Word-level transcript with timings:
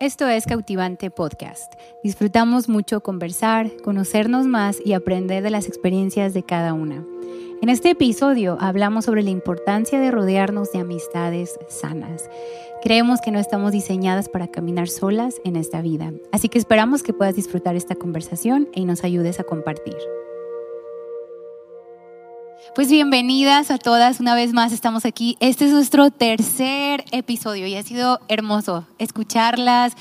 Esto 0.00 0.26
es 0.26 0.46
Cautivante 0.46 1.10
Podcast. 1.10 1.74
Disfrutamos 2.02 2.70
mucho 2.70 3.02
conversar, 3.02 3.70
conocernos 3.84 4.46
más 4.46 4.78
y 4.82 4.94
aprender 4.94 5.42
de 5.42 5.50
las 5.50 5.66
experiencias 5.66 6.32
de 6.32 6.42
cada 6.42 6.72
una. 6.72 7.04
En 7.60 7.68
este 7.68 7.90
episodio 7.90 8.56
hablamos 8.62 9.04
sobre 9.04 9.22
la 9.22 9.28
importancia 9.28 10.00
de 10.00 10.10
rodearnos 10.10 10.72
de 10.72 10.78
amistades 10.78 11.58
sanas. 11.68 12.30
Creemos 12.80 13.20
que 13.20 13.30
no 13.30 13.38
estamos 13.38 13.72
diseñadas 13.72 14.30
para 14.30 14.48
caminar 14.48 14.88
solas 14.88 15.38
en 15.44 15.56
esta 15.56 15.82
vida, 15.82 16.14
así 16.32 16.48
que 16.48 16.58
esperamos 16.58 17.02
que 17.02 17.12
puedas 17.12 17.36
disfrutar 17.36 17.76
esta 17.76 17.94
conversación 17.94 18.70
y 18.74 18.86
nos 18.86 19.04
ayudes 19.04 19.38
a 19.38 19.44
compartir. 19.44 19.98
Pues 22.74 22.88
bienvenidas 22.88 23.72
a 23.72 23.78
todas, 23.78 24.20
una 24.20 24.36
vez 24.36 24.52
más 24.52 24.72
estamos 24.72 25.04
aquí. 25.04 25.36
Este 25.40 25.64
es 25.64 25.72
nuestro 25.72 26.12
tercer 26.12 27.04
episodio 27.10 27.66
y 27.66 27.74
ha 27.74 27.82
sido 27.82 28.20
hermoso 28.28 28.86
escucharlas. 28.98 29.94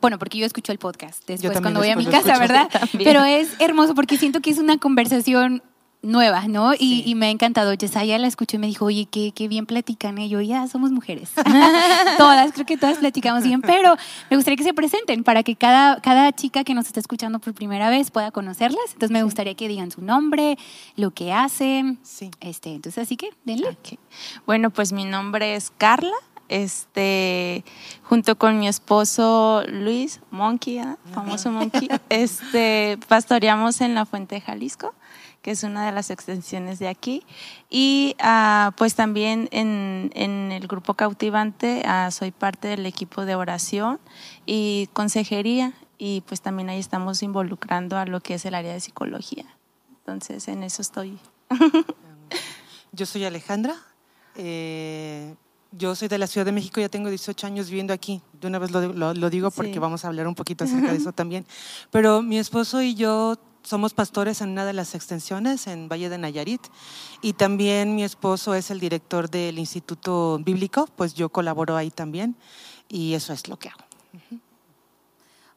Bueno, 0.00 0.18
porque 0.18 0.38
yo 0.38 0.46
escucho 0.46 0.72
el 0.72 0.78
podcast 0.78 1.26
después 1.26 1.60
cuando 1.60 1.80
voy 1.80 1.90
a 1.90 1.96
mi 1.96 2.06
casa, 2.06 2.38
¿verdad? 2.38 2.68
Pero 2.96 3.22
es 3.24 3.50
hermoso 3.58 3.94
porque 3.94 4.16
siento 4.16 4.40
que 4.40 4.50
es 4.50 4.58
una 4.58 4.78
conversación 4.78 5.62
nueva, 6.06 6.48
¿no? 6.48 6.72
Y, 6.78 7.14
me 7.16 7.26
ha 7.26 7.30
encantado. 7.30 7.74
Yesaya 7.74 8.18
la 8.18 8.26
escuchó 8.26 8.56
y 8.56 8.60
me 8.60 8.66
dijo, 8.66 8.86
oye, 8.86 9.06
qué, 9.10 9.32
qué 9.34 9.48
bien 9.48 9.66
platican. 9.66 10.18
Y 10.18 10.28
yo, 10.28 10.40
ya, 10.40 10.66
somos 10.68 10.90
mujeres. 10.90 11.30
todas, 12.18 12.52
creo 12.52 12.66
que 12.66 12.76
todas 12.76 12.98
platicamos 12.98 13.44
bien, 13.44 13.60
pero 13.60 13.96
me 14.30 14.36
gustaría 14.36 14.56
que 14.56 14.64
se 14.64 14.74
presenten 14.74 15.24
para 15.24 15.42
que 15.42 15.56
cada, 15.56 16.00
cada 16.00 16.32
chica 16.32 16.64
que 16.64 16.74
nos 16.74 16.86
está 16.86 17.00
escuchando 17.00 17.38
por 17.38 17.54
primera 17.54 17.90
vez 17.90 18.10
pueda 18.10 18.30
conocerlas. 18.30 18.92
Entonces 18.92 19.10
me 19.10 19.22
gustaría 19.22 19.54
que 19.54 19.68
digan 19.68 19.90
su 19.90 20.02
nombre, 20.02 20.56
lo 20.96 21.10
que 21.10 21.32
hacen. 21.32 21.98
Sí. 22.02 22.30
Este, 22.40 22.74
entonces, 22.74 23.02
así 23.02 23.16
que, 23.16 23.30
denle. 23.44 23.76
Bueno, 24.46 24.70
pues 24.70 24.92
mi 24.92 25.04
nombre 25.04 25.54
es 25.54 25.72
Carla. 25.76 26.16
Este, 26.48 27.64
junto 28.04 28.38
con 28.38 28.60
mi 28.60 28.68
esposo 28.68 29.64
Luis 29.66 30.20
Monkey, 30.30 30.78
¿eh? 30.78 30.94
famoso 31.12 31.50
Monkey, 31.50 31.88
este, 32.08 32.98
pastoreamos 33.08 33.80
en 33.80 33.96
la 33.96 34.06
Fuente 34.06 34.36
de 34.36 34.40
Jalisco 34.42 34.94
que 35.46 35.52
es 35.52 35.62
una 35.62 35.86
de 35.86 35.92
las 35.92 36.10
extensiones 36.10 36.80
de 36.80 36.88
aquí. 36.88 37.22
Y 37.70 38.16
ah, 38.18 38.72
pues 38.76 38.96
también 38.96 39.48
en, 39.52 40.10
el 40.50 40.66
grupo 40.66 40.94
cautivante 40.94 41.84
ah, 41.86 42.10
soy 42.10 42.32
parte 42.32 42.66
del 42.66 42.84
equipo 42.84 43.24
de 43.24 43.36
oración 43.36 44.00
y 44.44 44.88
consejería 44.92 45.72
y 45.98 46.22
pues 46.22 46.40
también 46.40 46.68
ahí 46.68 46.80
estamos 46.80 47.22
involucrando 47.22 47.96
a 47.96 48.06
lo 48.06 48.18
que 48.18 48.34
es 48.34 48.44
el 48.44 48.56
área 48.56 48.72
de 48.72 48.80
psicología. 48.80 49.44
Entonces 50.00 50.48
en 50.48 50.64
eso 50.64 50.82
estoy. 50.82 51.16
Yo 52.90 53.06
soy 53.06 53.24
Alejandra. 53.24 53.76
Eh, 54.34 55.32
yo 55.70 55.94
soy 55.94 56.08
de 56.08 56.18
la 56.18 56.26
Ciudad 56.26 56.44
de 56.44 56.52
México, 56.52 56.80
ya 56.80 56.88
tengo 56.88 57.08
18 57.08 57.46
años 57.46 57.68
viviendo 57.68 57.92
aquí. 57.92 58.20
De 58.40 58.48
una 58.48 58.58
vez 58.58 58.70
lo, 58.70 59.30
digo 59.30 59.50
porque 59.50 59.78
vamos 59.78 60.04
a 60.04 60.08
hablar 60.08 60.26
un 60.26 60.34
poquito 60.34 60.64
acerca 60.64 60.90
de 60.90 60.96
eso 60.96 61.12
también. 61.12 61.46
Pero 61.90 62.22
mi 62.22 62.38
esposo 62.38 62.82
y 62.82 62.94
yo 62.94 63.36
somos 63.66 63.94
pastores 63.94 64.40
en 64.42 64.50
una 64.50 64.64
de 64.64 64.72
las 64.72 64.94
extensiones 64.94 65.66
en 65.66 65.88
Valle 65.88 66.08
de 66.08 66.18
Nayarit 66.18 66.62
y 67.20 67.32
también 67.32 67.96
mi 67.96 68.04
esposo 68.04 68.54
es 68.54 68.70
el 68.70 68.78
director 68.78 69.28
del 69.28 69.58
Instituto 69.58 70.38
Bíblico, 70.38 70.88
pues 70.94 71.14
yo 71.14 71.30
colaboro 71.30 71.76
ahí 71.76 71.90
también 71.90 72.36
y 72.88 73.14
eso 73.14 73.32
es 73.32 73.48
lo 73.48 73.58
que 73.58 73.68
hago. 73.70 73.84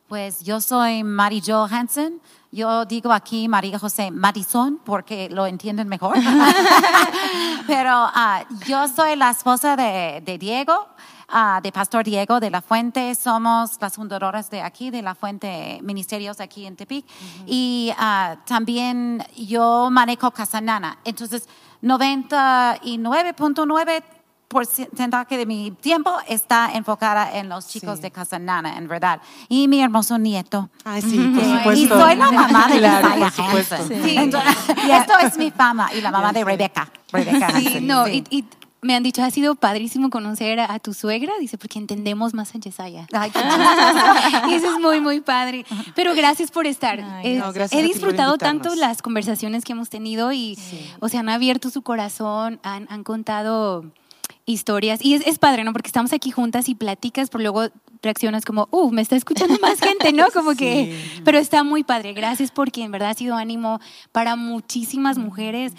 Pues 0.07 0.43
yo 0.43 0.59
soy 0.59 1.03
Mari 1.03 1.39
Jo 1.45 1.67
Hansen. 1.69 2.19
Yo 2.51 2.83
digo 2.85 3.11
aquí 3.13 3.47
María 3.47 3.77
José 3.77 4.09
Madison 4.09 4.79
porque 4.83 5.29
lo 5.29 5.45
entienden 5.45 5.87
mejor. 5.87 6.15
Pero 7.67 7.91
ah, 7.93 8.43
yo 8.65 8.87
soy 8.87 9.15
la 9.17 9.29
esposa 9.29 9.75
de, 9.75 10.23
de 10.25 10.39
Diego. 10.39 10.87
Ah, 11.31 11.59
de 11.61 11.71
Pastor 11.71 12.03
Diego 12.03 12.39
de 12.39 12.49
la 12.49 12.59
Fuente. 12.61 13.13
Somos 13.13 13.77
las 13.79 13.93
fundadoras 13.95 14.49
de 14.49 14.61
aquí, 14.61 14.89
de 14.89 15.03
la 15.03 15.13
Fuente 15.13 15.79
Ministerios 15.83 16.39
aquí 16.39 16.65
en 16.65 16.75
Tepic. 16.75 17.05
Y 17.45 17.93
uh, 17.93 18.35
también 18.45 19.23
yo 19.37 19.89
manejo 19.91 20.31
Casanana. 20.31 20.97
Entonces, 21.05 21.47
99.9 21.83 24.03
porcentaje 24.47 25.37
de 25.37 25.45
mi 25.45 25.69
tiempo 25.69 26.11
está 26.27 26.71
enfocada 26.73 27.37
en 27.37 27.47
los 27.47 27.67
chicos 27.67 28.01
de 28.01 28.09
Casanana, 28.09 28.77
en 28.77 28.87
verdad. 28.87 29.21
Y 29.47 29.67
mi 29.67 29.81
hermoso 29.81 30.17
nieto. 30.17 30.71
Ay, 30.83 31.03
sí, 31.03 31.19
por 31.19 31.45
supuesto. 31.45 31.73
Y 31.73 31.87
soy 31.87 32.15
la 32.15 32.31
mamá 32.31 32.67
de 32.67 32.79
claro, 32.79 33.09
por. 33.51 33.87
Sí. 33.87 34.17
esto 34.17 34.39
es 35.21 35.37
mi 35.37 35.51
fama 35.51 35.91
y 35.93 36.01
la 36.01 36.09
mamá 36.09 36.33
de 36.33 36.43
Rebeca. 36.43 36.89
Rebeca 37.11 37.51
sí, 37.59 37.81
no, 37.81 38.07
y, 38.07 38.23
y 38.31 38.43
me 38.81 38.95
han 38.95 39.03
dicho, 39.03 39.23
ha 39.23 39.31
sido 39.31 39.55
padrísimo 39.55 40.09
conocer 40.09 40.59
a, 40.59 40.79
tu 40.79 40.93
suegra, 40.93 41.33
dice, 41.39 41.57
porque 41.57 41.79
entendemos 41.79 42.33
más 42.33 42.55
a 42.55 42.59
Yesaya. 42.59 43.07
y 44.49 44.53
eso 44.53 44.73
es 44.73 44.79
muy, 44.79 45.01
muy 45.01 45.19
padre. 45.19 45.65
Pero 45.95 46.15
gracias 46.15 46.51
por 46.51 46.65
estar. 46.65 47.03
he 47.23 47.83
disfrutado 47.83 48.37
tanto 48.37 48.75
las 48.75 49.01
conversaciones 49.01 49.65
que 49.65 49.73
hemos 49.73 49.89
tenido 49.89 50.31
y, 50.31 50.57
o 50.99 51.09
sea, 51.09 51.19
han 51.21 51.29
abierto 51.29 51.69
su 51.69 51.81
corazón, 51.81 52.59
han, 52.63 52.87
han 52.89 53.03
contado 53.03 53.85
historias. 54.45 55.03
Y 55.03 55.13
es, 55.13 55.27
es, 55.27 55.39
padre, 55.39 55.63
¿no? 55.63 55.73
Porque 55.73 55.87
estamos 55.87 56.13
aquí 56.13 56.31
juntas 56.31 56.69
y 56.69 56.75
platicas, 56.75 57.29
pero 57.29 57.41
luego 57.41 57.69
reaccionas 58.01 58.45
como, 58.45 58.67
uh, 58.71 58.91
me 58.91 59.01
está 59.01 59.15
escuchando 59.15 59.57
más 59.61 59.79
gente, 59.81 60.13
¿no? 60.13 60.27
Como 60.33 60.55
que, 60.55 60.97
pero 61.23 61.37
está 61.37 61.63
muy 61.63 61.83
padre. 61.83 62.13
Gracias 62.13 62.51
porque 62.51 62.83
en 62.83 62.91
verdad 62.91 63.09
ha 63.09 63.13
sido 63.13 63.35
ánimo 63.35 63.79
para 64.11 64.35
muchísimas 64.35 65.17
mujeres. 65.17 65.73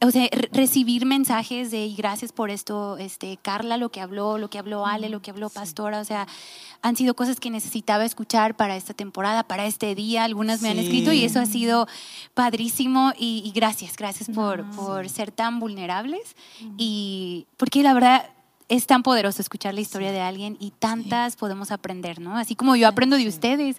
O 0.00 0.10
sea, 0.10 0.28
recibir 0.52 1.04
mensajes 1.04 1.70
de, 1.70 1.86
y 1.86 1.94
gracias 1.94 2.32
por 2.32 2.50
esto, 2.50 2.96
este, 2.98 3.38
Carla, 3.40 3.76
lo 3.76 3.90
que 3.90 4.00
habló, 4.00 4.38
lo 4.38 4.48
que 4.48 4.58
habló 4.58 4.86
Ale, 4.86 5.08
lo 5.08 5.20
que 5.20 5.30
habló 5.30 5.50
Pastora, 5.50 6.00
o 6.00 6.04
sea, 6.04 6.26
han 6.82 6.96
sido 6.96 7.14
cosas 7.14 7.40
que 7.40 7.50
necesitaba 7.50 8.04
escuchar 8.04 8.56
para 8.56 8.76
esta 8.76 8.94
temporada, 8.94 9.42
para 9.42 9.66
este 9.66 9.94
día. 9.94 10.24
Algunas 10.24 10.62
me 10.62 10.70
han 10.70 10.78
escrito 10.78 11.12
y 11.12 11.24
eso 11.24 11.40
ha 11.40 11.46
sido 11.46 11.88
padrísimo. 12.34 13.12
Y, 13.18 13.50
gracias, 13.54 13.96
gracias 13.96 14.30
por, 14.30 14.64
por 14.70 15.08
ser 15.08 15.32
tan 15.32 15.58
vulnerables. 15.58 16.36
Y 16.76 17.46
porque 17.56 17.82
la 17.82 17.94
verdad 17.94 18.30
es 18.68 18.86
tan 18.86 19.02
poderoso 19.02 19.40
escuchar 19.40 19.74
la 19.74 19.80
historia 19.80 20.12
de 20.12 20.20
alguien 20.20 20.56
y 20.60 20.72
tantas 20.78 21.36
podemos 21.36 21.70
aprender, 21.70 22.20
¿no? 22.20 22.36
Así 22.36 22.54
como 22.54 22.76
yo 22.76 22.86
aprendo 22.86 23.16
de 23.16 23.26
ustedes, 23.26 23.76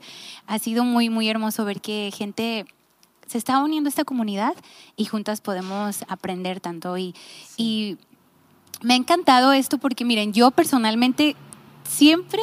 ha 0.47 0.57
sido 0.57 0.83
muy, 0.83 1.09
muy 1.09 1.29
hermoso 1.29 1.63
ver 1.63 1.79
que 1.79 2.11
gente 2.15 2.65
se 3.27 3.37
está 3.37 3.59
uniendo 3.59 3.87
a 3.87 3.91
esta 3.91 4.03
comunidad 4.03 4.55
y 4.95 5.05
juntas 5.05 5.41
podemos 5.41 6.03
aprender 6.07 6.59
tanto. 6.59 6.97
Y, 6.97 7.13
y 7.55 7.97
me 8.81 8.95
ha 8.95 8.97
encantado 8.97 9.53
esto 9.53 9.77
porque, 9.77 10.05
miren, 10.05 10.33
yo 10.33 10.49
personalmente 10.49 11.35
siempre 11.87 12.41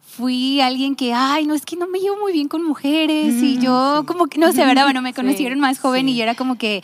fui 0.00 0.60
alguien 0.60 0.96
que, 0.96 1.12
ay, 1.14 1.46
no, 1.46 1.54
es 1.54 1.64
que 1.64 1.76
no 1.76 1.86
me 1.86 2.00
llevo 2.00 2.18
muy 2.18 2.32
bien 2.32 2.48
con 2.48 2.64
mujeres 2.64 3.40
y 3.40 3.58
yo 3.58 4.02
como 4.08 4.26
que, 4.26 4.38
no 4.38 4.50
sé, 4.50 4.64
¿verdad? 4.64 4.84
Bueno, 4.84 5.02
me 5.02 5.14
conocieron 5.14 5.60
más 5.60 5.78
joven 5.78 6.08
y 6.08 6.16
yo 6.16 6.24
era 6.24 6.34
como 6.34 6.58
que, 6.58 6.82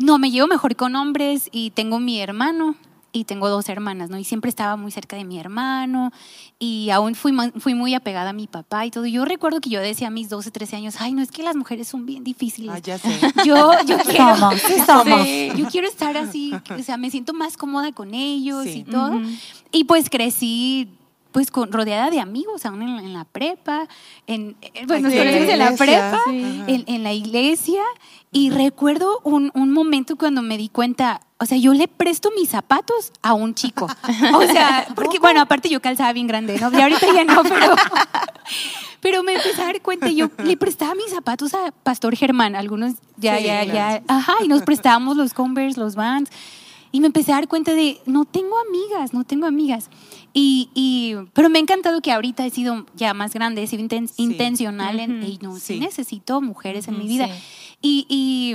no, 0.00 0.18
me 0.18 0.30
llevo 0.30 0.46
mejor 0.46 0.76
con 0.76 0.94
hombres 0.94 1.48
y 1.50 1.70
tengo 1.70 1.98
mi 1.98 2.20
hermano 2.20 2.76
y 3.12 3.24
tengo 3.24 3.48
dos 3.48 3.68
hermanas, 3.68 4.10
¿no? 4.10 4.18
Y 4.18 4.24
siempre 4.24 4.48
estaba 4.48 4.76
muy 4.76 4.90
cerca 4.90 5.16
de 5.16 5.24
mi 5.24 5.38
hermano 5.38 6.12
y 6.58 6.90
aún 6.90 7.14
fui, 7.14 7.32
fui 7.58 7.74
muy 7.74 7.94
apegada 7.94 8.30
a 8.30 8.32
mi 8.32 8.46
papá 8.46 8.86
y 8.86 8.90
todo. 8.90 9.06
Yo 9.06 9.24
recuerdo 9.24 9.60
que 9.60 9.70
yo 9.70 9.80
decía 9.80 10.08
a 10.08 10.10
mis 10.10 10.28
12, 10.28 10.50
13 10.50 10.76
años, 10.76 10.96
ay, 10.98 11.14
no, 11.14 11.22
es 11.22 11.30
que 11.30 11.42
las 11.42 11.56
mujeres 11.56 11.88
son 11.88 12.06
bien 12.06 12.24
difíciles. 12.24 12.74
Ah, 12.74 12.78
ya 12.78 12.98
sé. 12.98 13.08
Yo, 13.44 13.72
yo 13.86 13.98
quiero, 13.98 14.36
somos. 14.84 15.26
yo 15.56 15.66
quiero 15.70 15.88
estar 15.88 16.16
así, 16.16 16.52
o 16.70 16.82
sea, 16.82 16.96
me 16.96 17.10
siento 17.10 17.32
más 17.32 17.56
cómoda 17.56 17.92
con 17.92 18.14
ellos 18.14 18.66
y 18.66 18.84
todo. 18.84 19.20
Y 19.72 19.84
pues 19.84 20.10
crecí 20.10 20.98
pues 21.32 21.50
con, 21.50 21.70
rodeada 21.70 22.10
de 22.10 22.20
amigos, 22.20 22.64
aún 22.66 22.82
en, 22.82 23.12
la 23.12 23.24
prepa, 23.24 23.86
en, 24.26 24.56
pues 24.86 25.02
nos 25.02 25.12
conocimos 25.12 25.48
en 25.48 25.58
la 25.58 25.76
prepa, 25.76 26.20
en, 26.26 26.84
en, 26.86 27.02
la 27.02 27.12
iglesia, 27.12 27.82
y 28.32 28.50
recuerdo 28.50 29.20
un, 29.24 29.50
un, 29.54 29.70
momento 29.70 30.16
cuando 30.16 30.42
me 30.42 30.56
di 30.56 30.68
cuenta, 30.68 31.20
o 31.40 31.46
sea, 31.46 31.56
yo 31.56 31.72
le 31.72 31.86
presto 31.88 32.30
mis 32.36 32.48
zapatos 32.50 33.12
a 33.22 33.34
un 33.34 33.54
chico. 33.54 33.86
O 34.34 34.42
sea, 34.42 34.86
porque, 34.94 35.18
bueno, 35.18 35.40
aparte 35.40 35.68
yo 35.68 35.80
calzaba 35.80 36.12
bien 36.12 36.26
grande, 36.26 36.58
¿no? 36.58 36.72
Y 36.72 36.80
ahorita 36.80 37.06
ya 37.12 37.24
no, 37.24 37.42
pero, 37.44 37.74
pero 39.00 39.22
me 39.22 39.34
empecé 39.34 39.62
a 39.62 39.66
dar 39.66 39.80
cuenta, 39.80 40.08
yo 40.08 40.30
le 40.42 40.56
prestaba 40.56 40.94
mis 40.94 41.10
zapatos 41.10 41.54
a 41.54 41.72
Pastor 41.82 42.16
Germán, 42.16 42.56
algunos 42.56 42.94
ya, 43.16 43.38
ya, 43.38 43.64
ya, 43.64 44.02
ajá, 44.08 44.34
y 44.44 44.48
nos 44.48 44.62
prestábamos 44.62 45.16
los 45.16 45.34
Converse, 45.34 45.78
los 45.78 45.94
Vans. 45.94 46.30
Y 46.90 47.00
me 47.00 47.06
empecé 47.06 47.32
a 47.32 47.36
dar 47.36 47.48
cuenta 47.48 47.74
de, 47.74 48.00
no 48.06 48.24
tengo 48.24 48.56
amigas, 48.58 49.12
no 49.12 49.24
tengo 49.24 49.46
amigas. 49.46 49.90
Y, 50.32 50.70
y, 50.74 51.16
pero 51.34 51.50
me 51.50 51.58
ha 51.58 51.62
encantado 51.62 52.00
que 52.00 52.12
ahorita 52.12 52.46
he 52.46 52.50
sido 52.50 52.86
ya 52.94 53.12
más 53.14 53.34
grande, 53.34 53.62
he 53.62 53.66
sido 53.66 53.86
intencional 54.16 55.00
en, 55.00 55.22
y 55.22 55.38
no, 55.42 55.56
sí. 55.58 55.80
necesito 55.80 56.40
mujeres 56.40 56.88
en 56.88 56.98
mi 56.98 57.06
vida. 57.06 57.28
Y, 57.82 58.06
y, 58.08 58.54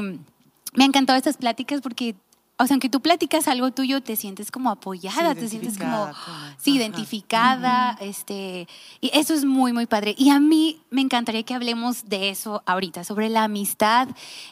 me 0.76 0.84
ha 0.84 0.88
encantado 0.88 1.18
estas 1.18 1.38
pláticas 1.38 1.82
porque, 1.82 2.16
o 2.58 2.68
sea, 2.68 2.76
aunque 2.76 2.90
tú 2.90 3.02
platicas 3.02 3.48
algo 3.48 3.72
tuyo, 3.72 4.02
te 4.02 4.16
sientes 4.16 4.52
como 4.52 4.70
apoyada, 4.70 5.34
te 5.34 5.50
sientes 5.50 5.78
como, 5.78 6.10
sí, 6.58 6.76
identificada, 6.76 7.98
este, 8.00 8.68
y 9.02 9.10
eso 9.14 9.34
es 9.34 9.44
muy, 9.44 9.74
muy 9.74 9.88
padre. 9.88 10.14
Y 10.18 10.30
a 10.30 10.40
mí 10.40 10.82
me 10.92 11.02
encantaría 11.02 11.44
que 11.44 11.56
hablemos 11.56 12.06
de 12.06 12.30
eso 12.30 12.62
ahorita, 12.66 13.04
sobre 13.04 13.30
la 13.30 13.46
amistad 13.46 14.08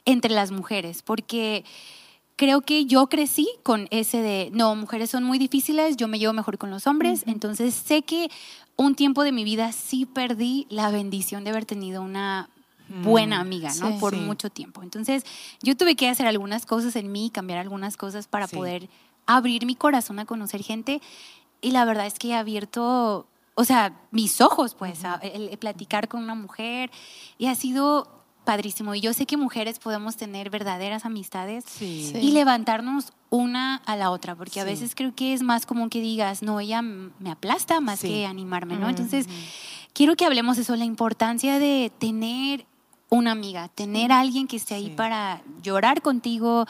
entre 0.05 0.31
las 0.31 0.51
mujeres, 0.51 1.03
porque 1.03 1.63
creo 2.35 2.61
que 2.61 2.85
yo 2.85 3.07
crecí 3.07 3.47
con 3.61 3.87
ese 3.91 4.23
de, 4.23 4.49
no, 4.51 4.75
mujeres 4.75 5.11
son 5.11 5.23
muy 5.23 5.37
difíciles, 5.37 5.95
yo 5.95 6.07
me 6.07 6.17
llevo 6.17 6.33
mejor 6.33 6.57
con 6.57 6.71
los 6.71 6.87
hombres, 6.87 7.23
entonces 7.27 7.75
sé 7.75 8.01
que 8.01 8.31
un 8.77 8.95
tiempo 8.95 9.23
de 9.23 9.31
mi 9.31 9.43
vida 9.43 9.71
sí 9.73 10.07
perdí 10.07 10.65
la 10.71 10.89
bendición 10.89 11.43
de 11.43 11.51
haber 11.51 11.65
tenido 11.65 12.01
una 12.01 12.49
buena 12.91 13.37
mm, 13.37 13.41
amiga, 13.41 13.71
¿no? 13.79 13.97
Por 13.99 14.15
mucho 14.15 14.49
tiempo. 14.49 14.83
Entonces, 14.83 15.23
yo 15.61 15.75
tuve 15.75 15.95
que 15.95 16.09
hacer 16.09 16.27
algunas 16.27 16.65
cosas 16.65 16.95
en 16.95 17.11
mí, 17.11 17.29
cambiar 17.29 17.59
algunas 17.59 17.97
cosas 17.97 18.27
para 18.27 18.47
poder 18.47 18.89
abrir 19.25 19.65
mi 19.65 19.75
corazón 19.75 20.19
a 20.19 20.25
conocer 20.25 20.63
gente. 20.63 21.01
Y 21.61 21.71
la 21.71 21.85
verdad 21.85 22.05
es 22.05 22.19
que 22.19 22.29
he 22.29 22.35
abierto, 22.35 23.27
o 23.55 23.63
sea, 23.63 23.99
mis 24.11 24.41
ojos, 24.41 24.75
pues, 24.75 25.03
a, 25.05 25.21
platicar 25.59 26.07
con 26.07 26.23
una 26.23 26.35
mujer. 26.35 26.91
Y 27.37 27.47
ha 27.47 27.55
sido 27.55 28.21
padrísimo. 28.43 28.95
Y 28.95 29.01
yo 29.01 29.13
sé 29.13 29.25
que 29.25 29.37
mujeres 29.37 29.79
podemos 29.79 30.17
tener 30.17 30.49
verdaderas 30.49 31.05
amistades 31.05 31.65
y 31.81 32.31
levantarnos 32.31 33.13
una 33.29 33.77
a 33.85 33.95
la 33.95 34.11
otra, 34.11 34.35
porque 34.35 34.59
a 34.59 34.63
veces 34.63 34.93
creo 34.95 35.15
que 35.15 35.33
es 35.33 35.41
más 35.41 35.65
común 35.65 35.89
que 35.89 36.01
digas, 36.01 36.41
no, 36.41 36.59
ella 36.59 36.81
me 36.81 37.31
aplasta 37.31 37.79
más 37.79 38.01
que 38.01 38.25
animarme, 38.25 38.77
¿no? 38.77 38.89
Entonces, 38.89 39.27
quiero 39.93 40.15
que 40.15 40.25
hablemos 40.25 40.57
de 40.57 40.63
eso, 40.63 40.75
la 40.75 40.85
importancia 40.85 41.59
de 41.59 41.91
tener 41.97 42.65
una 43.11 43.31
amiga, 43.31 43.67
tener 43.67 44.13
a 44.13 44.21
alguien 44.21 44.47
que 44.47 44.55
esté 44.55 44.73
ahí 44.73 44.89
para 44.89 45.41
llorar 45.61 46.01
contigo, 46.01 46.65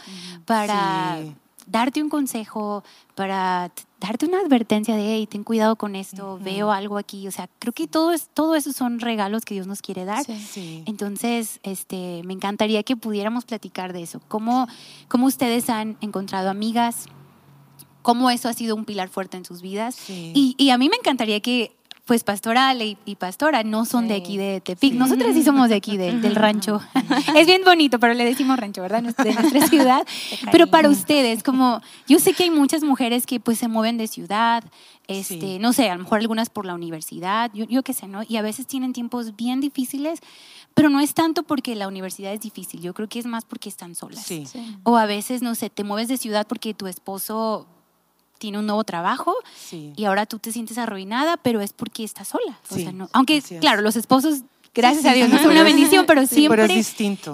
para 0.45 1.19
darte 1.67 2.01
un 2.01 2.09
consejo, 2.09 2.83
para 3.13 3.71
darte 3.99 4.25
una 4.25 4.39
advertencia 4.39 4.95
de, 4.95 5.03
hey, 5.03 5.27
ten 5.27 5.43
cuidado 5.43 5.75
con 5.75 5.95
esto, 5.95 6.39
veo 6.41 6.71
algo 6.71 6.97
aquí. 6.97 7.27
O 7.27 7.31
sea, 7.31 7.47
creo 7.59 7.73
que 7.73 7.88
todo, 7.88 8.11
es, 8.11 8.27
todo 8.33 8.55
eso 8.55 8.73
son 8.73 8.99
regalos 8.99 9.45
que 9.45 9.53
Dios 9.53 9.67
nos 9.67 9.83
quiere 9.83 10.03
dar. 10.03 10.25
Entonces, 10.88 11.59
este, 11.61 12.23
me 12.25 12.33
encantaría 12.33 12.81
que 12.81 12.95
pudiéramos 12.97 13.45
platicar 13.45 13.93
de 13.93 14.01
eso. 14.01 14.19
¿Cómo, 14.27 14.67
¿Cómo 15.09 15.27
ustedes 15.27 15.69
han 15.69 15.95
encontrado 16.01 16.49
amigas? 16.49 17.05
¿Cómo 18.01 18.31
eso 18.31 18.49
ha 18.49 18.53
sido 18.53 18.75
un 18.75 18.85
pilar 18.85 19.09
fuerte 19.09 19.38
en 19.38 19.45
sus 19.45 19.61
vidas? 19.61 20.09
Y, 20.09 20.55
y 20.57 20.71
a 20.71 20.79
mí 20.79 20.89
me 20.89 20.95
encantaría 20.95 21.39
que 21.39 21.75
pues 22.06 22.24
pastora 22.24 22.74
y, 22.74 23.15
pastora 23.15 23.63
no 23.63 23.86
son 23.86 24.07
de 24.07 24.15
aquí 24.15 24.38
de 24.38 24.59
Tepic. 24.62 24.94
Nosotras 24.95 25.33
sí 25.33 25.44
somos 25.44 25.69
de 25.69 25.75
aquí, 25.75 25.98
del 25.98 26.36
rancho. 26.36 26.81
es 27.36 27.45
bien 27.45 27.62
bonito, 27.63 28.00
pero 28.00 28.13
le 28.13 28.25
decimos 28.25 28.57
rancho, 28.59 28.81
¿verdad? 28.81 29.03
De 29.03 29.33
nuestra 29.33 29.68
ciudad. 29.69 30.06
pero 30.51 30.68
para 30.68 30.89
ustedes, 30.89 31.44
como 31.44 31.81
yo 32.07 32.19
sé 32.19 32.33
que 32.33 32.44
hay 32.44 32.50
muchas 32.50 32.83
mujeres 32.83 33.25
que 33.25 33.39
pues 33.39 33.59
se 33.59 33.68
mueven 33.68 33.98
de 33.98 34.07
ciudad, 34.07 34.63
este, 35.07 35.59
no 35.59 35.74
sé, 35.74 35.89
a 35.89 35.95
lo 35.95 36.03
mejor 36.03 36.19
algunas 36.19 36.50
por 36.50 36.65
la 36.65 36.74
universidad, 36.74 37.51
yo, 37.53 37.65
yo 37.65 37.83
qué 37.83 37.94
sé, 37.94 38.07
¿no? 38.07 38.21
Y 38.27 38.38
a 38.38 38.42
veces 38.42 38.65
tienen 38.65 38.94
tiempos 38.94 39.36
bien 39.36 39.59
difíciles, 39.59 40.19
pero 40.74 40.89
no 40.89 41.00
es 41.00 41.13
tanto 41.13 41.44
porque 41.44 41.75
la 41.75 41.88
universidad 41.88 42.33
es 42.33 42.39
difícil, 42.39 42.81
yo 42.81 42.94
creo 42.94 43.09
que 43.09 43.19
es 43.19 43.25
más 43.25 43.45
porque 43.45 43.69
están 43.69 43.95
solas. 43.95 44.27
O 44.83 44.98
a 44.98 45.06
veces, 45.06 45.42
no 45.42 45.56
sé, 45.56 45.69
te 45.69 45.83
mueves 45.83 46.07
de 46.07 46.18
ciudad 46.18 46.48
porque 46.48 46.74
tu 46.74 46.88
esposo 46.88 47.68
tiene 48.41 48.57
un 48.57 48.65
nuevo 48.65 48.83
trabajo 48.83 49.35
y 49.71 50.03
ahora 50.05 50.25
tú 50.25 50.39
te 50.39 50.51
sientes 50.51 50.79
arruinada, 50.79 51.38
pero 51.38 51.61
es 51.61 51.73
porque 51.73 52.03
estás 52.03 52.27
sola. 52.27 52.57
aunque, 53.13 53.39
claro, 53.59 53.81
los 53.83 53.95
esposos, 53.95 54.41
gracias 54.73 55.05
a 55.05 55.13
Dios, 55.13 55.29
no 55.29 55.38
son 55.38 55.51
una 55.51 55.63
bendición, 55.63 56.05
pero 56.07 56.25
siempre 56.25 56.67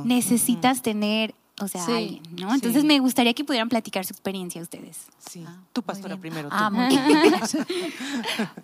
necesitas 0.04 0.82
tener 0.82 1.34
o 1.60 1.68
sea, 1.68 1.84
alguien, 1.86 2.22
¿no? 2.38 2.54
Entonces 2.54 2.84
me 2.84 3.00
gustaría 3.00 3.34
que 3.34 3.44
pudieran 3.46 3.70
platicar 3.70 4.06
su 4.06 4.14
experiencia 4.14 4.62
ustedes. 4.62 5.08
Sí, 5.18 5.44
ah, 5.48 5.56
tú 5.72 5.82
pastora 5.82 6.18
primero. 6.18 6.50
Ah, 6.52 6.70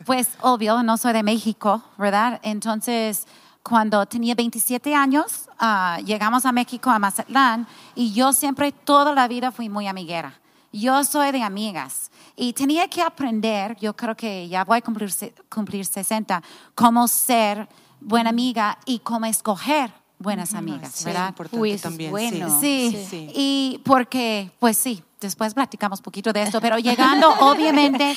pues 0.05 0.27
obvio, 0.41 0.83
no 0.83 0.97
soy 0.97 1.13
de 1.13 1.23
México, 1.23 1.81
¿verdad? 1.97 2.39
Entonces, 2.43 3.25
cuando 3.63 4.05
tenía 4.05 4.35
27 4.35 4.93
años, 4.93 5.49
ah, 5.57 5.97
llegamos 6.05 6.45
a 6.45 6.51
México, 6.51 6.89
a 6.91 6.99
Mazatlán, 6.99 7.65
y 7.95 8.13
yo 8.13 8.33
siempre, 8.33 8.73
toda 8.73 9.15
la 9.15 9.27
vida 9.29 9.51
fui 9.51 9.69
muy 9.69 9.87
amiguera. 9.87 10.39
Yo 10.73 11.03
soy 11.03 11.31
de 11.31 11.43
amigas. 11.43 12.11
Y 12.35 12.51
tenía 12.53 12.87
que 12.87 13.01
aprender, 13.01 13.77
yo 13.79 13.95
creo 13.95 14.15
que 14.15 14.49
ya 14.49 14.65
voy 14.65 14.79
a 14.79 14.81
cumplir, 14.81 15.13
cumplir 15.47 15.85
60, 15.85 16.41
cómo 16.73 17.07
ser 17.07 17.69
buena 18.01 18.31
amiga 18.31 18.79
y 18.85 18.99
cómo 18.99 19.27
escoger 19.27 19.93
buenas 20.17 20.55
amigas, 20.55 21.03
¿verdad? 21.03 21.35
Uy, 21.51 21.77
también. 21.77 22.09
bueno. 22.09 22.59
Sí. 22.59 23.05
sí. 23.07 23.29
y 23.35 23.81
porque, 23.85 24.51
pues 24.59 24.77
sí, 24.77 25.03
después 25.21 25.53
platicamos 25.53 25.99
un 25.99 26.03
poquito 26.03 26.33
de 26.33 26.41
esto, 26.41 26.59
pero 26.59 26.79
llegando, 26.79 27.29
obviamente, 27.41 28.15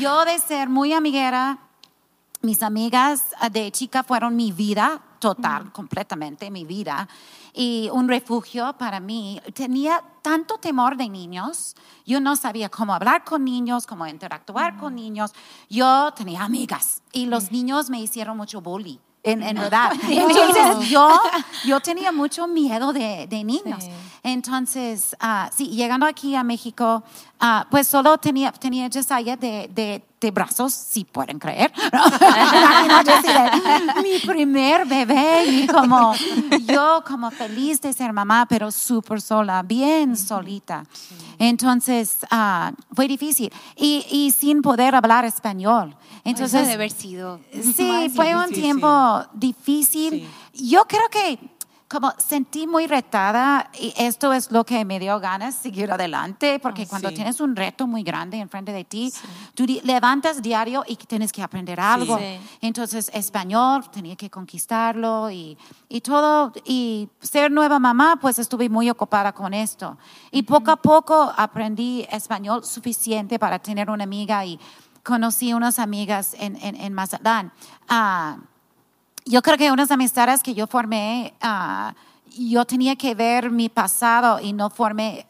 yo 0.00 0.24
de 0.24 0.38
ser 0.40 0.68
muy 0.68 0.92
amiguera, 0.92 1.58
mis 2.42 2.62
amigas 2.62 3.26
de 3.52 3.70
chica 3.70 4.02
fueron 4.02 4.34
mi 4.34 4.50
vida 4.50 5.00
total, 5.20 5.70
completamente 5.70 6.50
mi 6.50 6.64
vida 6.64 7.08
y 7.54 7.88
un 7.92 8.08
refugio 8.08 8.74
para 8.76 9.00
mí. 9.00 9.40
Tenía 9.54 10.02
tanto 10.20 10.58
temor 10.58 10.96
de 10.96 11.08
niños, 11.08 11.76
yo 12.04 12.20
no 12.20 12.34
sabía 12.34 12.68
cómo 12.68 12.92
hablar 12.92 13.24
con 13.24 13.44
niños, 13.44 13.86
cómo 13.86 14.06
interactuar 14.06 14.76
con 14.76 14.94
niños. 14.96 15.32
Yo 15.70 16.12
tenía 16.16 16.42
amigas 16.42 17.02
y 17.12 17.26
los 17.26 17.52
niños 17.52 17.88
me 17.88 18.00
hicieron 18.00 18.36
mucho 18.36 18.60
bullying 18.60 18.98
en, 19.24 19.42
en 19.42 19.56
verdad. 19.56 19.92
Entonces 20.08 20.88
yo, 20.88 21.08
yo 21.64 21.80
tenía 21.80 22.12
mucho 22.12 22.46
miedo 22.46 22.92
de, 22.92 23.26
de 23.28 23.42
niños. 23.42 23.84
Entonces, 24.22 25.16
uh, 25.22 25.50
sí, 25.54 25.68
llegando 25.68 26.06
aquí 26.06 26.34
a 26.34 26.44
México, 26.44 27.02
uh, 27.40 27.64
pues 27.70 27.86
solo 27.86 28.18
tenía, 28.18 28.52
tenía 28.52 28.88
Jesiah 28.90 29.36
de, 29.36 29.70
de, 29.72 30.02
de 30.20 30.30
brazos, 30.30 30.72
si 30.72 31.04
pueden 31.04 31.38
creer. 31.38 31.72
mi 34.02 34.18
primer 34.20 34.86
bebé 34.86 35.44
y 35.46 35.66
como 35.66 36.14
yo 36.66 37.02
como 37.06 37.30
feliz 37.30 37.80
de 37.80 37.92
ser 37.92 38.12
mamá, 38.12 38.46
pero 38.48 38.70
súper 38.70 39.20
sola, 39.20 39.62
bien 39.62 40.16
solita. 40.16 40.84
Entonces, 41.38 42.18
uh, 42.32 42.72
fue 42.94 43.08
difícil 43.08 43.52
y, 43.76 44.04
y 44.10 44.30
sin 44.30 44.62
poder 44.62 44.94
hablar 44.94 45.24
español. 45.24 45.96
Entonces, 46.24 46.62
Eso 46.62 46.72
haber 46.72 46.90
sido. 46.90 47.40
Sí, 47.52 48.10
fue 48.14 48.34
un 48.34 48.50
tiempo 48.50 49.22
difícil. 49.34 50.26
Yo 50.54 50.86
creo 50.86 51.08
que 51.10 51.38
como 51.94 52.12
sentí 52.18 52.66
muy 52.66 52.88
retada 52.88 53.70
y 53.78 53.94
esto 53.96 54.32
es 54.32 54.50
lo 54.50 54.64
que 54.64 54.84
me 54.84 54.98
dio 54.98 55.20
ganas 55.20 55.54
de 55.54 55.62
seguir 55.62 55.92
adelante, 55.92 56.58
porque 56.58 56.88
cuando 56.88 57.12
tienes 57.12 57.40
un 57.40 57.54
reto 57.54 57.86
muy 57.86 58.02
grande 58.02 58.36
enfrente 58.38 58.72
de 58.72 58.82
ti, 58.82 59.12
tú 59.54 59.64
levantas 59.84 60.42
diario 60.42 60.82
y 60.88 60.96
tienes 60.96 61.30
que 61.30 61.40
aprender 61.40 61.78
algo. 61.78 62.18
Entonces, 62.60 63.12
español, 63.14 63.88
tenía 63.92 64.16
que 64.16 64.28
conquistarlo 64.28 65.30
y, 65.30 65.56
y, 65.88 66.00
todo. 66.00 66.52
Y 66.64 67.08
ser 67.20 67.52
nueva 67.52 67.78
mamá, 67.78 68.18
pues 68.20 68.40
estuve 68.40 68.68
muy 68.68 68.90
ocupada 68.90 69.32
con 69.32 69.54
esto. 69.54 69.96
Y 70.32 70.42
poco 70.42 70.72
a 70.72 70.76
poco 70.82 71.32
aprendí 71.36 72.04
español 72.10 72.64
suficiente 72.64 73.38
para 73.38 73.60
tener 73.60 73.88
una 73.88 74.02
amiga 74.02 74.44
y 74.44 74.58
conocí 75.04 75.52
unas 75.52 75.78
amigas 75.78 76.34
en, 76.40 76.56
en, 76.56 76.74
en 76.74 76.92
Mazatlán. 76.92 77.52
Ah, 77.88 78.38
yo 79.24 79.42
creo 79.42 79.56
que 79.56 79.70
unas 79.70 79.90
amistades 79.90 80.42
que 80.42 80.54
yo 80.54 80.66
formé, 80.66 81.34
ah, 81.40 81.94
yo 82.36 82.64
tenía 82.64 82.96
que 82.96 83.14
ver 83.14 83.50
mi 83.50 83.68
pasado 83.68 84.40
y 84.40 84.52
no 84.52 84.68
formé 84.68 85.26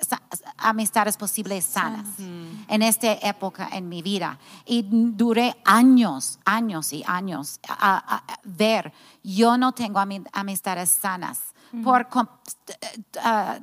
amistades 0.57 1.17
posibles 1.17 1.65
sanas 1.65 2.07
en 2.19 2.83
esta 2.83 3.13
época 3.13 3.69
en 3.73 3.89
mi 3.89 4.03
vida. 4.03 4.39
Y 4.65 4.87
duré 4.89 5.55
años, 5.65 6.39
años 6.45 6.93
y 6.93 7.05
años 7.07 7.61
a, 7.69 8.23
ver, 8.45 8.93
yo 9.23 9.59
no 9.59 9.73
tengo 9.73 10.01
amistades 10.33 10.91
sanas 10.91 11.41
por 11.83 12.09
ah, 13.23 13.59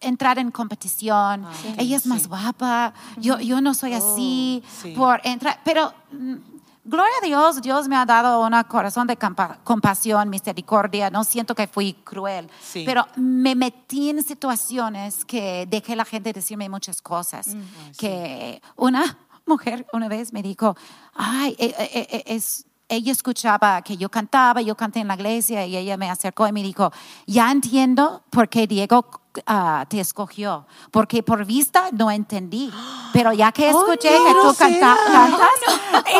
entrar 0.00 0.38
en 0.38 0.50
competición. 0.50 1.44
Ah, 1.46 1.52
Ella 1.78 1.96
es 1.96 2.06
más 2.06 2.28
guapa, 2.28 2.92
yo, 3.16 3.40
yo 3.40 3.60
no 3.60 3.72
soy 3.72 3.94
así, 3.94 4.62
oh, 4.84 4.94
por 4.94 5.20
entrar, 5.24 5.60
pero 5.64 5.94
mm, 6.12 6.51
gloria 6.84 7.14
a 7.22 7.26
Dios, 7.26 7.62
Dios 7.62 7.88
me 7.88 7.96
ha 7.96 8.04
dado 8.04 8.40
un 8.40 8.62
corazón 8.64 9.06
de 9.06 9.16
compasión, 9.64 10.28
misericordia, 10.28 11.10
no 11.10 11.24
siento 11.24 11.54
que 11.54 11.66
fui 11.66 11.94
cruel, 12.04 12.50
pero 12.84 13.06
me 13.16 13.54
metí 13.54 14.10
en 14.10 14.22
situaciones 14.22 15.24
que 15.24 15.66
dejé 15.68 15.94
a 15.94 15.96
la 15.96 16.04
gente 16.04 16.32
decirme 16.32 16.68
muchas 16.68 17.00
cosas, 17.00 17.48
mm. 17.48 17.60
que 17.98 18.62
una 18.76 19.18
mujer 19.46 19.86
una 19.92 20.08
vez 20.08 20.32
me 20.32 20.42
dijo, 20.42 20.76
ay, 21.14 21.56
e, 21.58 21.66
e, 21.66 22.24
e, 22.26 22.34
es 22.34 22.66
ella 22.88 23.12
escuchaba 23.12 23.80
que 23.80 23.96
yo 23.96 24.10
cantaba, 24.10 24.60
yo 24.60 24.76
canté 24.76 25.00
en 25.00 25.08
la 25.08 25.14
iglesia 25.14 25.64
y 25.64 25.78
ella 25.78 25.96
me 25.96 26.10
acercó 26.10 26.46
y 26.46 26.52
me 26.52 26.62
dijo, 26.62 26.92
ya 27.26 27.50
entiendo 27.50 28.22
por 28.28 28.50
qué 28.50 28.66
Diego 28.66 29.21
ah, 29.46 29.84
te 29.88 30.00
escogió, 30.00 30.66
porque 30.90 31.22
por 31.22 31.44
vista 31.44 31.90
no 31.92 32.10
entendí, 32.10 32.72
pero 33.12 33.32
ya 33.32 33.52
que 33.52 33.68
escuché 33.68 34.10
que 34.10 34.34
tú 34.42 34.54
cantas, 34.58 34.98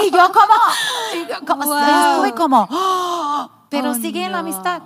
y 0.02 0.11
yo 0.11 0.33
como, 0.33 1.47
como 1.47 1.78
estuve 1.78 2.35
como, 2.35 2.69
pero 3.69 3.90
oh, 3.90 3.95
sigue 3.95 4.25
en 4.25 4.33
la 4.33 4.38
amistad. 4.38 4.83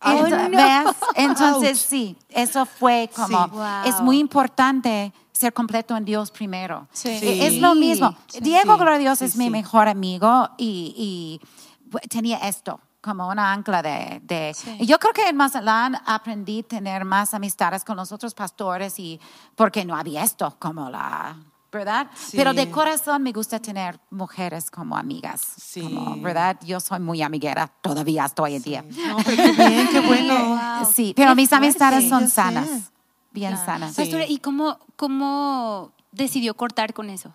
Entonces, 1.14 1.78
sí, 1.78 2.16
eso 2.30 2.64
fue 2.64 3.10
como, 3.14 3.50
es 3.84 4.00
muy 4.00 4.18
importante 4.18 5.12
ser 5.32 5.52
completo 5.52 5.96
en 5.96 6.04
Dios 6.04 6.30
primero. 6.30 6.86
E, 7.04 7.46
es 7.46 7.60
lo 7.60 7.74
mismo. 7.74 8.14
Diego, 8.40 8.78
Dios, 8.98 9.22
es 9.22 9.36
mi 9.36 9.50
mejor 9.50 9.88
amigo 9.88 10.50
y, 10.56 11.40
tenía 12.08 12.38
esto 12.38 12.80
como 13.00 13.28
una 13.28 13.52
ancla 13.52 13.82
de... 13.82 14.20
de 14.22 14.54
yo 14.80 14.98
creo 14.98 15.12
que 15.12 15.28
en 15.28 15.36
Mazatlán 15.36 15.96
aprendí 16.06 16.60
a 16.60 16.62
tener 16.68 17.04
más 17.04 17.34
amistades 17.34 17.84
con 17.84 17.96
los 17.96 18.12
otros 18.12 18.34
pastores 18.34 18.98
y 18.98 19.20
porque 19.54 19.84
no 19.84 19.96
había 19.96 20.22
esto 20.22 20.54
como 20.58 20.90
la 20.90 21.36
¿verdad? 21.72 22.10
Pero 22.32 22.52
de 22.52 22.70
corazón 22.70 23.22
me 23.22 23.32
gusta 23.32 23.60
tener 23.60 24.00
mujeres 24.10 24.70
como 24.70 24.96
amigas. 24.96 25.40
Sí. 25.56 25.98
¿Verdad? 26.18 26.58
Yo 26.64 26.80
soy 26.80 27.00
muy 27.00 27.22
amiguera, 27.22 27.68
todavía 27.80 28.24
hasta 28.24 28.42
hoy 28.42 28.56
en 28.56 28.62
día. 28.62 28.82
No, 28.82 29.16
qué 29.18 29.52
bien, 29.52 29.88
qué 29.88 30.00
bueno. 30.00 30.58
Sí, 30.92 31.12
pero 31.14 31.34
mis 31.34 31.52
amistades 31.52 32.08
son 32.08 32.28
sanas, 32.28 32.90
bien 33.30 33.56
sanas. 33.56 33.96
¿y 34.28 34.38
cómo, 34.38 34.78
cómo 34.96 35.92
decidió 36.10 36.54
cortar 36.54 36.92
con 36.94 37.10
eso? 37.10 37.34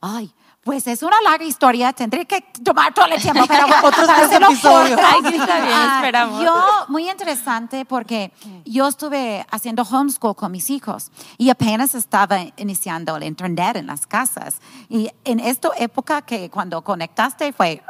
Ay, 0.00 0.34
pues 0.64 0.86
es 0.86 1.02
una 1.02 1.20
larga 1.22 1.44
historia, 1.44 1.92
tendré 1.92 2.24
que 2.24 2.40
tomar 2.62 2.94
todo 2.94 3.06
el 3.06 3.20
tiempo 3.20 3.44
para 3.46 3.66
otros 3.82 4.08
episodios. 4.30 5.00
Ah. 5.02 6.40
Yo, 6.40 6.54
muy 6.88 7.10
interesante 7.10 7.84
porque 7.84 8.32
yo 8.64 8.86
estuve 8.86 9.44
haciendo 9.50 9.82
homeschool 9.82 10.36
con 10.36 10.52
mis 10.52 10.70
hijos 10.70 11.10
y 11.36 11.50
apenas 11.50 11.96
estaba 11.96 12.38
iniciando 12.56 13.16
el 13.16 13.24
internet 13.24 13.76
en 13.76 13.88
las 13.88 14.06
casas. 14.06 14.60
Y 14.88 15.10
en 15.24 15.40
esta 15.40 15.70
época 15.78 16.22
que 16.22 16.48
cuando 16.48 16.82
conectaste 16.82 17.52
fue... 17.52 17.82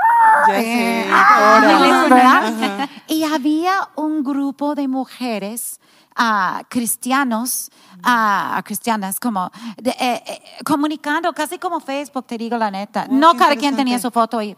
y 3.08 3.24
había 3.24 3.90
un 3.96 4.24
grupo 4.24 4.74
de 4.74 4.88
mujeres 4.88 5.78
a 6.14 6.62
cristianos, 6.68 7.70
a, 8.02 8.60
cristianas, 8.64 9.18
como 9.20 9.50
eh, 9.84 9.94
eh, 9.96 10.42
comunicando, 10.64 11.32
casi 11.32 11.58
como 11.58 11.80
Facebook, 11.80 12.26
te 12.26 12.38
digo 12.38 12.56
la 12.56 12.70
neta. 12.70 13.06
Oh, 13.08 13.12
no 13.12 13.36
cada 13.36 13.56
quien 13.56 13.76
tenía 13.76 13.98
su 13.98 14.10
foto 14.10 14.42
y, 14.42 14.56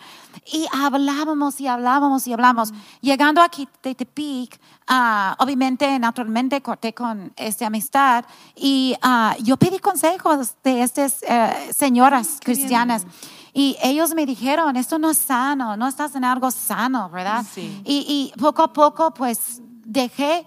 y 0.52 0.66
hablábamos 0.72 1.60
y 1.60 1.66
hablábamos 1.66 2.26
y 2.26 2.32
hablábamos. 2.32 2.72
Llegando 3.00 3.42
aquí 3.42 3.68
de 3.82 3.94
Tepic, 3.94 4.60
uh, 4.90 5.42
obviamente, 5.42 5.98
naturalmente 5.98 6.60
corté 6.62 6.92
con 6.94 7.32
esta 7.36 7.66
amistad 7.66 8.24
y 8.54 8.96
uh, 9.04 9.42
yo 9.42 9.56
pedí 9.56 9.78
consejos 9.78 10.54
de 10.62 10.82
estas 10.82 11.22
uh, 11.22 11.72
señoras 11.72 12.38
cristianas. 12.42 13.06
Y 13.56 13.76
ellos 13.80 14.14
me 14.16 14.26
dijeron, 14.26 14.74
esto 14.74 14.98
no 14.98 15.10
es 15.10 15.18
sano, 15.18 15.76
no 15.76 15.86
estás 15.86 16.16
en 16.16 16.24
algo 16.24 16.50
sano, 16.50 17.08
¿verdad? 17.08 17.44
Sí. 17.48 17.80
Y, 17.84 18.32
y 18.34 18.40
poco 18.40 18.64
a 18.64 18.72
poco, 18.72 19.14
pues, 19.14 19.62
dejé 19.84 20.44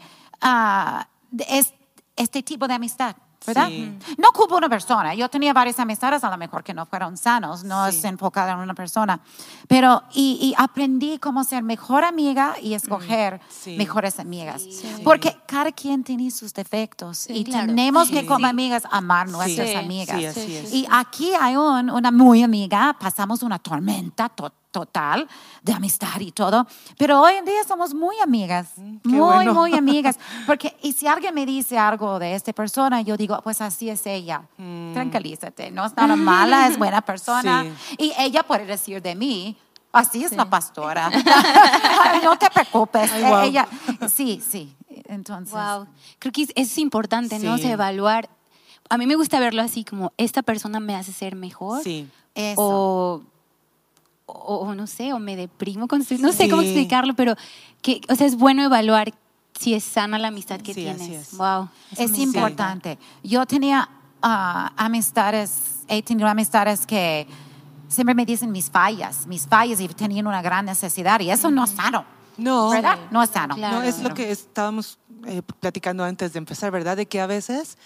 es, 1.48 1.74
este 2.16 2.44
tipo 2.44 2.68
de 2.68 2.74
amistad. 2.74 3.16
¿verdad? 3.46 3.70
No 4.18 4.30
ocupo 4.30 4.58
una 4.58 4.68
persona. 4.68 5.14
Yo 5.16 5.30
tenía 5.30 5.54
varias 5.54 5.80
amistades 5.80 6.24
a 6.24 6.30
lo 6.30 6.38
mejor 6.38 6.64
que 6.64 6.74
no 6.74 6.86
fueron 6.86 7.16
sanos, 7.16 7.64
no 7.64 7.88
es 7.88 8.04
enfocada 8.04 8.52
en 8.54 8.60
una 8.60 8.74
persona. 8.74 9.22
Pero, 9.68 10.04
y, 10.14 10.54
aprendí 10.58 11.18
cómo 11.18 11.44
ser 11.44 11.64
mejor 11.64 12.04
amiga 12.04 12.56
y 12.62 12.74
escoger 12.74 13.40
mejores 13.78 14.20
amigas. 14.20 14.64
Porque 15.04 15.38
cada 15.48 15.72
quien 15.72 16.04
tiene 16.04 16.30
sus 16.30 16.54
defectos 16.54 17.30
y 17.30 17.46
tenemos 17.46 18.10
que 18.10 18.26
como 18.26 18.48
amigas 18.48 18.84
amar 18.92 19.30
nuestras 19.30 19.76
amigas. 19.76 20.38
Y 20.72 20.86
aquí 20.92 21.32
hay 21.40 21.56
un, 21.56 21.90
una 21.90 22.12
muy 22.12 22.44
amiga, 22.44 22.96
pasamos 23.00 23.44
una 23.44 23.60
tormenta 23.60 24.28
total 24.30 24.67
total 24.72 25.28
de 25.64 25.74
amistad 25.74 26.20
y 26.20 26.32
todo, 26.32 26.68
pero 26.98 27.22
hoy 27.22 27.34
en 27.34 27.46
día 27.46 27.64
somos 27.68 27.94
muy 27.94 28.20
amigas, 28.20 28.70
mm, 28.78 28.98
muy, 29.04 29.48
muy 29.48 29.74
amigas, 29.78 30.20
porque 30.46 30.76
y 30.82 30.94
si 30.94 31.08
alguien 31.08 31.34
me 31.34 31.46
dice 31.46 31.78
algo 31.78 32.20
de 32.20 32.36
esta 32.36 32.54
persona, 32.54 33.02
yo 33.02 33.18
digo, 33.18 33.40
pues 33.44 33.62
así 33.62 33.90
es 33.90 34.06
ella, 34.06 34.44
mm. 34.58 34.94
tranquilízate, 34.94 35.72
no 35.72 35.86
es 35.86 35.96
nada 35.96 36.16
mala, 36.16 36.68
es 36.68 36.78
buena 36.78 37.02
persona, 37.02 37.66
y 37.98 38.14
ella 38.18 38.44
puede 38.44 38.66
decir 38.66 39.02
de 39.02 39.16
mí, 39.16 39.58
así 39.92 40.24
es 40.24 40.34
la 40.34 40.50
pastora, 40.50 41.10
no 42.24 42.38
te 42.38 42.50
preocupes, 42.50 43.12
ella, 43.14 43.68
sí, 44.14 44.42
sí, 44.48 44.76
entonces. 45.06 45.54
Wow, 45.54 45.88
creo 46.20 46.32
que 46.32 46.48
es 46.56 46.78
importante, 46.78 47.40
¿no? 47.40 47.56
evaluar, 47.58 48.30
a 48.90 48.98
mí 48.98 49.08
me 49.08 49.16
gusta 49.16 49.40
verlo 49.40 49.62
así 49.62 49.84
como, 49.84 50.14
esta 50.18 50.44
persona 50.44 50.80
me 50.80 50.96
hace 50.96 51.12
ser 51.12 51.36
mejor. 51.36 51.84
Sí. 51.84 52.08
O 52.56 53.24
o, 54.28 54.76
no 54.76 54.88
sé, 54.88 55.14
o 55.14 55.20
me 55.20 55.36
deprimo 55.36 55.88
con 55.88 56.06
no 56.20 56.34
sé 56.34 56.50
cómo 56.50 56.62
explicarlo, 56.62 57.16
pero 57.16 57.36
que, 57.82 58.02
o 58.10 58.16
sea, 58.16 58.28
es 58.28 58.36
bueno 58.36 58.62
evaluar 58.64 59.14
si 59.58 59.74
es 59.74 59.84
sana 59.84 60.20
la 60.20 60.28
amistad 60.28 60.62
que 60.62 60.74
tienes. 60.74 61.32
Es. 61.32 61.38
Wow. 61.38 61.70
Es 61.98 62.18
importante. 62.20 63.00
Yo 63.24 63.46
tenía 63.46 63.90
ah, 64.22 64.74
amistades, 64.76 65.84
he 65.88 66.04
tenido 66.04 66.28
amistades 66.28 66.86
que 66.86 67.26
siempre 67.88 68.14
me 68.14 68.26
dicen 68.26 68.52
mis 68.52 68.70
fallas, 68.70 69.26
mis 69.28 69.48
fallas 69.48 69.80
y 69.80 69.88
tenían 69.88 70.28
una 70.28 70.42
gran 70.42 70.66
necesidad 70.66 71.20
y 71.22 71.32
eso 71.32 71.50
no 71.50 71.64
es 71.64 71.72
sano. 71.72 72.17
No. 72.38 72.70
¿Verdad? 72.70 73.00
No 73.12 73.24
es 73.24 73.30
sano. 73.30 73.56
No, 73.58 73.82
es 73.82 74.00
lo 74.00 74.14
que 74.14 74.32
estábamos 74.32 75.00
eh, 75.26 75.42
platicando 75.60 76.04
antes 76.04 76.34
de 76.34 76.40
empezar, 76.40 76.72
¿verdad? 76.72 76.96
De 76.98 77.06
que 77.06 77.20
a 77.20 77.28
veces 77.28 77.78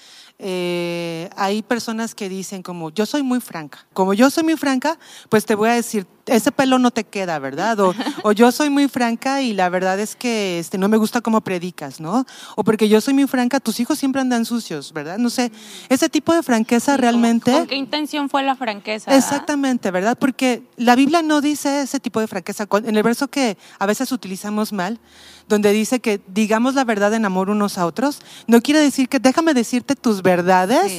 eh, 0.43 1.29
hay 1.35 1.61
personas 1.61 2.15
que 2.15 2.27
dicen 2.27 2.63
como, 2.63 2.89
yo 2.89 3.05
soy 3.05 3.23
muy 3.23 3.39
franca. 3.39 3.85
Como 3.93 4.13
yo 4.13 4.29
soy 4.29 4.43
muy 4.43 4.57
franca, 4.57 4.97
pues 5.29 5.45
te 5.45 5.55
voy 5.55 5.69
a 5.69 5.73
decir, 5.73 6.07
ese 6.25 6.51
pelo 6.51 6.79
no 6.79 6.91
te 6.91 7.03
queda, 7.03 7.37
¿verdad? 7.39 7.77
O, 7.79 7.93
yo 8.33 8.51
soy 8.51 8.69
muy 8.69 8.87
franca 8.87 9.41
y 9.41 9.53
la 9.53 9.69
verdad 9.69 9.99
es 9.99 10.15
que 10.15 10.59
este, 10.59 10.77
no 10.77 10.87
me 10.87 10.97
gusta 10.97 11.21
cómo 11.21 11.41
predicas, 11.41 11.99
¿no? 11.99 12.25
O 12.55 12.63
porque 12.63 12.89
yo 12.89 13.01
soy 13.01 13.13
muy 13.13 13.27
franca, 13.27 13.59
tus 13.59 13.79
hijos 13.79 13.99
siempre 13.99 14.21
andan 14.21 14.45
sucios, 14.45 14.93
¿verdad? 14.93 15.17
No 15.17 15.29
sé, 15.29 15.51
ese 15.89 16.09
tipo 16.09 16.33
de 16.33 16.41
franqueza 16.43 16.97
realmente... 16.97 17.51
¿Con 17.51 17.67
qué 17.67 17.75
intención 17.75 18.29
fue 18.29 18.43
la 18.43 18.55
franqueza? 18.55 19.15
Exactamente, 19.15 19.91
¿verdad? 19.91 20.17
Porque 20.17 20.63
la 20.77 20.95
Biblia 20.95 21.21
no 21.21 21.41
dice 21.41 21.81
ese 21.81 21.99
tipo 21.99 22.19
de 22.19 22.27
franqueza. 22.27 22.67
En 22.83 22.95
el 22.95 23.03
verso 23.03 23.27
que 23.27 23.57
a 23.79 23.85
veces 23.85 24.11
utilizamos 24.41 24.73
mal, 24.73 24.99
donde 25.47 25.71
dice 25.71 25.99
que 25.99 26.19
digamos 26.27 26.73
la 26.73 26.83
verdad 26.83 27.13
en 27.13 27.25
amor 27.25 27.49
unos 27.49 27.77
a 27.77 27.85
otros, 27.85 28.19
no 28.47 28.61
quiere 28.61 28.79
decir 28.79 29.07
que 29.07 29.19
déjame 29.19 29.53
decirte 29.53 29.95
tus 29.95 30.21
verdades 30.21 30.91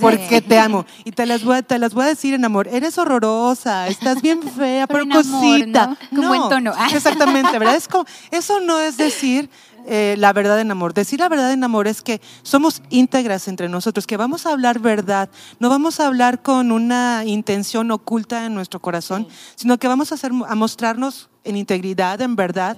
porque 0.00 0.40
te 0.40 0.58
amo. 0.58 0.84
Y 1.04 1.12
te 1.12 1.26
las, 1.26 1.44
voy 1.44 1.58
a, 1.58 1.62
te 1.62 1.78
las 1.78 1.94
voy 1.94 2.04
a 2.04 2.08
decir 2.08 2.34
en 2.34 2.44
amor. 2.44 2.66
Eres 2.68 2.98
horrorosa, 2.98 3.86
estás 3.86 4.20
bien 4.20 4.42
fea, 4.56 4.86
pero, 4.86 5.06
cosita. 5.08 5.96
¿no? 6.10 6.28
buen 6.28 6.48
tono. 6.48 6.72
Exactamente, 6.92 7.56
¿verdad? 7.58 7.76
Es 7.76 7.86
como, 7.86 8.04
eso 8.30 8.60
no 8.60 8.80
es 8.80 8.96
decir 8.96 9.48
eh, 9.86 10.16
la 10.18 10.32
verdad 10.32 10.60
en 10.60 10.70
amor. 10.70 10.92
Decir 10.92 11.20
la 11.20 11.28
verdad 11.28 11.52
en 11.52 11.62
amor 11.62 11.86
es 11.86 12.02
que 12.02 12.20
somos 12.42 12.82
íntegras 12.90 13.46
entre 13.46 13.68
nosotros, 13.68 14.06
que 14.06 14.16
vamos 14.16 14.46
a 14.46 14.52
hablar 14.52 14.80
verdad, 14.80 15.28
no 15.60 15.68
vamos 15.68 16.00
a 16.00 16.06
hablar 16.06 16.42
con 16.42 16.72
una 16.72 17.22
intención 17.24 17.90
oculta 17.90 18.46
en 18.46 18.54
nuestro 18.54 18.80
corazón, 18.80 19.28
sino 19.54 19.78
que 19.78 19.88
vamos 19.88 20.12
a, 20.12 20.16
hacer, 20.16 20.32
a 20.48 20.54
mostrarnos 20.54 21.30
en 21.48 21.56
integridad, 21.56 22.20
en 22.20 22.36
verdad. 22.36 22.76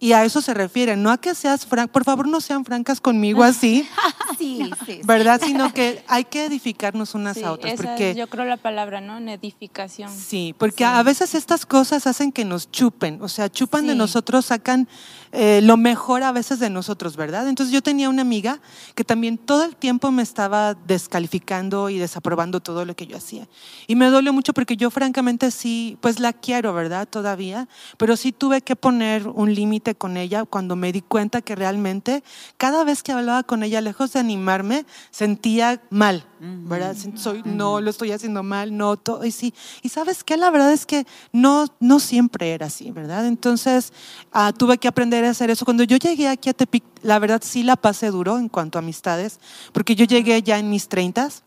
Y 0.00 0.12
a 0.12 0.24
eso 0.24 0.40
se 0.40 0.54
refiere, 0.54 0.96
no 0.96 1.10
a 1.10 1.18
que 1.18 1.34
seas 1.34 1.66
franca, 1.66 1.92
por 1.92 2.04
favor 2.04 2.28
no 2.28 2.40
sean 2.40 2.64
francas 2.64 3.00
conmigo 3.00 3.42
así, 3.42 3.88
sí, 4.38 4.70
sí, 4.84 5.00
¿verdad? 5.04 5.40
Sino 5.44 5.72
que 5.72 6.04
hay 6.08 6.24
que 6.24 6.44
edificarnos 6.46 7.14
unas 7.14 7.42
a 7.42 7.52
otras. 7.52 7.74
porque, 7.74 8.14
yo 8.14 8.28
creo 8.28 8.44
la 8.44 8.56
palabra, 8.56 9.00
¿no? 9.00 9.18
En 9.18 9.28
edificación. 9.28 10.10
Sí, 10.10 10.54
porque 10.58 10.84
a 10.84 11.02
veces 11.02 11.34
estas 11.34 11.66
cosas 11.66 12.06
hacen 12.06 12.32
que 12.32 12.44
nos 12.44 12.70
chupen, 12.70 13.22
o 13.22 13.28
sea, 13.28 13.50
chupan 13.50 13.86
de 13.86 13.94
nosotros, 13.94 14.46
sacan 14.46 14.88
eh, 15.36 15.60
lo 15.62 15.76
mejor 15.76 16.22
a 16.22 16.30
veces 16.30 16.60
de 16.60 16.70
nosotros, 16.70 17.16
¿verdad? 17.16 17.48
Entonces 17.48 17.72
yo 17.72 17.82
tenía 17.82 18.08
una 18.08 18.22
amiga 18.22 18.60
que 18.94 19.02
también 19.02 19.36
todo 19.36 19.64
el 19.64 19.74
tiempo 19.74 20.12
me 20.12 20.22
estaba 20.22 20.74
descalificando 20.74 21.90
y 21.90 21.98
desaprobando 21.98 22.60
todo 22.60 22.84
lo 22.84 22.94
que 22.94 23.08
yo 23.08 23.16
hacía. 23.16 23.48
Y 23.88 23.96
me 23.96 24.06
dolió 24.06 24.32
mucho 24.32 24.54
porque 24.54 24.76
yo 24.76 24.92
francamente 24.92 25.50
sí, 25.50 25.98
pues 26.00 26.20
la 26.20 26.32
quiero, 26.32 26.72
¿verdad? 26.72 27.08
Todavía, 27.08 27.68
pero 27.98 28.16
sí 28.16 28.30
tuve 28.30 28.60
que 28.60 28.76
poner 28.76 29.26
un 29.26 29.52
límite 29.52 29.83
con 29.92 30.16
ella 30.16 30.44
cuando 30.44 30.76
me 30.76 30.92
di 30.92 31.02
cuenta 31.02 31.42
que 31.42 31.54
realmente 31.54 32.24
cada 32.56 32.84
vez 32.84 33.02
que 33.02 33.12
hablaba 33.12 33.42
con 33.42 33.62
ella, 33.62 33.82
lejos 33.82 34.14
de 34.14 34.20
animarme, 34.20 34.86
sentía 35.10 35.82
mal, 35.90 36.24
¿verdad? 36.40 36.96
Soy, 37.16 37.42
no, 37.44 37.80
lo 37.80 37.90
estoy 37.90 38.12
haciendo 38.12 38.42
mal, 38.42 38.76
no, 38.76 38.96
todo, 38.96 39.24
y 39.24 39.32
sí. 39.32 39.52
Y 39.82 39.88
sabes 39.90 40.24
qué, 40.24 40.36
la 40.36 40.50
verdad 40.50 40.72
es 40.72 40.86
que 40.86 41.06
no, 41.32 41.66
no 41.80 42.00
siempre 42.00 42.52
era 42.52 42.66
así, 42.66 42.90
¿verdad? 42.90 43.26
Entonces 43.26 43.92
ah, 44.32 44.52
tuve 44.56 44.78
que 44.78 44.88
aprender 44.88 45.24
hacer 45.28 45.50
eso. 45.50 45.64
Cuando 45.64 45.84
yo 45.84 45.96
llegué 45.96 46.28
aquí 46.28 46.48
a 46.48 46.54
Tepic, 46.54 46.84
la 47.02 47.18
verdad 47.18 47.42
sí 47.44 47.62
la 47.62 47.76
pasé 47.76 48.10
duro 48.10 48.38
en 48.38 48.48
cuanto 48.48 48.78
a 48.78 48.80
amistades, 48.80 49.40
porque 49.72 49.94
yo 49.94 50.04
llegué 50.04 50.42
ya 50.42 50.58
en 50.58 50.70
mis 50.70 50.88
treintas 50.88 51.42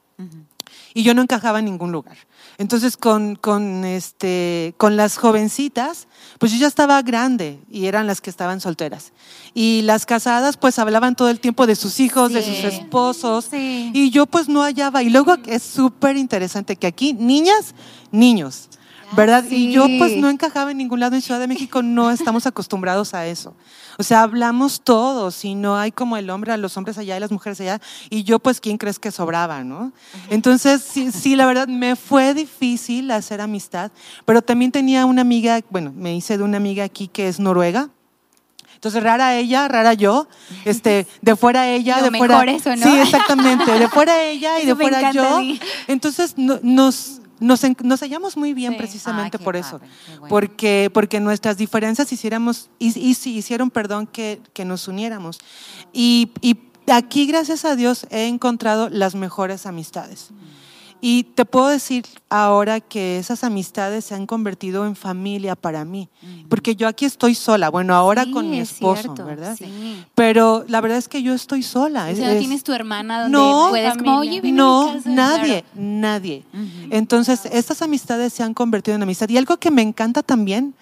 y 0.94 1.04
yo 1.04 1.14
no 1.14 1.22
encajaba 1.22 1.60
en 1.60 1.66
ningún 1.66 1.92
lugar. 1.92 2.18
Entonces 2.60 2.98
con, 2.98 3.36
con, 3.36 3.86
este, 3.86 4.74
con 4.78 4.98
las 4.98 5.18
jovencitas, 5.18 6.08
pues 6.40 6.52
yo 6.52 6.58
ya 6.58 6.68
estaba 6.68 7.02
grande 7.04 7.60
y 7.70 7.86
eran 7.86 8.08
las 8.08 8.20
que 8.20 8.32
estaban 8.32 8.62
solteras. 8.62 9.14
Y 9.54 9.82
las 9.84 10.08
casadas 10.08 10.58
pues 10.58 10.80
hablaban 10.80 11.16
todo 11.16 11.30
el 11.30 11.40
tiempo 11.40 11.68
de 11.68 11.76
sus 11.76 12.00
hijos, 12.00 12.34
de 12.34 12.42
sus 12.42 12.64
esposos. 12.64 13.50
Y 13.52 14.10
yo 14.10 14.26
pues 14.26 14.50
no 14.50 14.64
hallaba. 14.64 15.04
Y 15.04 15.10
luego 15.12 15.36
es 15.46 15.62
súper 15.62 16.18
interesante 16.18 16.76
que 16.76 16.88
aquí, 16.88 17.14
niñas, 17.14 17.76
niños. 18.12 18.70
¿verdad? 19.16 19.46
Y 19.50 19.72
yo 19.72 19.86
pues 19.98 20.18
no 20.18 20.30
encajaba 20.30 20.72
en 20.72 20.78
ningún 20.78 21.00
lado 21.00 21.16
en 21.16 21.22
Ciudad 21.22 21.40
de 21.40 21.48
México, 21.48 21.82
no 21.82 22.12
estamos 22.12 22.46
acostumbrados 22.46 23.14
a 23.14 23.26
eso. 23.26 23.56
O 23.98 24.04
sea, 24.04 24.22
hablamos 24.22 24.82
todos 24.82 25.44
y 25.44 25.56
no 25.56 25.76
hay 25.78 25.92
como 25.92 26.18
el 26.18 26.30
hombre, 26.30 26.52
a 26.52 26.58
los 26.58 26.78
hombres 26.78 26.98
allá 26.98 27.18
y 27.18 27.20
las 27.20 27.32
mujeres 27.32 27.60
allá, 27.62 27.82
y 28.10 28.24
yo 28.24 28.40
pues, 28.40 28.62
¿quién 28.62 28.78
crees 28.78 29.00
que 29.00 29.12
sobraba, 29.12 29.64
no? 29.64 29.92
Entonces, 30.30 30.84
sí, 30.84 31.12
sí, 31.12 31.36
la 31.36 31.46
verdad, 31.46 31.68
me 31.68 31.96
fue 31.96 32.34
difícil 32.34 33.10
hacer 33.12 33.42
amistad, 33.42 33.92
pero 34.26 34.42
también 34.42 34.72
tenía 34.72 35.06
una 35.06 35.22
amiga, 35.22 35.62
bueno, 35.70 35.92
me 35.96 36.16
hice 36.16 36.38
de 36.38 36.44
una 36.44 36.58
amiga 36.58 36.84
aquí 36.84 37.08
que 37.08 37.28
es 37.28 37.40
noruega, 37.40 37.90
Entonces, 38.76 39.02
rara 39.02 39.36
ella, 39.36 39.68
rara 39.68 39.96
yo, 39.96 40.28
este, 40.64 41.08
de 41.24 41.36
fuera 41.36 41.68
ella, 41.68 42.02
de 42.02 42.16
fuera. 42.16 42.44
Eso, 42.44 42.76
¿no? 42.76 42.86
Sí, 42.86 43.00
exactamente, 43.00 43.72
de 43.80 43.88
fuera 43.90 44.22
ella 44.22 44.60
y 44.62 44.68
de 44.68 44.76
fuera 44.76 45.12
yo. 45.12 45.40
Entonces, 45.88 46.36
nos, 46.38 47.22
nos, 47.40 47.62
nos, 47.84 48.00
hallamos 48.02 48.38
muy 48.38 48.54
bien 48.54 48.78
precisamente 48.78 49.38
por 49.40 49.56
eso, 49.56 49.80
porque, 50.30 50.90
porque 50.94 51.20
nuestras 51.20 51.58
diferencias 51.58 52.12
hiciéramos, 52.12 52.70
y, 52.80 52.88
hicieron, 53.10 53.70
perdón, 53.70 54.08
que, 54.08 54.42
que 54.54 54.66
nos 54.66 54.88
uniéramos. 54.88 55.40
Y, 55.94 56.32
y, 56.42 56.58
aquí, 56.88 57.26
gracias 57.26 57.66
a 57.66 57.76
Dios, 57.76 58.08
he 58.10 58.28
encontrado 58.28 58.90
las 58.90 59.16
mejores 59.16 59.66
amistades. 59.66 60.30
Y 61.00 61.24
te 61.24 61.46
puedo 61.46 61.68
decir 61.68 62.06
ahora 62.30 62.80
que 62.80 63.20
esas 63.20 63.44
amistades 63.44 64.06
se 64.06 64.16
han 64.16 64.26
convertido 64.26 64.86
en 64.86 64.96
familia 64.96 65.56
para 65.56 65.86
mí, 65.86 66.10
porque 66.50 66.76
yo 66.76 66.88
aquí 66.88 67.06
estoy 67.06 67.36
sola, 67.36 67.70
bueno, 67.70 67.94
ahora 67.94 68.26
con 68.32 68.50
mi 68.50 68.60
esposo, 68.60 69.14
¿verdad? 69.14 69.56
Sí. 69.58 70.04
Pero 70.16 70.66
la 70.68 70.82
verdad 70.82 70.98
es 70.98 71.08
que 71.08 71.22
yo 71.22 71.34
estoy 71.34 71.64
sola. 71.64 72.10
O 72.12 72.16
sea, 72.16 72.34
no 72.34 72.40
tienes 72.40 72.64
tu 72.64 72.74
hermana 72.74 73.24
donde 73.24 73.38
no, 73.38 73.68
puedes 73.70 73.98
como, 73.98 74.20
oye, 74.20 74.42
No, 74.52 74.96
nadie, 75.06 75.64
nadie. 75.76 76.44
Entonces, 76.90 77.46
estas 77.52 77.82
amistades 77.82 78.34
se 78.34 78.44
han 78.44 78.54
convertido 78.54 78.96
en 78.96 79.04
amistad. 79.04 79.30
Y 79.30 79.38
algo 79.38 79.58
que 79.58 79.72
me 79.72 79.82
encanta 79.82 80.24
también 80.24 80.74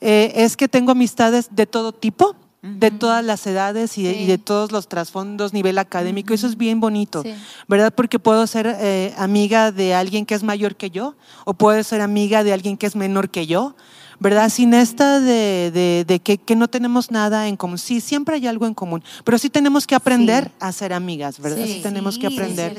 eh, 0.00 0.32
es 0.36 0.56
que 0.56 0.68
tengo 0.68 0.92
amistades 0.92 1.48
de 1.50 1.66
todo 1.66 1.92
tipo 1.92 2.34
de 2.62 2.90
todas 2.90 3.24
las 3.24 3.46
edades 3.46 3.96
y, 3.96 4.02
de, 4.02 4.38
todos 4.38 4.70
los 4.70 4.88
trasfondos, 4.88 5.52
nivel 5.52 5.78
académico. 5.78 6.34
Eso 6.34 6.46
es 6.46 6.56
bien 6.56 6.80
bonito, 6.80 7.22
¿verdad? 7.68 7.92
Porque 7.94 8.18
puedo 8.18 8.46
ser 8.46 8.76
eh, 8.80 9.14
amiga 9.16 9.72
de 9.72 9.94
alguien 9.94 10.26
que 10.26 10.34
es 10.34 10.42
mayor 10.42 10.76
que 10.76 10.90
yo 10.90 11.14
o 11.44 11.54
puedo 11.54 11.82
ser 11.82 12.00
amiga 12.00 12.44
de 12.44 12.52
alguien 12.52 12.76
que 12.76 12.86
es 12.86 12.96
menor 12.96 13.30
que 13.30 13.46
yo. 13.46 13.74
¿verdad? 14.22 14.50
Sin 14.50 14.74
esta 14.74 15.18
de, 15.18 16.20
que, 16.22 16.54
no 16.54 16.68
tenemos 16.68 17.10
nada 17.10 17.48
en 17.48 17.56
común. 17.56 17.78
Sí, 17.78 18.02
siempre 18.02 18.36
hay 18.36 18.46
algo 18.46 18.66
en 18.66 18.74
común, 18.74 19.02
pero 19.24 19.38
sí 19.38 19.48
tenemos 19.48 19.86
que 19.86 19.94
aprender 19.94 20.52
a 20.60 20.72
ser 20.72 20.92
amigas, 20.92 21.40
¿verdad? 21.40 21.64
Sí, 21.64 21.80
tenemos 21.82 22.18
que 22.18 22.26
aprender 22.26 22.78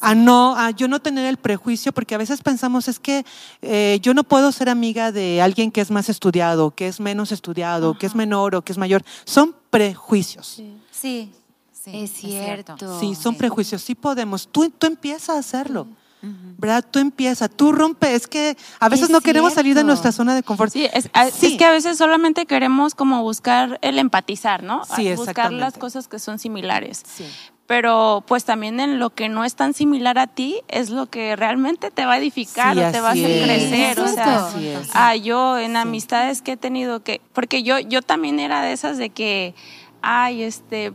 a 0.00 0.14
no, 0.14 0.56
a 0.56 0.70
yo 0.70 0.88
no 0.88 1.00
tener 1.00 1.26
el 1.26 1.36
prejuicio, 1.36 1.92
porque 1.92 2.14
a 2.14 2.18
veces 2.18 2.42
pensamos 2.42 2.88
es 2.88 2.98
que 2.98 3.24
eh, 3.62 3.98
yo 4.02 4.14
no 4.14 4.24
puedo 4.24 4.52
ser 4.52 4.68
amiga 4.68 5.12
de 5.12 5.42
alguien 5.42 5.70
que 5.70 5.80
es 5.80 5.90
más 5.90 6.08
estudiado, 6.08 6.70
que 6.70 6.88
es 6.88 7.00
menos 7.00 7.32
estudiado, 7.32 7.98
que 7.98 8.06
es 8.06 8.14
menor 8.14 8.54
o 8.54 8.62
que 8.62 8.72
es 8.72 8.78
mayor. 8.78 9.02
Son 9.24 9.54
prejuicios. 9.70 10.46
Sí, 10.90 11.32
sí, 11.72 11.90
es 11.92 12.12
cierto. 12.12 13.00
Sí, 13.00 13.14
son 13.14 13.36
prejuicios. 13.36 13.82
Sí 13.82 13.94
podemos. 13.94 14.48
Tú, 14.48 14.70
tú 14.70 14.86
empiezas 14.86 15.36
a 15.36 15.38
hacerlo. 15.38 15.86
¿verdad? 16.20 16.84
Tú 16.90 16.98
empiezas, 16.98 17.48
tú 17.48 17.70
rompes. 17.70 18.10
Es 18.10 18.26
que 18.26 18.56
a 18.80 18.88
veces 18.88 19.08
no 19.08 19.20
queremos 19.20 19.52
salir 19.52 19.76
de 19.76 19.84
nuestra 19.84 20.10
zona 20.10 20.34
de 20.34 20.42
confort. 20.42 20.72
Sí 20.72 20.88
es, 20.92 21.08
que 21.56 21.64
a 21.64 21.70
veces 21.70 21.96
solamente 21.96 22.44
queremos 22.44 22.96
como 22.96 23.22
buscar 23.22 23.78
el 23.82 24.00
empatizar, 24.00 24.64
¿no? 24.64 24.82
Sí, 24.96 25.14
buscar 25.14 25.52
las 25.52 25.78
cosas 25.78 26.08
que 26.08 26.18
son 26.18 26.40
similares. 26.40 27.04
Sí 27.06 27.24
pero 27.68 28.24
pues 28.26 28.46
también 28.46 28.80
en 28.80 28.98
lo 28.98 29.10
que 29.10 29.28
no 29.28 29.44
es 29.44 29.54
tan 29.54 29.74
similar 29.74 30.18
a 30.18 30.26
ti 30.26 30.62
es 30.68 30.88
lo 30.88 31.04
que 31.04 31.36
realmente 31.36 31.90
te 31.90 32.06
va 32.06 32.14
a 32.14 32.16
edificar 32.16 32.78
o 32.78 32.90
te 32.90 33.00
va 33.02 33.10
a 33.10 33.12
hacer 33.12 33.44
crecer. 33.44 34.00
O 34.00 34.08
sea, 34.08 34.48
ah, 34.94 35.14
yo 35.14 35.58
en 35.58 35.76
amistades 35.76 36.40
que 36.40 36.52
he 36.52 36.56
tenido 36.56 37.02
que, 37.02 37.20
porque 37.34 37.62
yo, 37.62 37.78
yo 37.78 38.00
también 38.00 38.40
era 38.40 38.62
de 38.62 38.72
esas 38.72 38.96
de 38.96 39.10
que, 39.10 39.54
ay, 40.00 40.44
este, 40.44 40.94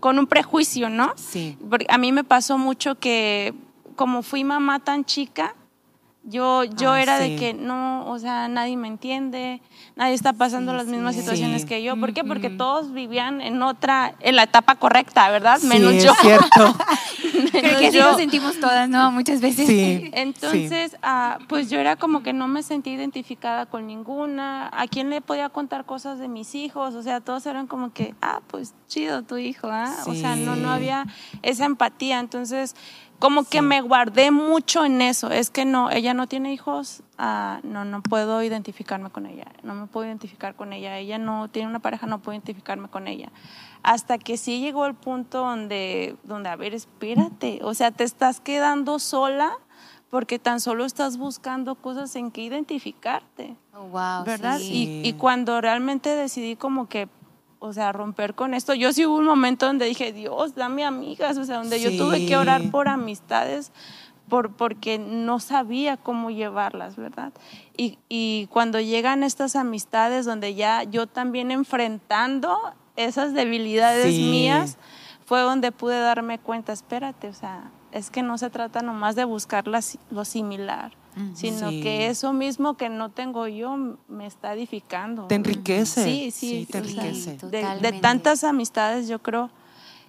con 0.00 0.18
un 0.18 0.26
prejuicio, 0.26 0.88
¿no? 0.88 1.12
Sí. 1.16 1.58
Porque 1.68 1.84
a 1.90 1.98
mí 1.98 2.10
me 2.10 2.24
pasó 2.24 2.56
mucho 2.56 2.94
que 2.94 3.52
como 3.94 4.22
fui 4.22 4.44
mamá 4.44 4.78
tan 4.78 5.04
chica, 5.04 5.54
yo, 6.24 6.62
yo 6.64 6.92
ah, 6.92 7.02
era 7.02 7.18
de 7.18 7.34
que 7.36 7.52
no, 7.52 8.08
o 8.08 8.18
sea, 8.18 8.46
nadie 8.46 8.76
me 8.76 8.86
entiende, 8.86 9.60
nadie 9.96 10.14
está 10.14 10.32
pasando 10.32 10.72
las 10.72 10.86
mismas 10.86 11.16
situaciones 11.16 11.64
que 11.64 11.82
yo. 11.82 11.96
¿Por 11.96 12.12
qué? 12.12 12.22
Porque 12.22 12.48
todos 12.48 12.92
vivían 12.92 13.40
en 13.40 13.60
otra, 13.62 14.14
en 14.20 14.36
la 14.36 14.44
etapa 14.44 14.76
correcta, 14.76 15.30
¿verdad? 15.30 15.60
Menos 15.62 16.02
yo. 16.02 16.12
Es 16.12 16.18
cierto. 16.18 16.76
Creo 17.50 17.78
que 17.78 17.86
así 17.88 17.98
nos 17.98 18.16
sentimos 18.16 18.60
todas, 18.60 18.88
¿no? 18.88 19.10
Muchas 19.10 19.40
veces. 19.40 19.68
Entonces, 20.12 20.96
ah, 21.02 21.38
pues 21.48 21.68
yo 21.68 21.78
era 21.78 21.96
como 21.96 22.22
que 22.22 22.32
no 22.32 22.48
me 22.48 22.62
sentía 22.62 22.94
identificada 22.94 23.66
con 23.66 23.86
ninguna. 23.86 24.70
¿A 24.72 24.86
quién 24.86 25.10
le 25.10 25.20
podía 25.20 25.48
contar 25.48 25.84
cosas 25.84 26.18
de 26.18 26.28
mis 26.28 26.54
hijos? 26.54 26.94
O 26.94 27.02
sea, 27.02 27.20
todos 27.20 27.44
eran 27.46 27.66
como 27.66 27.92
que, 27.92 28.14
ah, 28.22 28.40
pues 28.46 28.74
chido 28.86 29.22
tu 29.22 29.36
hijo, 29.36 29.68
¿ah? 29.70 29.92
O 30.06 30.14
sea, 30.14 30.36
no, 30.36 30.56
no 30.56 30.70
había 30.70 31.06
esa 31.42 31.64
empatía. 31.64 32.20
Entonces, 32.20 32.74
como 33.22 33.44
que 33.44 33.62
me 33.62 33.80
guardé 33.82 34.32
mucho 34.32 34.84
en 34.84 35.00
eso. 35.00 35.30
Es 35.30 35.50
que 35.50 35.64
no, 35.64 35.92
ella 35.92 36.12
no 36.12 36.26
tiene 36.26 36.52
hijos, 36.52 37.04
ah, 37.18 37.60
no, 37.62 37.84
no 37.84 38.02
puedo 38.02 38.42
identificarme 38.42 39.10
con 39.10 39.26
ella. 39.26 39.46
No 39.62 39.74
me 39.74 39.86
puedo 39.86 40.06
identificar 40.06 40.56
con 40.56 40.72
ella. 40.72 40.98
Ella 40.98 41.18
no 41.18 41.46
tiene 41.46 41.68
una 41.68 41.78
pareja, 41.78 42.08
no 42.08 42.20
puedo 42.20 42.34
identificarme 42.34 42.88
con 42.88 43.06
ella. 43.06 43.30
Hasta 43.84 44.18
que 44.18 44.36
sí 44.36 44.58
llegó 44.58 44.86
el 44.86 44.94
punto 44.94 45.38
donde, 45.38 46.16
donde 46.24 46.48
a 46.48 46.56
ver, 46.56 46.74
espérate. 46.74 47.60
O 47.62 47.74
sea, 47.74 47.92
te 47.92 48.02
estás 48.02 48.40
quedando 48.40 48.98
sola 48.98 49.52
porque 50.10 50.40
tan 50.40 50.58
solo 50.58 50.84
estás 50.84 51.16
buscando 51.16 51.76
cosas 51.76 52.16
en 52.16 52.32
que 52.32 52.42
identificarte. 52.42 53.56
Oh, 53.72 53.84
wow, 53.84 54.24
¿Verdad? 54.24 54.58
Y, 54.60 55.00
y 55.04 55.12
cuando 55.12 55.60
realmente 55.60 56.16
decidí 56.16 56.56
como 56.56 56.88
que 56.88 57.08
o 57.62 57.72
sea, 57.72 57.92
romper 57.92 58.34
con 58.34 58.54
esto. 58.54 58.74
Yo 58.74 58.92
sí 58.92 59.06
hubo 59.06 59.16
un 59.16 59.24
momento 59.24 59.66
donde 59.66 59.86
dije, 59.86 60.12
Dios, 60.12 60.56
dame 60.56 60.84
amigas, 60.84 61.38
o 61.38 61.44
sea, 61.44 61.58
donde 61.58 61.80
yo 61.80 61.96
tuve 61.96 62.26
que 62.26 62.36
orar 62.36 62.70
por 62.70 62.88
amistades 62.88 63.72
por, 64.28 64.52
porque 64.56 64.98
no 64.98 65.38
sabía 65.38 65.96
cómo 65.96 66.30
llevarlas, 66.30 66.96
¿verdad? 66.96 67.32
Y, 67.76 67.98
y 68.08 68.48
cuando 68.50 68.80
llegan 68.80 69.22
estas 69.22 69.56
amistades 69.56 70.26
donde 70.26 70.54
ya 70.54 70.82
yo 70.82 71.06
también 71.06 71.50
enfrentando 71.50 72.58
esas 72.96 73.32
debilidades 73.32 74.12
mías, 74.14 74.76
fue 75.24 75.40
donde 75.40 75.70
pude 75.70 76.00
darme 76.00 76.38
cuenta, 76.38 76.72
espérate, 76.72 77.28
o 77.28 77.32
sea, 77.32 77.70
es 77.92 78.10
que 78.10 78.22
no 78.22 78.38
se 78.38 78.50
trata 78.50 78.82
nomás 78.82 79.14
de 79.14 79.24
buscar 79.24 79.64
lo 79.66 80.24
similar, 80.24 80.92
sino 81.34 81.68
que 81.68 82.06
eso 82.06 82.32
mismo 82.32 82.76
que 82.76 82.88
no 82.88 83.10
tengo 83.10 83.46
yo 83.48 83.76
me 84.08 84.26
está 84.26 84.54
edificando. 84.54 85.26
Te 85.26 85.34
enriquece. 85.34 86.04
Sí, 86.04 86.30
sí, 86.30 86.66
te 86.70 86.78
enriquece. 86.78 87.38
De, 87.48 87.98
tantas 88.00 88.44
amistades, 88.44 89.08
yo 89.08 89.18
creo, 89.20 89.50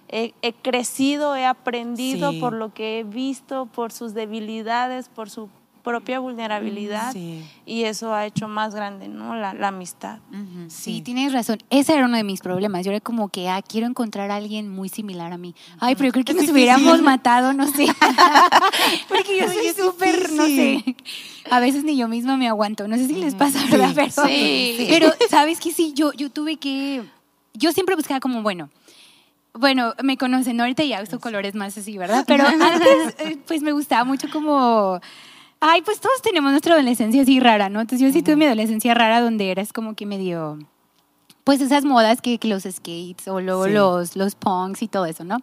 he, 0.08 0.32
crecido, 0.62 1.36
he 1.36 1.44
aprendido 1.44 2.38
por 2.40 2.52
lo 2.52 2.72
que 2.72 3.00
he 3.00 3.04
visto, 3.04 3.66
por 3.66 3.92
sus 3.92 4.14
debilidades, 4.14 5.08
por 5.08 5.28
su 5.30 5.48
propia 5.84 6.18
vulnerabilidad 6.18 7.14
y 7.14 7.84
eso 7.84 8.14
ha 8.14 8.26
hecho 8.26 8.48
más 8.48 8.74
grande, 8.74 9.06
¿no? 9.06 9.36
La, 9.36 9.50
amistad. 9.68 10.18
sí. 10.68 11.02
tienes 11.02 11.32
razón. 11.32 11.58
Ese 11.70 11.94
era 11.94 12.06
uno 12.06 12.16
de 12.16 12.24
mis 12.24 12.40
problemas. 12.40 12.84
Yo 12.84 12.90
era 12.90 13.00
como 13.00 13.28
que, 13.28 13.48
ah, 13.48 13.62
quiero 13.62 13.86
encontrar 13.86 14.30
a 14.30 14.36
alguien 14.36 14.68
muy 14.68 14.88
similar 14.88 15.32
a 15.32 15.38
mí. 15.38 15.54
Ay, 15.78 15.94
pero 15.94 16.06
yo 16.06 16.12
creo 16.12 16.24
que 16.24 16.34
nos 16.34 16.48
hubiéramos 16.48 17.02
matado, 17.02 17.52
no 17.52 17.68
sé. 17.68 17.86
Porque 19.08 19.38
yo 19.38 19.46
soy 19.52 19.84
súper, 19.84 20.32
no 20.32 20.46
sé. 20.46 20.96
A 21.50 21.60
veces 21.60 21.84
ni 21.84 21.96
yo 21.96 22.08
misma 22.08 22.36
me 22.36 22.48
aguanto. 22.48 22.88
No 22.88 22.96
sé 22.96 23.06
si 23.06 23.14
les 23.14 23.34
pasa, 23.34 23.62
¿verdad? 23.70 23.92
Pero, 23.94 24.12
pero, 24.88 25.12
¿sabes 25.28 25.60
que 25.60 25.70
Sí, 25.70 25.92
yo, 25.94 26.12
yo 26.12 26.30
tuve 26.30 26.56
que... 26.56 27.04
Yo 27.52 27.72
siempre 27.72 27.94
buscaba 27.94 28.20
como, 28.20 28.42
bueno, 28.42 28.70
bueno, 29.52 29.94
me 30.02 30.16
conocen, 30.16 30.60
ahorita 30.60 30.82
ya 30.82 31.02
uso 31.02 31.20
colores 31.20 31.54
más 31.54 31.76
así, 31.76 31.96
¿verdad? 31.98 32.24
Pero 32.26 32.44
antes, 32.46 33.14
eh, 33.18 33.38
pues 33.46 33.62
me 33.62 33.72
gustaba 33.72 34.02
mucho 34.04 34.28
como 34.32 35.00
Ay, 35.66 35.80
pues 35.80 35.98
todos 35.98 36.20
tenemos 36.20 36.50
nuestra 36.50 36.74
adolescencia 36.74 37.22
así 37.22 37.40
rara, 37.40 37.70
¿no? 37.70 37.80
Entonces 37.80 38.06
yo 38.06 38.12
sí 38.12 38.22
tuve 38.22 38.36
mi 38.36 38.44
adolescencia 38.44 38.92
rara 38.92 39.22
donde 39.22 39.50
eras 39.50 39.72
como 39.72 39.94
que 39.94 40.04
medio, 40.04 40.58
pues 41.42 41.62
esas 41.62 41.86
modas 41.86 42.20
que, 42.20 42.38
los 42.42 42.64
skates 42.64 43.26
o 43.28 43.40
luego 43.40 43.66
los, 43.66 44.14
los 44.14 44.34
punks 44.34 44.82
y 44.82 44.88
todo 44.88 45.06
eso, 45.06 45.24
¿no? 45.24 45.38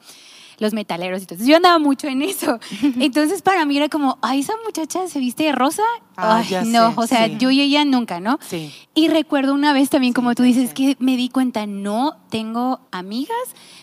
Los 0.61 0.73
metaleros 0.73 1.23
y 1.23 1.25
todo. 1.25 1.43
Yo 1.43 1.57
andaba 1.57 1.79
mucho 1.79 2.07
en 2.07 2.21
eso. 2.21 2.59
Entonces 2.99 3.41
para 3.41 3.65
mí 3.65 3.75
era 3.75 3.89
como, 3.89 4.19
ay, 4.21 4.41
esa 4.41 4.53
muchacha 4.63 5.07
se 5.07 5.19
viste 5.19 5.45
de 5.45 5.51
rosa. 5.51 5.83
Ah, 6.15 6.43
ay, 6.47 6.67
no, 6.67 6.93
o 6.95 7.07
sea, 7.07 7.25
yo 7.25 7.49
y 7.49 7.61
ella 7.61 7.83
nunca, 7.83 8.19
¿no? 8.19 8.37
Sí. 8.47 8.71
Y 8.93 9.07
recuerdo 9.07 9.55
una 9.55 9.73
vez 9.73 9.89
también, 9.89 10.13
como 10.13 10.35
tú 10.35 10.43
dices, 10.43 10.73
que 10.73 10.95
me 10.99 11.17
di 11.17 11.29
cuenta, 11.29 11.65
no 11.65 12.17
tengo 12.29 12.81
amigas, 12.91 13.35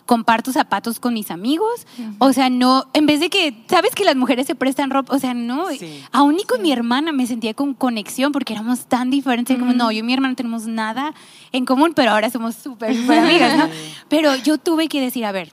comparto 0.06 0.52
zapatos 0.52 1.00
con 1.00 1.14
mis 1.14 1.32
amigos. 1.32 1.86
O 2.18 2.32
sea, 2.32 2.48
no, 2.48 2.86
en 2.92 3.06
vez 3.06 3.18
de 3.18 3.28
que, 3.28 3.64
¿sabes 3.68 3.94
que 3.94 4.04
las 4.04 4.14
mujeres 4.14 4.46
se 4.46 4.54
prestan 4.54 4.90
ropa? 4.90 5.16
O 5.16 5.18
sea, 5.18 5.34
no. 5.34 5.66
Aún 6.12 6.36
ni 6.36 6.44
con 6.44 6.62
mi 6.62 6.70
hermana 6.70 7.10
me 7.10 7.26
sentía 7.26 7.54
con 7.54 7.74
conexión 7.74 8.30
porque 8.30 8.52
éramos 8.52 8.86
tan 8.86 9.10
diferentes. 9.10 9.58
Como, 9.58 9.72
no, 9.72 9.90
yo 9.90 9.98
y 9.98 10.02
mi 10.04 10.14
hermana 10.14 10.30
no 10.30 10.36
tenemos 10.36 10.66
nada 10.66 11.12
en 11.50 11.64
común, 11.64 11.92
pero 11.94 12.12
ahora 12.12 12.30
somos 12.30 12.54
súper, 12.54 12.94
súper 12.94 13.18
amigas, 13.18 13.58
¿no? 13.58 13.68
Pero 14.08 14.36
yo 14.36 14.58
tuve 14.58 14.88
que 14.88 15.00
decir, 15.00 15.24
a 15.24 15.32
ver, 15.32 15.52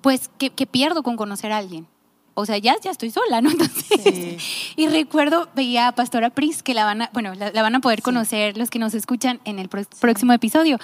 pues, 0.00 0.30
¿qué, 0.38 0.50
pierdo 0.66 1.02
con 1.02 1.16
conocer 1.16 1.52
a 1.52 1.58
alguien? 1.58 1.86
O 2.34 2.46
sea, 2.46 2.58
ya, 2.58 2.74
ya 2.82 2.90
estoy 2.90 3.10
sola, 3.10 3.40
¿no? 3.40 3.50
Entonces, 3.52 4.42
y 4.76 4.88
recuerdo, 4.88 5.48
veía 5.54 5.88
a 5.88 5.92
Pastora 5.92 6.30
Pris, 6.30 6.62
que 6.62 6.74
la 6.74 6.84
van 6.84 7.02
a, 7.02 7.10
bueno, 7.12 7.34
la, 7.34 7.50
van 7.50 7.74
a 7.74 7.80
poder 7.80 8.02
conocer 8.02 8.56
los 8.56 8.70
que 8.70 8.78
nos 8.78 8.94
escuchan 8.94 9.40
en 9.44 9.58
el 9.58 9.68
próximo 9.68 10.32
episodio. 10.32 10.78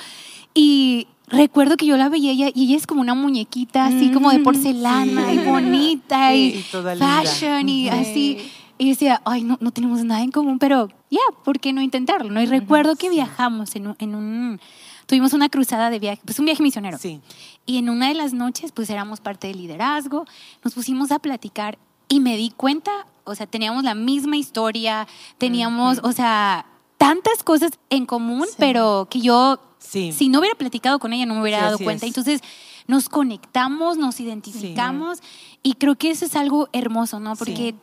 Y 0.55 1.09
recuerdo 1.29 1.77
que 1.77 1.87
yo 1.87 1.97
la 1.97 2.09
veía 2.09 2.33
ella, 2.33 2.51
y 2.55 2.65
ella 2.65 2.77
es 2.77 2.87
como 2.87 3.01
una 3.01 3.15
muñequita, 3.15 3.87
así 3.87 4.11
como 4.11 4.31
de 4.31 4.41
porcelana, 4.41 5.33
y 5.33 5.39
bonita, 5.39 6.35
y, 6.35 6.63
fashion, 6.99 7.69
y 7.69 7.89
así. 7.89 8.51
Y 8.79 8.91
decía, 8.91 9.23
ay, 9.25 9.43
no, 9.43 9.57
no 9.61 9.71
tenemos 9.71 10.05
nada 10.05 10.23
en 10.23 10.31
común, 10.31 10.59
pero 10.59 10.91
ya, 11.11 11.21
¿por 11.45 11.61
qué 11.61 11.73
no 11.73 11.81
intentarlo? 11.81 12.31
¿no? 12.31 12.43
Y 12.43 12.47
recuerdo 12.47 12.97
que 12.97 13.09
viajamos 13.09 13.75
en 13.77 13.89
un, 13.89 13.97
en 13.99 14.15
un, 14.15 14.61
tuvimos 15.07 15.33
una 15.33 15.49
cruzada 15.49 15.91
de 15.91 15.99
viaje, 15.99 16.21
pues 16.25 16.39
un 16.39 16.47
viaje 16.47 16.63
misionero. 16.63 16.99
Sí. 16.99 17.21
Y 17.65 17.79
en 17.79 17.89
una 17.89 18.09
de 18.09 18.15
las 18.15 18.33
noches, 18.33 18.73
pues 18.73 18.91
éramos 18.91 19.21
parte 19.21 19.47
del 19.47 19.59
liderazgo, 19.59 20.27
nos 20.63 20.75
pusimos 20.75 21.11
a 21.13 21.19
platicar 21.19 21.79
y 22.09 22.21
me 22.21 22.37
di 22.37 22.51
cuenta, 22.51 23.07
o 23.25 23.35
sea, 23.35 23.47
teníamos 23.47 23.85
la 23.85 23.95
misma 23.95 24.37
historia, 24.37 25.09
teníamos, 25.39 26.01
o 26.03 26.13
sea, 26.13 26.67
tantas 26.99 27.43
cosas 27.43 27.73
en 27.91 28.07
común, 28.07 28.47
pero 28.59 29.09
que 29.11 29.21
yo, 29.21 29.61
si 29.79 30.29
no 30.29 30.41
hubiera 30.41 30.57
platicado 30.57 30.99
con 30.99 31.13
ella, 31.13 31.27
no 31.27 31.35
me 31.35 31.43
hubiera 31.43 31.63
dado 31.63 31.79
cuenta. 31.79 32.07
Entonces, 32.07 32.41
nos 32.87 33.09
conectamos, 33.09 33.97
nos 33.99 34.21
identificamos 34.21 35.19
y 35.63 35.75
creo 35.75 35.97
que 35.97 36.11
eso 36.11 36.25
es 36.25 36.37
algo 36.37 36.69
hermoso, 36.73 37.19
¿no? 37.19 37.35
Porque 37.35 37.75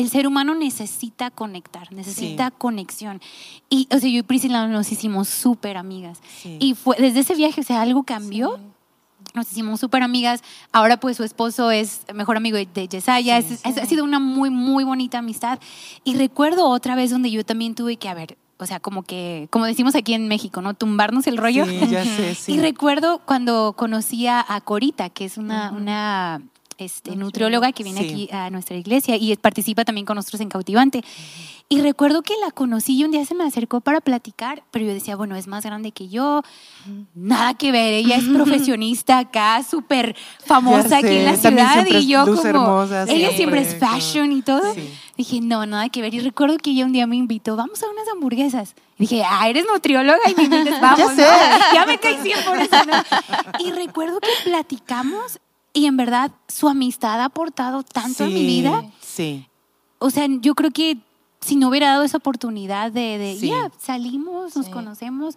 el 0.00 0.08
ser 0.08 0.26
humano 0.26 0.54
necesita 0.54 1.30
conectar, 1.30 1.92
necesita 1.92 2.50
conexión. 2.50 3.20
Y, 3.68 3.86
o 3.94 3.98
sea, 3.98 4.10
yo 4.10 4.18
y 4.18 4.22
Priscila 4.22 4.66
nos 4.66 4.90
hicimos 4.90 5.28
súper 5.28 5.76
amigas. 5.76 6.20
Y 6.44 6.74
fue, 6.74 6.96
desde 6.98 7.20
ese 7.20 7.34
viaje, 7.34 7.60
o 7.60 7.64
sea, 7.64 7.82
algo 7.82 8.02
cambió. 8.02 8.58
Nos 9.34 9.50
hicimos 9.52 9.78
súper 9.78 10.02
amigas. 10.02 10.42
Ahora, 10.72 10.98
pues, 10.98 11.16
su 11.16 11.24
esposo 11.24 11.70
es 11.70 12.00
mejor 12.14 12.36
amigo 12.36 12.56
de 12.56 12.88
Yesaya. 12.88 13.36
ha 13.36 13.86
sido 13.86 14.04
una 14.04 14.18
muy, 14.18 14.50
muy 14.50 14.84
bonita 14.84 15.18
amistad. 15.18 15.60
Y 16.02 16.16
recuerdo 16.16 16.68
otra 16.68 16.96
vez 16.96 17.10
donde 17.10 17.30
yo 17.30 17.44
también 17.44 17.74
tuve 17.74 17.96
que, 17.96 18.08
a 18.08 18.14
ver, 18.14 18.38
o 18.58 18.66
sea, 18.66 18.80
como 18.80 19.02
que, 19.02 19.48
como 19.50 19.66
decimos 19.66 19.94
aquí 19.94 20.14
en 20.14 20.28
México, 20.28 20.62
¿no? 20.62 20.74
Tumbarnos 20.74 21.26
el 21.26 21.36
rollo. 21.36 21.64
Sí, 21.66 21.80
ya 21.88 22.04
sé, 22.04 22.34
sí. 22.38 22.52
y 22.52 22.60
recuerdo 22.60 23.20
cuando 23.24 23.74
conocía 23.76 24.44
a 24.46 24.60
Corita, 24.60 25.10
que 25.10 25.24
es 25.24 25.38
una, 25.38 25.70
una 25.72 26.42
este, 26.80 27.16
nutrióloga 27.16 27.72
que 27.72 27.84
viene 27.84 28.00
aquí 28.00 28.28
a 28.32 28.50
nuestra 28.50 28.76
iglesia 28.76 29.16
y 29.16 29.36
participa 29.36 29.84
también 29.84 30.06
con 30.06 30.16
nosotros 30.16 30.40
en 30.40 30.48
Cautivante. 30.48 31.02
Y 31.72 31.82
recuerdo 31.82 32.22
que 32.22 32.34
la 32.44 32.50
conocí 32.50 32.96
y 32.96 33.04
un 33.04 33.12
día 33.12 33.24
se 33.24 33.32
me 33.36 33.44
acercó 33.44 33.80
para 33.80 34.00
platicar, 34.00 34.64
pero 34.72 34.86
yo 34.86 34.92
decía, 34.92 35.14
bueno, 35.14 35.36
es 35.36 35.46
más 35.46 35.64
grande 35.64 35.92
que 35.92 36.08
yo, 36.08 36.42
nada 37.14 37.54
que 37.54 37.70
ver, 37.70 37.92
ella 37.92 38.16
es 38.16 38.24
profesionista 38.34 39.18
acá, 39.18 39.62
súper 39.62 40.16
famosa 40.44 40.98
aquí 40.98 41.14
en 41.14 41.26
la 41.26 41.36
ciudad 41.36 41.86
y 41.86 42.08
yo 42.08 42.24
como, 42.26 42.82
ella 43.06 43.30
siempre 43.36 43.60
es 43.60 43.76
fashion 43.76 44.32
y 44.32 44.42
todo. 44.42 44.74
Dije, 45.16 45.40
no, 45.40 45.64
nada 45.64 45.88
que 45.90 46.02
ver. 46.02 46.12
Y 46.12 46.18
recuerdo 46.18 46.56
que 46.56 46.70
ella 46.70 46.84
un 46.86 46.92
día 46.92 47.06
me 47.06 47.14
invitó, 47.14 47.54
vamos 47.54 47.80
a 47.84 47.88
unas 47.88 48.08
hamburguesas. 48.08 48.74
dije, 48.98 49.22
ah, 49.24 49.48
eres 49.48 49.64
nutrióloga 49.72 50.28
y 50.28 50.34
me 50.34 50.42
invitas, 50.44 50.80
vamos. 50.80 51.14
ya, 51.16 51.72
ya 51.72 51.86
me 51.86 51.98
caí 51.98 52.16
100 52.20 52.44
por 52.44 52.58
eso. 52.58 52.76
Y 53.60 53.70
recuerdo 53.70 54.18
que 54.18 54.30
platicamos 54.42 55.38
y 55.72 55.86
en 55.86 55.96
verdad 55.96 56.32
su 56.48 56.68
amistad 56.68 57.20
ha 57.20 57.26
aportado 57.26 57.82
tanto 57.82 58.24
en 58.24 58.34
mi 58.34 58.46
vida. 58.46 58.84
Sí. 59.00 59.46
O 59.98 60.10
sea, 60.10 60.26
yo 60.28 60.54
creo 60.54 60.70
que 60.70 60.98
si 61.40 61.56
no 61.56 61.68
hubiera 61.68 61.90
dado 61.90 62.02
esa 62.02 62.18
oportunidad 62.18 62.92
de, 62.92 63.36
ya, 63.40 63.70
salimos, 63.78 64.56
nos 64.56 64.68
conocemos 64.68 65.36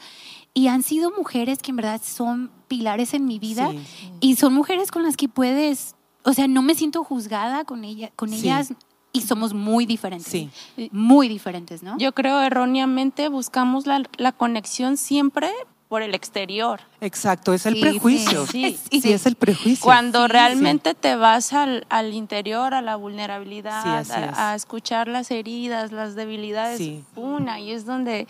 y 0.53 0.67
han 0.67 0.83
sido 0.83 1.11
mujeres 1.11 1.59
que 1.59 1.71
en 1.71 1.77
verdad 1.77 2.01
son 2.03 2.51
pilares 2.67 3.13
en 3.13 3.25
mi 3.25 3.39
vida 3.39 3.71
y 4.19 4.35
son 4.35 4.53
mujeres 4.53 4.91
con 4.91 5.03
las 5.03 5.17
que 5.17 5.29
puedes, 5.29 5.95
o 6.23 6.33
sea, 6.33 6.47
no 6.47 6.61
me 6.61 6.75
siento 6.75 7.03
juzgada 7.03 7.63
con, 7.63 7.83
ella, 7.83 8.11
con 8.15 8.33
ellas 8.33 8.73
y 9.13 9.21
somos 9.21 9.53
muy 9.53 9.85
diferentes. 9.85 10.27
Sí. 10.27 10.49
Muy 10.91 11.29
diferentes, 11.29 11.83
¿no? 11.83 11.97
Yo 11.97 12.13
creo 12.13 12.41
erróneamente 12.41 13.29
buscamos 13.29 13.85
la, 13.85 14.03
la 14.17 14.31
conexión 14.31 14.97
siempre 14.97 15.51
por 15.93 16.01
el 16.01 16.15
exterior. 16.15 16.79
Exacto, 17.01 17.53
es 17.53 17.67
el 17.67 17.79
prejuicio. 17.79 18.47
Sí, 18.51 18.79
sí, 18.89 19.13
es 19.13 19.27
el 19.27 19.35
prejuicio. 19.35 19.83
Cuando 19.83 20.27
realmente 20.27 20.95
te 20.95 21.15
vas 21.15 21.53
al, 21.53 21.85
al, 21.87 22.15
interior, 22.15 22.73
a 22.73 22.81
la 22.81 22.95
vulnerabilidad, 22.95 24.03
a, 24.11 24.55
escuchar 24.55 25.07
las 25.07 25.29
heridas, 25.29 25.91
las 25.91 26.15
debilidades, 26.15 26.81
una, 27.15 27.59
y 27.59 27.73
es 27.73 27.85
donde, 27.85 28.27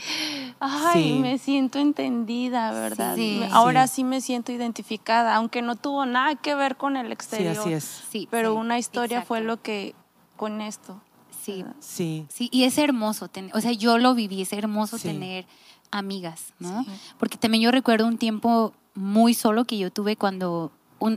ay, 0.60 1.20
me 1.20 1.38
siento 1.38 1.80
entendida, 1.80 2.74
¿verdad? 2.74 3.18
Ahora 3.54 3.88
sí. 3.88 4.04
me 4.04 4.20
siento 4.20 4.52
identificada, 4.52 5.34
aunque 5.34 5.62
no 5.62 5.78
tuvo 5.78 6.06
nada 6.06 6.36
que 6.36 6.56
ver 6.56 6.76
con 6.76 6.98
el 6.98 7.14
exterior. 7.14 7.56
Sí, 7.56 7.74
así 7.74 8.18
es. 8.18 8.28
pero 8.30 8.56
una 8.56 8.78
historia 8.78 9.22
fue 9.22 9.40
lo 9.40 9.62
que, 9.62 9.96
con 10.36 10.60
esto. 10.60 11.00
Sí, 11.42 11.64
sí. 11.80 12.26
Sí, 12.28 12.50
y 12.52 12.66
es 12.66 12.78
hermoso, 12.78 13.30
tener, 13.30 13.56
o 13.56 13.62
sea, 13.62 13.72
yo 13.72 13.98
lo 14.00 14.16
viví, 14.16 14.42
es 14.42 14.52
hermoso 14.52 15.00
tener 15.00 15.46
amigas, 15.94 16.54
¿no? 16.60 16.86
Porque 17.18 17.38
también 17.38 17.64
yo 17.64 17.72
recuerdo 17.72 18.08
un 18.08 18.18
tiempo 18.18 18.74
muy 18.96 19.34
solo 19.34 19.66
que 19.66 19.78
yo 19.78 19.92
tuve 19.92 20.16
cuando, 20.16 20.72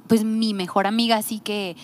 pues 0.06 0.22
mi 0.22 0.54
mejor 0.54 0.86
amiga, 0.86 1.16
así 1.16 1.40
que, 1.40 1.76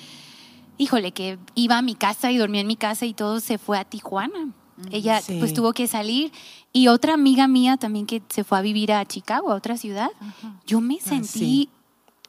híjole, 0.78 1.12
que 1.12 1.38
iba 1.55 1.78
a 1.78 1.83
mi 1.83 1.94
casa 1.94 2.31
y 2.31 2.37
dormía 2.37 2.61
en 2.61 2.66
mi 2.66 2.76
casa 2.76 3.07
y 3.07 3.14
todo 3.14 3.40
se 3.40 3.59
fue 3.59 3.78
a 3.78 3.85
Tijuana. 3.85 4.52
Ella 4.90 5.20
pues 5.38 5.55
tuvo 5.55 5.74
que 5.74 5.87
salir 5.87 6.33
y 6.72 6.88
otra 6.88 7.14
amiga 7.14 7.46
mía 7.46 7.76
también 7.76 8.07
que 8.07 8.22
se 8.28 8.42
fue 8.42 8.59
a 8.59 8.62
vivir 8.62 8.92
a 8.92 9.05
Chicago, 9.05 9.52
a 9.52 9.55
otra 9.55 9.76
ciudad. 9.76 10.11
Yo 10.66 10.81
me 10.81 10.98
ah, 11.00 11.05
sentí 11.05 11.70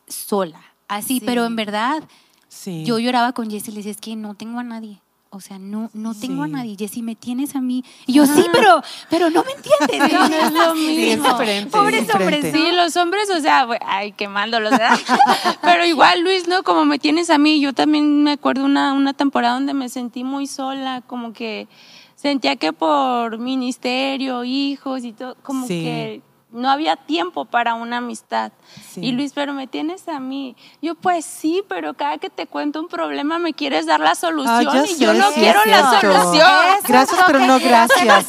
sola, 0.07 0.61
así, 0.87 1.21
pero 1.25 1.45
en 1.45 1.55
verdad 1.55 2.03
yo 2.65 2.99
lloraba 2.99 3.33
con 3.33 3.49
Jessie 3.49 3.71
y 3.71 3.75
le 3.75 3.79
decía, 3.79 3.91
es 3.91 4.01
que 4.01 4.15
no 4.15 4.35
tengo 4.35 4.59
a 4.59 4.63
nadie 4.63 5.02
o 5.33 5.39
sea, 5.39 5.57
no, 5.57 5.89
no 5.93 6.13
tengo 6.13 6.43
a 6.43 6.47
nadie. 6.47 6.75
Jessy, 6.77 7.01
me 7.01 7.15
tienes 7.15 7.55
a 7.55 7.61
mí. 7.61 7.83
Y 8.05 8.13
yo, 8.13 8.25
sí, 8.25 8.45
pero, 8.51 8.81
pero 9.09 9.29
no 9.29 9.43
me 9.43 9.51
entiendes. 9.51 10.13
No, 10.13 10.25
es 10.25 10.51
lo 10.51 10.75
mismo. 10.75 11.37
Pobres 11.71 12.13
hombres. 12.13 12.53
Sí, 12.53 12.71
los 12.71 12.95
hombres, 12.97 13.29
o 13.29 13.39
sea, 13.39 13.67
ay, 13.85 14.11
quemándolos, 14.11 14.71
¿verdad? 14.71 14.97
pero 15.61 15.85
igual, 15.85 16.21
Luis, 16.21 16.47
¿no? 16.47 16.63
Como 16.63 16.85
me 16.85 16.99
tienes 16.99 17.29
a 17.29 17.37
mí, 17.37 17.59
yo 17.59 17.73
también 17.73 18.23
me 18.23 18.33
acuerdo 18.33 18.65
una, 18.65 18.93
una 18.93 19.13
temporada 19.13 19.55
donde 19.55 19.73
me 19.73 19.89
sentí 19.89 20.23
muy 20.23 20.45
sola, 20.45 21.01
como 21.05 21.33
que 21.33 21.67
sentía 22.15 22.55
que 22.55 22.73
por 22.73 23.39
ministerio, 23.39 24.43
hijos 24.43 25.03
y 25.03 25.13
todo, 25.13 25.35
como 25.41 25.67
que 25.67 26.21
no 26.53 26.69
había 26.69 26.95
tiempo 26.95 27.45
para 27.45 27.73
una 27.73 27.97
amistad. 27.97 28.51
Y 28.95 29.11
Luis, 29.11 29.33
pero 29.33 29.53
me 29.53 29.67
tienes 29.67 30.07
a 30.07 30.19
mí. 30.19 30.55
Yo, 30.81 30.95
pues 30.95 31.25
sí, 31.25 31.63
pero 31.67 31.95
cada 31.95 32.17
que 32.19 32.29
te 32.29 32.47
cuento 32.47 32.79
un 32.79 32.87
problema 32.87 33.39
me 33.39 33.53
quieres 33.53 33.85
dar 33.85 33.99
la 33.99 34.15
solución 34.15 34.67
ah, 34.69 34.85
y 34.87 34.99
yo 34.99 35.13
no 35.13 35.31
quiero 35.31 35.59
la 35.65 35.99
solución. 35.99 36.47
gracias, 36.87 37.19
pero 37.27 37.39
no 37.39 37.59
gracias. 37.59 38.27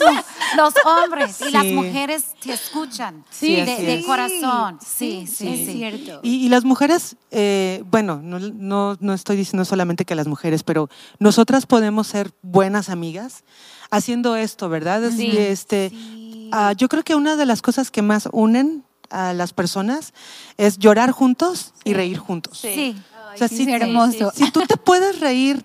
Los 0.57 0.75
hombres 0.85 1.41
y 1.41 1.51
las 1.51 1.65
mujeres 1.67 2.35
te 2.41 2.53
escuchan 2.53 3.25
sí, 3.31 3.57
de, 3.57 4.03
corazón. 4.07 4.79
Sí, 4.85 5.27
sí, 5.27 5.49
es 5.49 5.73
cierto. 5.73 6.21
Y, 6.23 6.49
las 6.49 6.65
mujeres, 6.65 7.17
eh, 7.31 7.83
bueno, 7.91 8.21
no, 8.23 8.97
no, 9.01 9.15
estoy 9.15 9.37
diciendo 9.37 9.65
solamente 9.65 10.05
que 10.05 10.15
las 10.15 10.27
mujeres, 10.27 10.63
pero 10.63 10.89
nosotras 11.19 11.67
podemos 11.67 12.07
ser 12.07 12.33
buenas 12.43 12.89
amigas 12.89 13.45
haciendo 13.91 14.37
esto, 14.37 14.69
¿verdad? 14.69 15.05
Este, 15.05 15.93
Ah, 16.53 16.73
yo 16.73 16.89
creo 16.89 17.03
que 17.03 17.15
una 17.15 17.37
de 17.37 17.47
las 17.47 17.63
cosas 17.63 17.91
que 17.91 18.03
más 18.03 18.29
unen 18.33 18.85
a 19.11 19.33
las 19.33 19.53
personas 19.53 20.13
es 20.57 20.79
llorar 20.79 21.11
juntos 21.11 21.73
y 21.85 21.95
reír 21.95 22.19
juntos. 22.19 22.59
Sí. 22.59 22.97
sí, 23.49 23.71
hermoso. 23.71 24.33
Si 24.35 24.51
tú 24.51 24.61
te 24.63 24.77
puedes 24.77 25.21
reír 25.21 25.65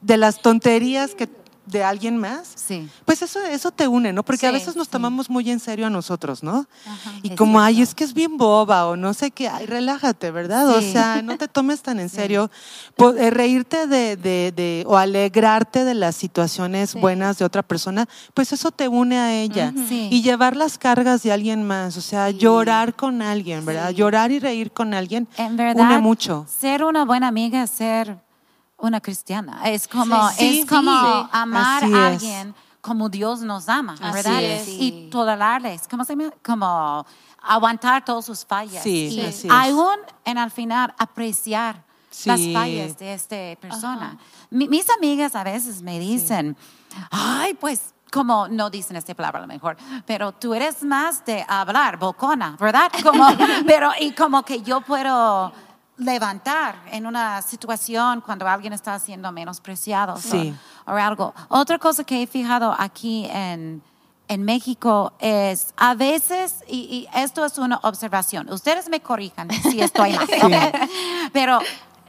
de 0.00 0.16
las 0.16 0.40
tonterías 0.40 1.14
que 1.14 1.28
de 1.70 1.84
alguien 1.84 2.16
más, 2.16 2.52
sí. 2.54 2.88
pues 3.04 3.22
eso, 3.22 3.40
eso 3.44 3.70
te 3.70 3.86
une, 3.86 4.12
¿no? 4.12 4.22
Porque 4.22 4.46
a 4.46 4.50
veces 4.50 4.76
nos 4.76 4.88
tomamos 4.88 5.30
muy 5.30 5.50
en 5.50 5.60
serio 5.60 5.86
a 5.86 5.90
nosotros, 5.90 6.42
¿no? 6.42 6.66
y 7.22 7.34
como, 7.36 7.60
ay, 7.60 7.82
es 7.82 7.94
que 7.94 8.04
es 8.04 8.14
bien 8.14 8.36
boba 8.36 8.86
o 8.86 8.96
no 8.96 9.14
sé 9.14 9.30
qué, 9.30 9.48
ay, 9.48 9.66
relájate, 9.66 10.30
¿verdad? 10.30 10.68
O 10.68 10.80
sea, 10.80 11.22
no 11.22 11.36
te 11.38 11.48
tomes 11.48 11.82
tan 11.82 12.00
en 12.00 12.08
serio. 12.10 12.50
Eh, 12.98 13.30
reírte 13.30 13.86
de, 13.86 14.16
de, 14.16 14.52
de, 14.54 14.84
o 14.86 14.96
alegrarte 14.96 15.84
de 15.84 15.94
las 15.94 16.16
situaciones 16.16 16.94
buenas 16.94 17.38
de 17.38 17.44
otra 17.44 17.62
persona, 17.62 18.06
pues 18.34 18.52
eso 18.52 18.70
te 18.70 18.88
une 18.88 19.18
a 19.18 19.34
ella. 19.34 19.72
Y 19.90 20.22
llevar 20.22 20.56
las 20.56 20.78
cargas 20.78 21.22
de 21.22 21.32
alguien 21.32 21.66
más, 21.66 21.96
o 21.96 22.00
sea, 22.00 22.30
llorar 22.30 22.94
con 22.94 23.22
alguien, 23.22 23.64
¿verdad? 23.64 23.90
Llorar 23.90 24.30
y 24.30 24.38
reír 24.38 24.72
con 24.72 24.94
alguien 24.94 25.28
en 25.36 25.56
verdad, 25.56 25.84
une 25.84 25.98
mucho. 25.98 26.46
Ser 26.48 26.84
una 26.84 27.04
buena 27.04 27.28
amiga, 27.28 27.66
ser 27.66 28.18
una 28.80 29.00
cristiana. 29.00 29.62
Es 29.64 29.86
como, 29.86 30.28
es 30.38 30.66
como 30.66 30.90
amar 31.32 31.84
a 31.84 32.06
alguien 32.08 32.54
como 32.80 33.08
Dios 33.08 33.40
nos 33.40 33.68
ama, 33.68 33.94
¿verdad? 34.12 34.40
Y 34.66 35.08
tolerarles, 35.10 35.86
¿cómo 35.88 36.04
se 36.04 36.16
llama? 36.16 36.32
Como 36.42 37.06
aguantar 37.42 38.04
todas 38.04 38.24
sus 38.24 38.44
fallas. 38.44 38.84
y 38.86 39.22
aún 39.48 39.96
en 40.24 40.38
al 40.38 40.50
final 40.50 40.94
apreciar 40.98 41.84
las 42.24 42.40
fallas 42.52 42.98
de 42.98 43.14
esta 43.14 43.60
persona. 43.60 44.18
mis 44.50 44.88
amigas 44.90 45.34
a 45.34 45.44
veces 45.44 45.82
me 45.82 45.98
dicen, 45.98 46.56
ay, 47.10 47.54
pues 47.54 47.94
como 48.10 48.48
no 48.48 48.70
dicen 48.70 48.96
esta 48.96 49.14
palabra 49.14 49.38
a 49.38 49.42
lo 49.42 49.46
mejor, 49.46 49.76
pero 50.04 50.32
tú 50.32 50.52
eres 50.52 50.82
más 50.82 51.24
de 51.24 51.44
hablar, 51.46 51.96
bocona, 51.96 52.56
¿verdad? 52.58 52.90
Como, 53.04 53.24
pero 53.66 53.92
y 54.00 54.10
como 54.12 54.42
que 54.42 54.62
yo 54.62 54.80
puedo 54.80 55.52
levantar 56.00 56.76
en 56.90 57.06
una 57.06 57.42
situación 57.42 58.20
cuando 58.22 58.48
alguien 58.48 58.72
está 58.72 58.98
siendo 58.98 59.30
menospreciado 59.30 60.14
o, 60.86 60.90
algo. 60.92 61.34
Otra 61.48 61.78
cosa 61.78 62.04
que 62.04 62.22
he 62.22 62.26
fijado 62.26 62.74
aquí 62.76 63.26
en, 63.30 63.82
en 64.28 64.42
México 64.42 65.12
es 65.18 65.72
a 65.76 65.94
veces, 65.94 66.64
y, 66.66 67.06
esto 67.14 67.44
es 67.44 67.58
una 67.58 67.78
observación, 67.82 68.50
ustedes 68.50 68.88
me 68.88 69.00
corrijan 69.00 69.50
si 69.50 69.80
estoy 69.80 70.12
mal, 70.12 70.72
pero 71.32 71.60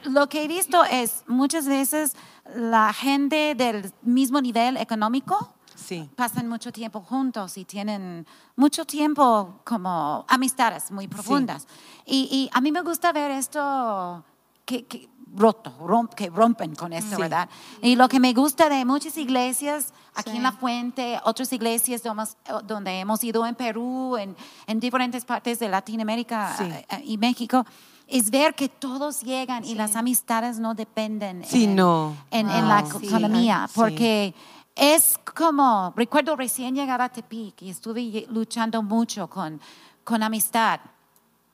lo 0.06 0.28
que 0.28 0.44
he 0.44 0.48
visto 0.48 0.84
es 0.86 1.24
muchas 1.28 1.68
veces 1.68 2.14
la 2.56 2.94
gente 2.94 3.56
del 3.56 3.92
mismo 4.02 4.42
nivel 4.42 4.78
económico 4.78 5.54
Sí. 5.86 6.10
pasan 6.16 6.48
mucho 6.48 6.72
tiempo 6.72 7.02
juntos 7.02 7.58
y 7.58 7.66
tienen 7.66 8.26
mucho 8.56 8.86
tiempo 8.86 9.60
como 9.66 10.26
amistades 10.28 10.92
muy 10.92 11.08
profundas. 11.08 11.68
Y, 12.06 12.28
y 12.32 12.50
a 12.54 12.62
mí 12.62 12.72
me 12.72 12.82
gusta 12.82 13.12
ver 13.12 13.32
esto 13.32 14.24
que, 14.66 14.86
que 14.86 15.10
roto, 15.34 15.72
romp- 15.80 16.14
que 16.14 16.30
rompen 16.30 16.76
con 16.76 16.92
esto, 16.94 17.16
Sí. 17.16 17.22
¿verdad? 17.22 17.50
Y 17.82 17.96
lo 17.96 18.08
que 18.10 18.20
me 18.20 18.34
gusta 18.34 18.68
de 18.70 18.84
muchas 18.86 19.18
iglesias, 19.18 19.94
aquí 20.14 20.32
en 20.36 20.44
La 20.44 20.52
Fuente, 20.52 21.20
otras 21.24 21.52
iglesias 21.54 22.04
donde 22.04 22.22
hemos, 22.24 22.68
donde 22.68 23.00
hemos 23.00 23.24
ido 23.24 23.46
en 23.46 23.56
Perú, 23.56 24.18
en, 24.18 24.36
en 24.68 24.80
diferentes 24.80 25.24
partes 25.24 25.60
de 25.60 25.70
Latinoamérica 25.70 26.56
Sí. 26.58 26.64
eh, 26.66 26.86
eh, 26.90 27.02
y 27.06 27.18
México, 27.18 27.66
es 28.08 28.30
ver 28.30 28.56
que 28.56 28.68
todos 28.68 29.22
llegan 29.22 29.64
y 29.64 29.74
las 29.76 29.96
amistades 29.96 30.60
no 30.60 30.74
dependen 30.74 31.46
Sí, 31.46 31.64
en, 31.64 31.76
no. 31.78 32.14
en, 32.30 32.50
en 32.50 32.68
la 32.68 32.82
Wow. 32.82 33.00
Sí. 33.00 33.08
economía, 33.08 33.68
Sí. 33.70 33.74
porque 33.74 34.36
es 34.82 35.20
como, 35.36 35.94
recuerdo 35.96 36.36
recién 36.36 36.74
llegar 36.74 37.02
a 37.04 37.10
Tepic 37.10 37.62
y 37.62 37.70
estuve 37.70 38.26
luchando 38.32 38.82
mucho 38.82 39.28
con, 39.30 39.62
con 40.04 40.24
amistad. 40.24 40.80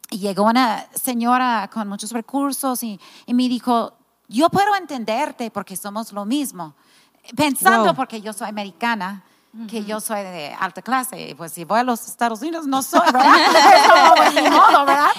Y 0.09 0.19
llegó 0.19 0.43
una 0.45 0.85
señora 0.95 1.69
con 1.73 1.89
muchos 1.89 2.11
recursos 2.13 2.81
y, 2.83 2.97
y 3.25 3.33
me 3.33 3.49
dijo, 3.49 3.91
yo 4.29 4.49
puedo 4.49 4.73
entenderte 4.77 5.51
porque 5.51 5.75
somos 5.75 6.13
lo 6.13 6.23
mismo. 6.23 6.73
Pensando 7.35 7.87
Wow. 7.87 7.95
porque 7.95 8.21
yo 8.21 8.31
soy 8.31 8.47
americana, 8.47 9.23
que 9.69 9.83
yo 9.83 9.99
soy 9.99 10.21
de 10.21 10.55
alta 10.57 10.81
clase, 10.81 11.35
pues 11.37 11.51
si 11.51 11.65
voy 11.65 11.79
a 11.79 11.83
los 11.83 12.07
Estados 12.07 12.39
Unidos 12.41 12.65
no 12.65 12.81
soy. 12.81 13.01
Es 13.09 14.11
pues, 14.15 14.35
ni 14.35 14.49
modo, 14.49 14.85
¿verdad? 14.85 15.09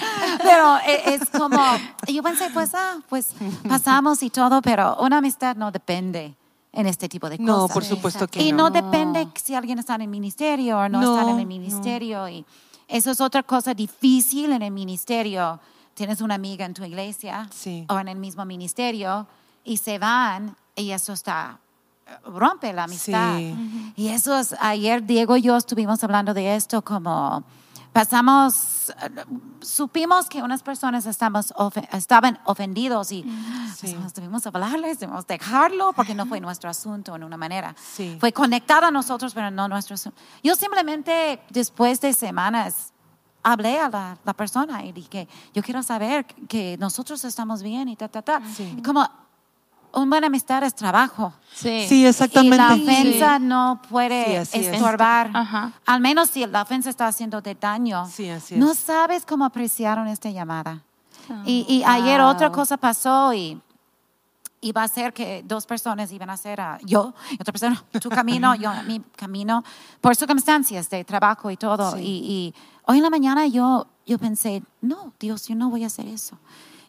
Pero 0.41 0.77
e- 0.77 1.13
es 1.13 1.29
como, 1.29 1.61
yo 2.07 2.23
pensé, 2.23 2.49
pues, 2.49 2.73
ah, 2.73 2.97
pues 3.07 3.33
pasamos 3.69 4.23
y 4.23 4.31
todo, 4.31 4.63
pero 4.63 4.97
una 4.99 5.17
amistad 5.17 5.55
no 5.55 5.69
depende 5.71 6.35
en 6.71 6.85
este 6.87 7.09
tipo 7.09 7.29
de 7.29 7.37
cosas. 7.37 7.47
No, 7.47 7.67
por 7.67 7.83
supuesto 7.83 8.27
que 8.27 8.41
Y 8.43 8.51
no. 8.51 8.69
no 8.69 8.69
depende 8.69 9.27
si 9.41 9.55
alguien 9.55 9.79
está 9.79 9.95
en 9.95 10.01
el 10.03 10.07
ministerio 10.07 10.77
o 10.79 10.89
no, 10.89 11.01
No, 11.01 11.17
está 11.17 11.23
en 11.31 11.37
el 11.39 11.43
no. 11.43 11.47
ministerio. 11.47 12.27
Y 12.29 12.45
eso 12.87 13.11
es 13.11 13.21
otra 13.21 13.43
cosa 13.43 13.73
difícil 13.73 14.51
en 14.51 14.61
el 14.61 14.71
ministerio. 14.71 15.59
Tienes 15.95 16.21
una 16.21 16.35
amiga 16.35 16.65
en 16.65 16.73
tu 16.73 16.83
iglesia 16.83 17.47
Sí. 17.51 17.85
o 17.89 17.99
en 17.99 18.07
el 18.07 18.17
mismo 18.17 18.45
ministerio 18.45 19.27
y 19.63 19.77
se 19.77 19.97
van 19.99 20.55
y 20.75 20.91
eso 20.91 21.13
está 21.13 21.59
rompe 22.25 22.71
la 22.73 22.85
amistad. 22.85 23.37
Sí. 23.37 23.93
Y 23.95 24.07
eso 24.07 24.37
es, 24.39 24.55
ayer 24.59 25.05
Diego 25.05 25.37
y 25.37 25.41
yo 25.43 25.55
estuvimos 25.57 26.03
hablando 26.03 26.33
de 26.33 26.55
esto 26.55 26.81
como 26.81 27.43
pasamos, 27.93 28.93
supimos 29.61 30.27
que 30.27 30.41
unas 30.41 30.63
personas 30.63 31.05
estamos 31.05 31.53
estaban 31.91 32.39
ofendidos 32.45 33.11
y 33.11 33.23
Sí. 33.75 33.95
pues, 33.99 34.13
debimos 34.13 34.45
hablarles, 34.47 34.99
debimos 34.99 35.25
dejarlo 35.27 35.93
porque 35.93 36.13
no 36.15 36.25
fue 36.25 36.39
nuestro 36.39 36.69
asunto 36.69 37.15
en 37.15 37.23
una 37.23 37.37
manera. 37.37 37.75
Sí. 37.95 38.17
Fue 38.19 38.31
conectado 38.31 38.87
a 38.87 38.91
nosotros, 38.91 39.33
pero 39.33 39.51
no 39.51 39.67
nuestro 39.67 39.95
asunto. 39.95 40.19
Yo 40.43 40.55
simplemente 40.55 41.41
después 41.49 41.99
de 42.01 42.13
semanas 42.13 42.93
hablé 43.43 43.79
a 43.79 43.89
la, 43.89 44.17
la 44.23 44.33
persona 44.33 44.83
y 44.85 44.91
dije, 44.91 45.27
yo 45.53 45.63
quiero 45.63 45.81
saber 45.83 46.25
que 46.25 46.77
nosotros 46.79 47.23
estamos 47.23 47.63
bien 47.63 47.87
y 47.89 47.95
ta, 47.95 48.07
ta, 48.09 48.21
ta. 48.21 48.41
Sí. 48.55 48.75
Y 48.77 48.81
como 48.81 49.09
una 49.93 50.05
buena 50.09 50.27
amistad 50.27 50.63
es 50.63 50.75
trabajo. 50.75 51.33
Sí. 51.53 51.85
Sí, 51.87 52.05
exactamente. 52.05 52.55
Y 52.55 52.59
la 52.59 52.73
ofensa 52.93 53.39
no 53.39 53.79
Sí, 53.83 53.87
puede 53.89 54.37
estorbar. 54.41 55.31
Ajá. 55.33 55.71
Al 55.85 55.99
menos 56.01 56.29
si 56.29 56.45
la 56.45 56.61
ofensa 56.61 56.89
está 56.89 57.07
haciéndote 57.07 57.55
daño. 57.55 58.05
Sí, 58.11 58.29
así 58.29 58.55
No 58.55 58.71
es. 58.71 58.77
sabes 58.77 59.25
cómo 59.25 59.45
apreciaron 59.45 60.07
esta 60.07 60.29
llamada. 60.29 60.81
y 61.45 61.65
y 61.67 61.83
ayer 61.85 62.21
otra 62.21 62.51
cosa 62.51 62.77
pasó 62.77 63.33
y 63.33 63.59
iba 64.61 64.83
a 64.83 64.87
ser 64.87 65.13
que 65.13 65.41
dos 65.45 65.65
personas 65.65 66.11
iban 66.11 66.29
a 66.29 66.33
hacer 66.33 66.59
a 66.59 66.79
yo 66.83 67.13
y 67.31 67.35
otra 67.35 67.53
persona 67.53 67.83
tu 68.01 68.09
camino, 68.09 68.55
yo 68.55 68.71
mi 68.85 68.99
camino, 69.15 69.63
por 70.01 70.15
circunstancias 70.15 70.89
de 70.89 71.03
trabajo 71.05 71.49
y 71.51 71.55
todo. 71.57 71.93
Sí. 71.95 72.01
Y, 72.01 72.05
y 72.33 72.55
hoy 72.85 72.97
en 72.97 73.03
la 73.03 73.09
mañana 73.09 73.47
yo, 73.47 73.87
yo 74.05 74.17
pensé, 74.17 74.61
no, 74.81 75.13
Dios, 75.19 75.47
yo 75.47 75.55
no 75.55 75.69
voy 75.69 75.83
a 75.83 75.87
hacer 75.87 76.07
eso. 76.07 76.37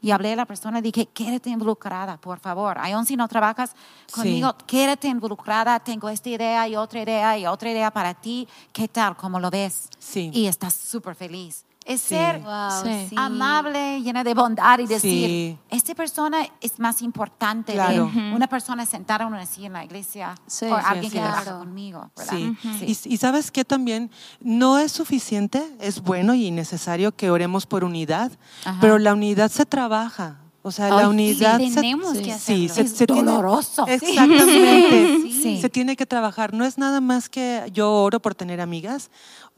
Y 0.03 0.11
hablé 0.13 0.33
a 0.33 0.37
la 0.37 0.47
persona 0.47 0.81
dije, 0.81 1.07
quédate 1.07 1.51
involucrada, 1.51 2.17
por 2.17 2.39
favor. 2.39 2.79
Aún 2.79 3.05
si 3.05 3.17
no 3.17 3.29
trabajas 3.29 3.75
conmigo, 4.13 4.55
quédate 4.67 5.09
involucrada. 5.09 5.79
Tengo 5.81 6.09
esta 6.09 6.29
idea 6.29 6.67
y 6.69 6.77
otra 6.77 7.03
idea 7.03 7.39
y 7.39 7.47
otra 7.47 7.71
idea 7.71 7.91
para 7.91 8.15
ti. 8.15 8.49
¿Qué 8.73 8.89
tal? 8.89 9.17
¿Cómo 9.17 9.39
lo 9.39 9.51
ves? 9.51 9.89
Sí. 9.99 10.31
Y 10.33 10.47
estás 10.47 10.75
súper 10.75 11.15
feliz. 11.15 11.65
Es 11.87 12.03
Sí. 12.03 12.09
ser 12.11 12.41
Wow, 12.41 12.71
Sí. 12.85 13.07
sí. 13.09 13.15
amable, 13.19 14.01
llena 14.03 14.23
de 14.23 14.35
bondad 14.35 14.79
y 14.81 14.87
decir, 14.87 15.27
Sí. 15.29 15.59
esta 15.71 15.95
persona 15.95 16.47
es 16.61 16.79
más 16.79 17.01
importante 17.03 17.73
Claro. 17.73 18.11
de 18.15 18.33
una 18.35 18.47
persona 18.49 18.85
sentada 18.87 19.25
en 19.27 19.33
una 19.33 19.47
silla 19.47 19.67
en 19.69 19.73
la 19.73 19.85
iglesia 19.85 20.35
Sí, 20.47 20.67
o 20.67 20.77
sí, 20.79 20.83
alguien 20.87 21.11
que 21.11 21.19
es. 21.19 21.25
trabaja 21.25 21.43
Claro. 21.45 21.59
conmigo, 21.61 22.11
¿verdad? 22.17 22.35
Sí. 22.37 22.57
Sí. 22.87 23.09
Y, 23.09 23.15
y 23.15 23.17
sabes 23.17 23.51
que 23.51 23.65
también 23.65 24.11
no 24.41 24.79
es 24.79 24.93
suficiente, 24.93 25.63
es 25.81 26.03
bueno 26.03 26.35
y 26.35 26.51
necesario 26.51 27.13
que 27.17 27.31
oremos 27.31 27.65
por 27.67 27.83
unidad, 27.83 28.31
Ajá. 28.65 28.79
pero 28.81 28.99
la 28.99 29.15
unidad 29.15 29.51
se 29.51 29.65
trabaja. 29.67 30.37
O 30.63 30.71
sea, 30.73 30.85
Ay, 30.87 30.91
la 30.93 31.01
sí, 31.01 31.07
unidad 31.07 31.59
se- 31.59 31.71
tenemos 31.75 32.13
sí, 32.13 32.19
que 32.19 32.25
Sí, 32.25 32.31
hacerlo. 32.67 32.75
se, 32.75 32.81
Es 32.83 32.93
se 32.93 33.07
tiene- 33.07 33.23
doloroso. 33.23 33.87
exactamente. 33.87 35.17
Sí. 35.41 35.59
Se 35.61 35.71
tiene 35.71 35.97
que 35.97 36.05
trabajar. 36.05 36.53
No 36.53 36.67
es 36.67 36.77
nada 36.77 37.01
más 37.01 37.31
que 37.31 37.65
yo 37.73 37.91
oro 37.91 38.21
por 38.21 38.35
tener 38.35 38.61
amigas, 38.61 39.11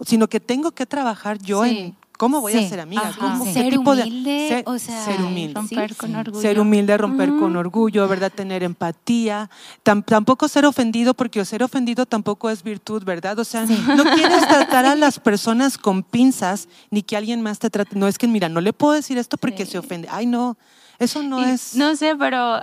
sino 0.07 0.29
que 0.29 0.39
tengo 0.39 0.71
que 0.71 0.87
trabajar 0.87 1.39
yo 1.39 1.65
Sí. 1.65 1.71
en 1.79 1.97
cómo 2.23 2.41
voy 2.41 2.53
Sí. 2.53 2.65
a 2.65 2.69
ser 2.69 2.79
amiga. 2.79 3.03
Ajá. 3.09 3.19
cómo- 3.19 3.45
qué 3.45 3.53
Ser 3.53 3.69
tipo 3.71 3.97
de- 3.97 4.03
humilde, 4.03 4.49
ser- 4.49 4.65
o 4.69 4.79
sea, 4.79 5.05
ser 5.05 5.21
humilde. 5.23 5.55
Romper 5.55 5.91
Sí, 5.91 5.97
con 5.97 6.11
sí. 6.11 6.17
orgullo. 6.17 6.41
Ser 6.41 6.61
humilde, 6.61 6.97
romper 6.97 7.31
con 7.31 7.57
orgullo, 7.57 8.07
¿verdad? 8.07 8.31
Tener 8.33 8.63
empatía. 8.63 9.51
Tam- 9.85 10.05
tampoco 10.05 10.47
ser 10.47 10.65
ofendido, 10.65 11.15
porque 11.15 11.45
ser 11.45 11.65
ofendido 11.65 12.07
tampoco 12.07 12.49
es 12.49 12.63
virtud, 12.63 13.03
¿verdad? 13.03 13.37
O 13.41 13.45
sea, 13.45 13.65
no 13.67 14.05
quieres 14.15 14.47
tratar 14.47 14.87
a 14.87 14.95
las 14.95 15.19
personas 15.19 15.77
con 15.79 16.05
pinzas, 16.05 16.69
ni 16.93 17.03
que 17.03 17.17
alguien 17.17 17.43
más 17.43 17.59
te 17.59 17.71
trate. 17.71 17.97
No 17.99 18.07
es 18.07 18.19
que, 18.19 18.29
mira, 18.29 18.49
no 18.49 18.61
le 18.61 18.73
puedo 18.73 18.93
decir 18.93 19.19
esto 19.19 19.37
porque 19.37 19.67
se 19.67 19.79
ofende. 19.79 20.07
Ay, 20.09 20.27
no, 20.27 20.57
eso 21.01 21.25
no 21.25 21.41
Y 21.41 21.51
es. 21.51 21.75
No 21.75 21.97
sé, 21.97 22.15
pero 22.17 22.61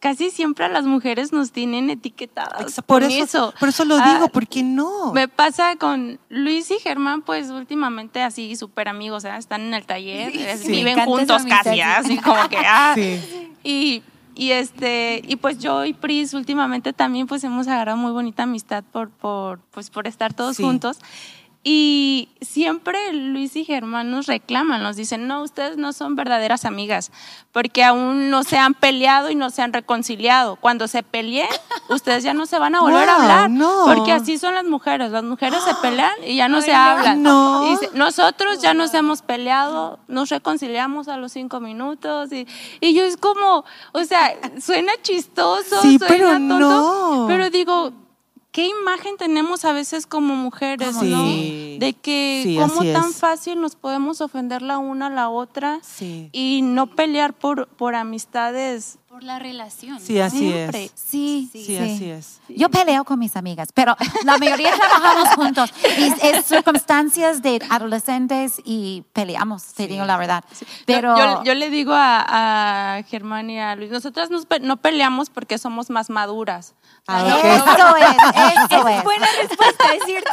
casi 0.00 0.30
siempre 0.30 0.64
a 0.64 0.68
las 0.68 0.84
mujeres 0.84 1.32
nos 1.32 1.52
tienen 1.52 1.90
etiquetadas. 1.90 2.80
Por 2.86 3.02
con 3.02 3.10
eso, 3.10 3.52
por 3.58 3.68
eso 3.70 3.84
lo 3.84 3.96
Ah, 3.96 4.12
digo, 4.14 4.28
porque 4.28 4.62
no. 4.62 5.12
Me 5.12 5.28
pasa 5.28 5.76
con 5.76 6.18
Luis 6.28 6.70
y 6.70 6.78
Germán, 6.78 7.22
pues 7.22 7.50
últimamente 7.50 8.22
así 8.22 8.56
súper 8.56 8.88
amigos, 8.88 9.24
¿eh? 9.24 9.30
están 9.36 9.62
en 9.62 9.74
el 9.74 9.84
taller, 9.86 10.36
eh, 10.36 10.56
Sí. 10.58 10.68
Viven 10.70 10.98
juntos 11.04 11.44
casi, 11.44 11.70
sí. 11.74 11.80
así 11.80 12.16
como 12.18 12.48
que, 12.48 12.58
ah, 12.58 12.92
Sí. 12.94 13.20
y, 13.64 14.02
y 14.34 14.50
este, 14.52 15.22
y 15.26 15.36
pues 15.36 15.58
yo 15.58 15.84
y 15.86 15.92
Pris 15.94 16.34
últimamente 16.34 16.92
también 16.92 17.26
pues 17.26 17.42
hemos 17.44 17.66
agarrado 17.68 17.96
muy 17.96 18.12
bonita 18.12 18.42
amistad 18.42 18.84
por, 18.92 19.08
por, 19.10 19.60
pues 19.70 19.88
por 19.90 20.06
estar 20.06 20.34
todos 20.34 20.58
juntos. 20.58 20.98
Y 21.68 22.28
siempre 22.40 23.12
Luis 23.12 23.56
y 23.56 23.64
Germán 23.64 24.08
nos 24.12 24.26
reclaman, 24.26 24.84
nos 24.84 24.94
dicen, 24.94 25.26
no, 25.26 25.42
ustedes 25.42 25.76
no 25.76 25.92
son 25.92 26.14
verdaderas 26.14 26.64
amigas, 26.64 27.10
porque 27.50 27.82
aún 27.82 28.30
no 28.30 28.44
se 28.44 28.56
han 28.56 28.72
peleado 28.74 29.30
y 29.30 29.34
no 29.34 29.50
se 29.50 29.62
han 29.62 29.72
reconciliado. 29.72 30.54
Cuando 30.54 30.86
se 30.86 31.02
peleen, 31.02 31.48
ustedes 31.88 32.22
ya 32.22 32.34
no 32.34 32.46
se 32.46 32.60
van 32.60 32.76
a 32.76 32.82
volver 32.82 33.08
a 33.08 33.16
hablar, 33.16 33.50
no. 33.50 33.82
porque 33.84 34.12
así 34.12 34.38
son 34.38 34.54
las 34.54 34.64
mujeres. 34.64 35.10
Las 35.10 35.24
mujeres 35.24 35.58
se 35.64 35.74
pelean 35.82 36.14
y 36.24 36.36
ya 36.36 36.48
no 36.48 36.60
se 36.60 36.70
no. 36.70 36.78
hablan. 36.78 37.22
No. 37.24 37.68
Dice, 37.68 37.90
nosotros 37.94 38.62
ya 38.62 38.72
nos 38.72 38.94
hemos 38.94 39.22
peleado, 39.22 39.98
nos 40.06 40.28
reconciliamos 40.28 41.08
a 41.08 41.16
los 41.16 41.32
cinco 41.32 41.58
minutos 41.58 42.32
y, 42.32 42.46
y 42.80 42.94
yo 42.94 43.02
es 43.02 43.16
como, 43.16 43.64
o 43.90 44.04
sea, 44.04 44.36
suena 44.60 44.92
chistoso, 45.02 45.82
Sí, 45.82 45.98
suena 45.98 46.06
pero 46.06 46.28
tonto, 46.30 47.24
pero 47.26 47.50
digo, 47.50 47.92
¿qué 48.56 48.66
imagen 48.68 49.18
tenemos 49.18 49.66
a 49.66 49.72
veces 49.72 50.06
como 50.06 50.34
mujeres, 50.34 50.96
Sí. 50.98 51.10
no? 51.10 51.24
De 51.78 51.92
que 51.92 52.40
Sí, 52.42 52.56
cómo 52.58 52.80
tan 52.90 53.10
es. 53.10 53.16
fácil 53.18 53.60
nos 53.60 53.76
podemos 53.76 54.22
ofender 54.22 54.62
la 54.62 54.78
una 54.78 55.08
a 55.08 55.10
la 55.10 55.28
otra 55.28 55.78
Sí. 55.82 56.30
y 56.32 56.62
no 56.62 56.86
pelear 56.86 57.34
por, 57.34 57.68
por 57.68 57.94
amistades. 57.94 58.98
Por 59.08 59.22
la 59.22 59.38
relación. 59.38 60.00
Sí, 60.00 60.20
así 60.20 60.38
Siempre. 60.50 60.84
es. 60.86 60.92
Sí, 60.94 61.48
Sí, 61.52 61.76
así 61.76 62.10
es. 62.10 62.40
Yo 62.48 62.68
peleo 62.70 63.04
con 63.04 63.18
mis 63.18 63.36
amigas, 63.36 63.68
pero 63.74 63.94
la 64.24 64.36
mayoría 64.38 64.70
trabajamos 64.74 65.28
juntos. 65.34 65.70
Y 65.98 66.26
es 66.26 66.44
circunstancias 66.46 67.42
de 67.42 67.60
adolescentes 67.70 68.60
y 68.64 69.04
peleamos, 69.12 69.64
te 69.74 69.86
digo 69.86 70.04
la 70.06 70.16
verdad. 70.16 70.44
Pero 70.86 71.16
yo, 71.16 71.24
yo- 71.24 71.44
yo 71.44 71.54
le 71.54 71.70
digo 71.70 71.92
a, 71.94 72.96
a 72.98 73.02
Germán 73.04 73.48
y 73.50 73.58
a 73.60 73.76
Luis, 73.76 73.90
nosotras 73.90 74.30
nos 74.30 74.46
no 74.62 74.76
peleamos 74.78 75.30
porque 75.30 75.58
somos 75.58 75.88
más 75.90 76.08
maduras. 76.10 76.74
Ah, 77.08 77.22
No, 77.28 77.36
ok. 77.36 77.44
eso 77.44 77.96
es, 77.96 78.70
eso 78.72 78.88
es. 78.88 79.04
Buena 79.04 79.26
respuesta, 79.40 79.84
es 79.94 80.04
cierto. 80.04 80.30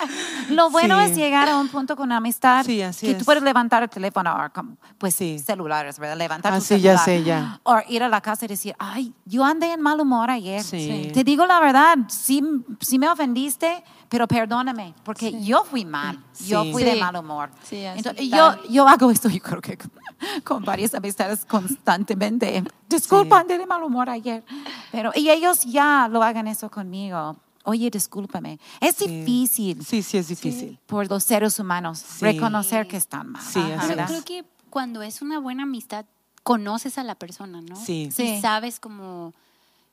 Lo 0.50 0.70
bueno 0.70 0.98
Sí. 0.98 1.10
es 1.10 1.16
llegar 1.16 1.48
a 1.48 1.56
un 1.56 1.68
punto 1.68 1.96
con 1.96 2.06
una 2.06 2.18
amistad 2.18 2.64
Sí, 2.64 2.82
así 2.82 3.06
que 3.06 3.12
es. 3.12 3.18
tú 3.18 3.24
puedes 3.24 3.42
levantar 3.42 3.82
el 3.82 3.88
teléfono 3.88 4.34
o 4.34 4.50
como, 4.52 4.76
pues 4.98 5.14
Sí. 5.14 5.38
celulares, 5.38 5.98
¿verdad? 5.98 6.16
Levantar 6.16 6.52
Ah, 6.52 6.58
tu 6.58 6.64
sí, 6.64 6.80
ya 6.80 6.98
celular. 6.98 7.04
sé, 7.04 7.22
ya. 7.24 7.60
O 7.62 7.78
ir 7.88 8.02
a 8.02 8.08
la 8.08 8.20
casa 8.20 8.44
y 8.44 8.48
decir, 8.48 8.74
ay, 8.78 9.12
yo 9.24 9.44
andé 9.44 9.72
en 9.72 9.80
mal 9.80 10.00
humor 10.00 10.30
ayer. 10.30 10.62
Sí. 10.62 11.10
Te 11.14 11.24
digo 11.24 11.46
la 11.46 11.58
verdad, 11.60 11.96
sí, 12.08 12.42
sí 12.80 12.98
me 12.98 13.08
ofendiste, 13.08 13.82
pero 14.08 14.26
perdóname, 14.26 14.94
porque 15.04 15.40
yo 15.42 15.64
fui 15.64 15.84
mal, 15.84 16.18
yo 16.46 16.64
fui 16.72 16.82
de 16.84 16.96
mal 16.96 17.16
humor. 17.16 17.50
Entonces, 17.70 18.28
yo, 18.28 18.62
yo 18.68 18.86
hago 18.88 19.10
esto, 19.10 19.28
yo 19.28 19.40
creo 19.40 19.60
que 19.60 19.78
con, 20.44 20.64
varias 20.64 20.94
amistades 20.94 21.44
constantemente. 21.44 22.64
Disculpan 22.88 23.46
de 23.46 23.64
mal 23.66 23.82
humor 23.82 24.10
ayer, 24.10 24.44
pero 24.92 25.12
y 25.14 25.30
ellos 25.30 25.64
ya 25.64 26.08
lo 26.10 26.22
hagan 26.22 26.46
eso 26.46 26.70
conmigo. 26.70 27.36
Oye, 27.64 27.90
discúlpame. 27.90 28.58
Es 28.80 28.98
difícil. 28.98 29.84
Sí, 29.84 30.02
sí, 30.02 30.16
es 30.16 30.28
difícil. 30.28 30.78
Por 30.86 31.08
los 31.10 31.24
seres 31.24 31.58
humanos 31.58 32.02
reconocer 32.20 32.88
que 32.88 32.96
están 32.96 33.32
mal. 33.32 33.42
Sí, 33.42 33.60
Pero 33.86 34.06
creo 34.06 34.24
que 34.24 34.44
cuando 34.70 35.02
es 35.02 35.20
una 35.20 35.38
buena 35.38 35.64
amistad, 35.64 36.06
conoces 36.42 36.96
a 36.96 37.04
la 37.04 37.14
persona, 37.16 37.60
¿no? 37.60 37.76
Sí. 37.76 38.08
Y 38.16 38.40
sabes 38.40 38.80
como, 38.80 39.34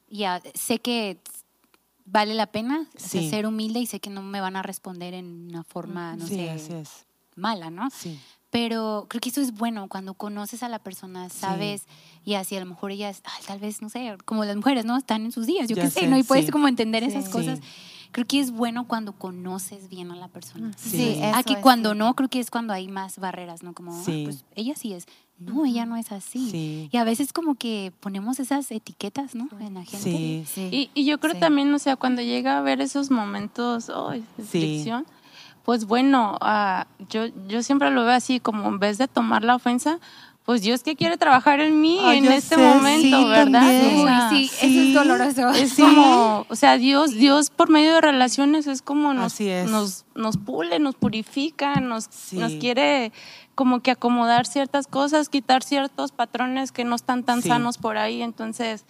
ya, 0.10 0.42
sé 0.54 0.80
que 0.80 1.20
vale 2.06 2.34
la 2.34 2.48
pena 2.48 2.88
ser 2.96 3.46
humilde 3.46 3.80
y 3.80 3.86
sé 3.86 4.00
que 4.00 4.10
no 4.10 4.22
me 4.22 4.40
van 4.40 4.56
a 4.56 4.64
responder 4.64 5.14
en 5.14 5.50
una 5.50 5.64
forma, 5.64 6.16
no 6.16 6.26
sé, 6.26 6.84
mala, 7.36 7.70
¿no? 7.70 7.90
Sí. 7.90 8.20
Pero 8.50 9.08
creo 9.10 9.20
que 9.20 9.30
eso 9.30 9.42
es 9.42 9.54
bueno 9.54 9.90
cuando 9.90 10.14
conoces 10.14 10.64
a 10.64 10.70
la 10.70 10.80
persona, 10.80 11.30
sabes, 11.30 11.86
y 12.24 12.36
así 12.36 12.56
a 12.56 12.62
lo 12.62 12.66
mejor 12.66 12.92
ellas, 12.92 13.22
tal 13.46 13.60
vez, 13.60 13.82
no 13.82 13.90
sé, 13.90 14.16
como 14.24 14.46
las 14.46 14.56
mujeres, 14.56 14.86
¿no? 14.86 14.98
Están 14.98 15.26
en 15.26 15.32
sus 15.32 15.46
días, 15.46 15.68
yo 15.68 15.76
qué 15.76 15.90
sé, 15.90 16.08
¿no? 16.08 16.18
Y 16.18 16.24
puedes 16.24 16.50
como 16.50 16.68
entender 16.68 17.04
esas 17.04 17.28
cosas. 17.30 17.60
Creo 18.12 18.26
que 18.26 18.40
es 18.40 18.52
bueno 18.52 18.88
cuando 18.88 19.12
conoces 19.12 19.90
bien 19.90 20.12
a 20.12 20.16
la 20.16 20.30
persona. 20.30 20.72
Sí, 20.78 21.20
Aquí 21.34 21.56
cuando 21.62 21.94
no, 21.94 22.16
creo 22.16 22.30
que 22.30 22.40
es 22.40 22.50
cuando 22.50 22.74
hay 22.74 22.88
más 22.88 23.20
barreras, 23.20 23.64
¿no? 23.64 23.74
Como, 23.74 23.94
ah, 23.94 24.04
pues 24.06 24.46
ella 24.56 24.76
sí 24.76 24.94
es. 24.94 25.06
No, 25.40 25.66
ella 25.66 25.86
no 25.86 25.98
es 25.98 26.12
así. 26.12 26.90
Y 26.92 26.98
a 26.98 27.04
veces 27.04 27.32
como 27.32 27.56
que 27.56 27.94
ponemos 28.00 28.40
esas 28.40 28.72
etiquetas, 28.72 29.36
¿no? 29.36 29.50
En 29.60 29.76
la 29.76 29.84
gente. 29.84 30.00
Sí, 30.00 30.46
sí. 30.48 30.90
Y, 30.96 31.06
yo 31.06 31.20
creo 31.20 31.38
también, 31.38 31.72
o 31.74 31.80
sea, 31.80 31.96
cuando 31.96 32.22
llega 32.22 32.58
a 32.58 32.62
ver 32.62 32.82
esos 32.82 33.12
momentos 33.12 33.90
oh, 33.90 34.12
de 34.12 34.24
fricción, 34.44 35.06
pues 35.68 35.84
bueno, 35.84 36.38
ah, 36.40 36.88
yo, 37.10 37.26
yo 37.50 37.62
siempre 37.62 37.92
lo 37.92 38.06
veo 38.06 38.14
así, 38.14 38.40
como 38.40 38.70
en 38.70 38.80
vez 38.80 38.98
de 38.98 39.10
tomar 39.10 39.44
la 39.44 39.54
ofensa, 39.54 40.00
pues 40.46 40.62
Dios 40.62 40.82
que 40.82 40.96
quiere 40.96 41.18
trabajar 41.18 41.60
en 41.60 41.82
mí 41.82 42.00
en 42.06 42.24
este 42.32 42.56
momento, 42.56 43.28
¿verdad? 43.28 44.30
sí, 44.30 44.50
eso 44.62 44.80
es 44.80 44.94
doloroso. 44.94 45.50
Es 45.50 45.74
como, 45.74 46.46
o 46.48 46.56
sea, 46.56 46.78
Dios, 46.78 47.12
Dios 47.12 47.50
por 47.50 47.70
medio 47.70 47.96
de 47.96 48.00
relaciones 48.00 48.66
es 48.66 48.82
como 48.82 49.14
nos, 49.14 49.42
nos, 49.42 50.06
nos 50.16 50.38
pule, 50.38 50.80
nos 50.80 50.96
purifica, 50.96 51.82
nos, 51.82 52.08
nos 52.32 52.54
quiere 52.54 53.12
como 53.54 53.82
que 53.82 53.92
acomodar 53.92 54.46
ciertas 54.46 54.88
cosas, 54.88 55.28
quitar 55.28 55.64
ciertos 55.64 56.14
patrones 56.14 56.72
que 56.72 56.86
no 56.86 56.96
están 56.96 57.24
tan 57.26 57.42
sanos 57.42 57.78
por 57.78 57.98
ahí. 57.98 58.22
Entonces, 58.22 58.86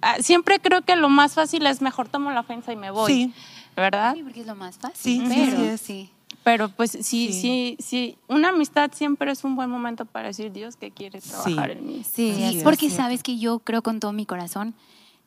ah, 0.00 0.16
siempre 0.20 0.60
creo 0.60 0.80
que 0.80 0.96
lo 0.96 1.10
más 1.10 1.34
fácil 1.34 1.66
es 1.66 1.82
mejor 1.82 2.08
tomo 2.08 2.30
la 2.30 2.40
ofensa 2.40 2.72
y 2.72 2.76
me 2.76 2.90
voy. 2.90 3.34
¿Verdad? 3.76 4.14
Sí, 4.14 4.22
porque 4.22 4.40
es 4.40 4.46
lo 4.46 4.54
más 4.54 4.78
fácil. 4.78 5.28
Sí, 5.28 5.50
pero, 5.50 5.76
sí. 5.76 6.10
Pero 6.44 6.68
pues 6.70 6.90
sí, 6.90 7.32
sí, 7.32 7.76
sí, 7.78 8.16
una 8.28 8.48
amistad 8.48 8.90
siempre 8.92 9.30
es 9.30 9.44
un 9.44 9.54
buen 9.54 9.70
momento 9.70 10.04
para 10.04 10.28
decir 10.28 10.52
Dios 10.52 10.76
que 10.76 10.90
quiere 10.90 11.20
trabajar 11.20 11.70
en 11.70 11.86
mí. 11.86 12.04
Sí, 12.04 12.60
porque 12.64 12.90
sabes 12.90 13.22
que 13.22 13.38
yo 13.38 13.60
creo 13.60 13.82
con 13.82 14.00
todo 14.00 14.12
mi 14.12 14.26
corazón, 14.26 14.74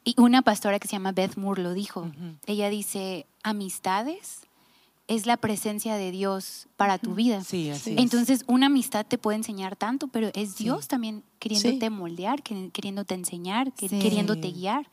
y 0.03 0.13
una 0.17 0.41
pastora 0.43 0.79
que 0.79 0.87
se 0.87 0.93
llama 0.93 1.11
Beth 1.11 1.35
Moore 1.35 1.63
lo 1.63 1.73
dijo, 1.73 2.11
ella 2.45 2.69
dice, 2.69 3.25
amistades 3.43 4.41
es 5.07 5.25
la 5.25 5.37
presencia 5.37 5.95
de 5.95 6.11
Dios 6.11 6.67
para 6.77 6.97
tu 6.97 7.13
vida. 7.13 7.43
Sí, 7.43 7.69
así 7.69 7.95
Entonces, 7.97 8.43
una 8.47 8.67
amistad 8.67 9.05
te 9.05 9.17
puede 9.17 9.37
enseñar 9.37 9.75
tanto, 9.75 10.07
pero 10.07 10.31
es 10.33 10.57
Dios 10.57 10.87
también 10.87 11.23
queriéndote 11.39 11.89
moldear, 11.89 12.41
queriéndote 12.43 13.13
enseñar, 13.13 13.71
queriéndote 13.73 14.51
guiar. 14.51 14.87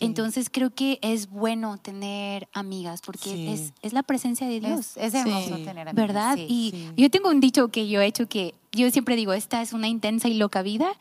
Entonces 0.00 0.48
creo 0.50 0.70
que 0.74 0.98
es 1.02 1.30
bueno 1.30 1.78
tener 1.78 2.48
amigas 2.52 3.00
porque 3.00 3.52
es, 3.52 3.72
es, 3.82 3.92
la 3.92 4.02
presencia 4.02 4.46
de 4.46 4.60
Dios. 4.60 4.96
Es, 4.96 5.14
hermoso 5.14 5.56
tener 5.56 5.88
amigas. 5.88 5.94
¿Verdad? 5.94 6.38
y 6.38 6.74
yo 6.96 7.10
tengo 7.10 7.30
un 7.30 7.40
dicho 7.40 7.68
que 7.68 7.88
yo 7.88 8.00
he 8.00 8.06
hecho 8.06 8.28
que 8.28 8.54
yo 8.72 8.90
siempre 8.90 9.16
digo, 9.16 9.32
esta 9.32 9.62
es 9.62 9.72
una 9.72 9.88
intensa 9.88 10.28
y 10.28 10.34
loca 10.34 10.62
vida 10.62 10.92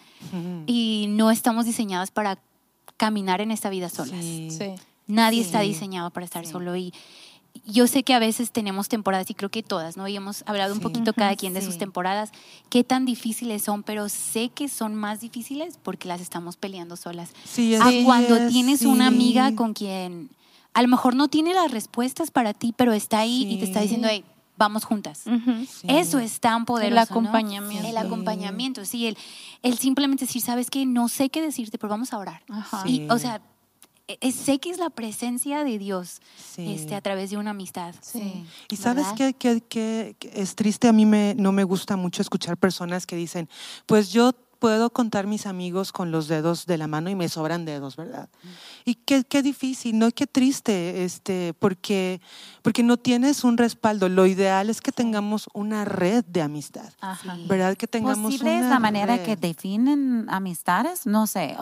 y 0.65 1.07
no 1.09 1.29
estamos 1.29 1.65
diseñadas 1.65 2.11
para 2.11 2.39
caminar 2.97 3.41
en 3.41 3.51
esta 3.51 3.69
vida 3.69 3.89
solas. 3.89 4.25
Nadie 5.07 5.41
está 5.41 5.59
diseñado 5.59 6.09
para 6.09 6.25
estar 6.25 6.47
solo 6.47 6.75
y 6.75 6.93
yo 7.65 7.87
sé 7.87 8.03
que 8.03 8.13
a 8.13 8.19
veces 8.19 8.51
tenemos 8.51 8.89
temporadas, 8.89 9.29
y 9.29 9.33
creo 9.33 9.49
que 9.49 9.63
todas, 9.63 9.97
¿no? 9.97 10.07
Y 10.07 10.15
hemos 10.15 10.43
hablado 10.45 10.73
un 10.73 10.79
poquito 10.79 11.13
cada 11.13 11.35
quien 11.35 11.53
de 11.53 11.61
sus 11.61 11.77
temporadas, 11.77 12.31
qué 12.69 12.83
tan 12.83 13.05
difíciles 13.05 13.63
son, 13.63 13.83
pero 13.83 14.09
sé 14.09 14.49
que 14.49 14.67
son 14.67 14.95
más 14.95 15.21
difíciles 15.21 15.79
porque 15.81 16.07
las 16.07 16.21
estamos 16.21 16.57
peleando 16.57 16.95
solas. 16.95 17.29
Sí, 17.43 17.75
a 17.75 17.89
cuando 18.03 18.47
tienes 18.49 18.81
una 18.83 19.07
amiga 19.07 19.55
con 19.55 19.73
quien 19.73 20.29
a 20.73 20.81
lo 20.81 20.89
mejor 20.89 21.15
no 21.15 21.29
tiene 21.29 21.53
las 21.53 21.71
respuestas 21.71 22.31
para 22.31 22.53
ti, 22.53 22.73
pero 22.75 22.91
está 22.91 23.19
ahí 23.19 23.47
y 23.49 23.59
te 23.59 23.63
está 23.63 23.79
diciendo, 23.79 24.09
hey, 24.11 24.25
vamos 24.57 24.83
juntas. 24.83 25.23
Eso 25.87 26.19
es 26.19 26.41
tan 26.41 26.65
poderoso. 26.65 26.91
El 26.91 26.97
acompañamiento. 26.97 27.87
El 27.87 27.97
acompañamiento, 27.97 28.83
sí. 28.83 29.07
El, 29.07 29.17
el 29.63 29.77
simplemente 29.77 30.25
decir, 30.25 30.41
sabes 30.41 30.69
que 30.69 30.85
no 30.85 31.07
sé 31.07 31.29
qué 31.29 31.41
decirte, 31.41 31.77
pero 31.77 31.89
vamos 31.89 32.11
a 32.11 32.17
orar. 32.17 32.43
Y, 32.85 33.07
o 33.09 33.17
sea, 33.17 33.41
sé 34.31 34.59
que 34.59 34.69
es 34.69 34.77
la 34.77 34.89
presencia 34.89 35.63
de 35.63 35.77
Dios 35.79 36.21
este, 36.57 36.95
a 36.95 37.01
través 37.01 37.31
de 37.31 37.37
una 37.37 37.51
amistad. 37.51 37.95
Sí. 38.01 38.45
Y 38.69 38.75
sabes 38.75 39.07
que, 39.15 39.33
que, 39.33 40.15
es 40.33 40.55
triste, 40.55 40.87
a 40.87 40.93
mí 40.93 41.05
me, 41.05 41.33
no 41.35 41.51
me 41.51 41.63
gusta 41.63 41.95
mucho 41.95 42.21
escuchar 42.21 42.57
personas 42.57 43.07
que 43.07 43.15
dicen, 43.15 43.49
pues 43.85 44.11
yo 44.11 44.33
puedo 44.59 44.89
contar 44.89 45.27
mis 45.27 45.45
amigos 45.45 45.91
con 45.91 46.11
los 46.11 46.27
dedos 46.27 46.65
de 46.65 46.77
la 46.77 46.87
mano 46.87 47.09
y 47.09 47.15
me 47.15 47.29
sobran 47.29 47.65
dedos, 47.65 47.95
¿verdad? 47.95 48.29
Y 48.83 48.95
qué, 48.95 49.23
qué 49.23 49.41
difícil, 49.41 49.97
¿no? 49.97 50.11
Qué 50.11 50.27
triste, 50.27 51.03
este, 51.03 51.53
porque, 51.59 52.21
porque 52.61 52.83
no 52.83 52.97
tienes 52.97 53.43
un 53.43 53.57
respaldo. 53.57 54.09
Lo 54.09 54.25
ideal 54.25 54.69
es 54.69 54.81
que 54.81 54.91
tengamos 54.91 55.49
una 55.53 55.85
red 55.85 56.23
de 56.25 56.41
amistad, 56.41 56.91
¿verdad? 57.47 57.75
Que 57.75 57.87
tengamos 57.87 58.31
¿Posible 58.33 58.59
es 58.59 58.65
la 58.65 58.79
manera 58.79 59.23
que 59.23 59.35
definen 59.35 60.27
amistades? 60.29 61.05
No 61.05 61.27
sé. 61.27 61.55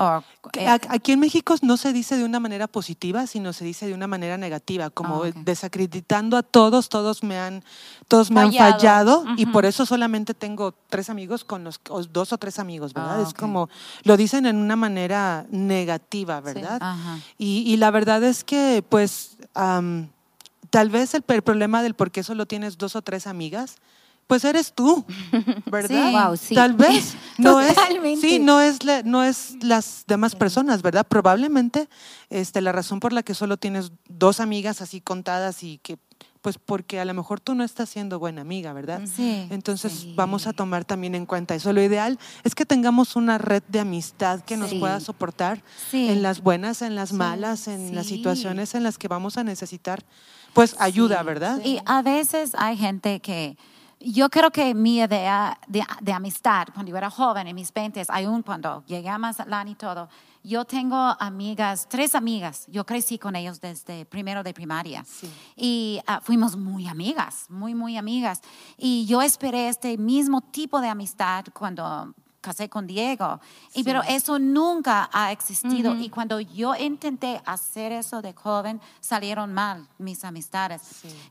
Eh, 0.58 0.68
aquí 0.68 1.12
en 1.12 1.20
México 1.20 1.56
no 1.62 1.78
se 1.78 1.94
dice 1.94 2.18
de 2.18 2.24
una 2.24 2.40
manera 2.40 2.68
positiva, 2.68 3.28
sino 3.28 3.54
se 3.54 3.66
dice 3.66 3.88
de 3.88 3.94
una 3.94 4.08
manera 4.08 4.38
negativa, 4.38 4.90
como 4.90 5.24
ah, 5.24 5.32
desacreditando 5.36 6.38
a 6.38 6.44
todos, 6.44 6.90
todos 6.90 7.24
me 7.24 7.38
han, 7.40 7.64
todos 8.08 8.32
me 8.32 8.42
fallado. 8.42 8.66
han 8.66 8.74
fallado 8.74 9.26
y 9.38 9.46
por 9.46 9.66
eso 9.66 9.86
solamente 9.86 10.34
tengo 10.34 10.74
tres 10.90 11.10
amigos 11.10 11.44
con 11.44 11.64
los, 11.64 11.80
dos 12.12 12.34
o 12.34 12.38
tres 12.38 12.60
amigos 12.60 12.83
¿verdad? 12.92 13.20
Ah, 13.20 13.24
es 13.26 13.34
como, 13.34 13.70
lo 14.04 14.18
dicen 14.18 14.46
en 14.46 14.58
una 14.58 14.76
manera 14.76 15.46
negativa, 15.52 16.42
¿verdad? 16.42 16.82
Y, 17.38 17.78
la 17.78 17.92
verdad 17.92 18.22
es 18.24 18.44
que, 18.44 18.84
pues, 18.90 19.38
tal 19.54 20.90
vez 20.90 21.14
el, 21.14 21.22
problema 21.22 21.84
del 21.84 21.94
por 21.94 22.12
qué 22.12 22.24
solo 22.24 22.48
tienes 22.48 22.78
dos 22.78 22.98
o 22.98 23.02
tres 23.02 23.28
amigas, 23.28 23.78
pues 24.28 24.44
eres 24.44 24.74
tú, 24.74 25.06
¿verdad? 25.72 26.36
Sí. 26.36 26.56
Tal 26.56 26.74
vez 26.74 27.16
no 27.38 27.62
es, 27.62 27.76
sí, 28.20 28.40
no 28.40 28.60
es, 28.60 28.80
no 29.06 29.24
es 29.24 29.56
las 29.62 30.06
demás 30.08 30.36
personas, 30.36 30.82
¿verdad? 30.82 31.06
Probablemente 31.08 31.88
este, 32.30 32.62
la 32.62 32.72
razón 32.72 33.00
por 33.00 33.14
la 33.14 33.24
que 33.24 33.36
solo 33.36 33.58
tienes 33.58 33.92
dos 34.08 34.40
amigas 34.40 34.82
así 34.82 35.02
contadas 35.02 35.64
y 35.64 35.78
que 35.80 35.98
pues 36.44 36.58
porque 36.58 37.00
a 37.00 37.06
lo 37.06 37.14
mejor 37.14 37.40
tú 37.40 37.56
no 37.56 37.64
estás 37.64 37.90
siendo 37.90 38.20
buena 38.20 38.42
amiga, 38.42 38.74
¿verdad? 38.74 39.02
Sí. 39.06 39.48
Entonces 39.50 40.14
vamos 40.14 40.46
a 40.46 40.52
tomar 40.52 40.84
también 40.84 41.16
en 41.16 41.26
cuenta 41.26 41.56
eso. 41.56 41.72
Lo 41.72 41.82
ideal 41.82 42.20
es 42.44 42.54
que 42.54 42.66
tengamos 42.66 43.16
una 43.16 43.38
red 43.38 43.64
de 43.70 43.80
amistad 43.80 44.42
que 44.42 44.58
nos 44.58 44.74
pueda 44.74 45.00
soportar 45.00 45.64
en 45.94 46.22
las 46.22 46.44
buenas, 46.44 46.82
en 46.82 46.96
las 46.96 47.14
malas, 47.14 47.70
en 47.70 47.96
las 47.96 48.08
situaciones 48.08 48.76
en 48.76 48.84
las 48.84 48.98
que 48.98 49.08
vamos 49.08 49.38
a 49.38 49.46
necesitar, 49.46 50.04
pues 50.54 50.76
ayuda, 50.80 51.24
¿verdad? 51.24 51.62
Y 51.64 51.80
a 51.86 52.02
veces 52.02 52.52
hay 52.56 52.76
gente 52.76 53.22
que 53.22 53.58
yo 54.02 54.30
creo 54.30 54.52
que 54.52 54.76
mi 54.76 54.98
idea 54.98 55.58
de, 55.68 56.12
amistad, 56.12 56.68
cuando 56.74 56.92
yo 56.92 56.98
era 56.98 57.10
joven, 57.10 57.48
en 57.48 57.56
mis 57.56 57.74
20, 57.74 58.04
aún 58.10 58.42
cuando 58.44 58.84
llegué 58.86 59.08
a 59.08 59.18
Mazatlán 59.18 59.70
y 59.70 59.76
todo, 59.76 60.10
yo 60.44 60.66
tengo 60.66 60.98
amigas, 61.20 61.88
tres 61.90 62.16
amigas, 62.16 62.66
yo 62.68 62.86
crecí 62.86 63.18
con 63.18 63.36
ellos 63.36 63.62
desde 63.62 64.06
primero 64.06 64.44
de 64.44 64.54
primaria 64.54 65.06
y 65.56 66.02
ah, 66.06 66.20
fuimos 66.22 66.58
muy 66.58 66.88
amigas, 66.88 67.46
muy, 67.50 67.74
muy 67.74 67.98
amigas. 67.98 68.42
Y 68.78 69.06
yo 69.06 69.22
esperé 69.22 69.70
este 69.70 69.98
mismo 69.98 70.42
tipo 70.42 70.82
de 70.82 70.90
amistad 70.90 71.46
cuando 71.54 72.14
casé 72.42 72.68
con 72.68 72.86
Diego. 72.86 73.40
Y, 73.74 73.84
pero 73.84 74.04
eso 74.04 74.38
nunca 74.38 75.10
ha 75.14 75.32
existido. 75.32 75.96
Y 75.96 76.10
cuando 76.10 76.42
yo 76.42 76.76
intenté 76.76 77.42
hacer 77.46 77.94
eso 77.94 78.22
de 78.22 78.34
joven, 78.34 78.82
salieron 79.00 79.54
mal 79.54 79.88
mis 79.98 80.24
amistades. 80.26 80.82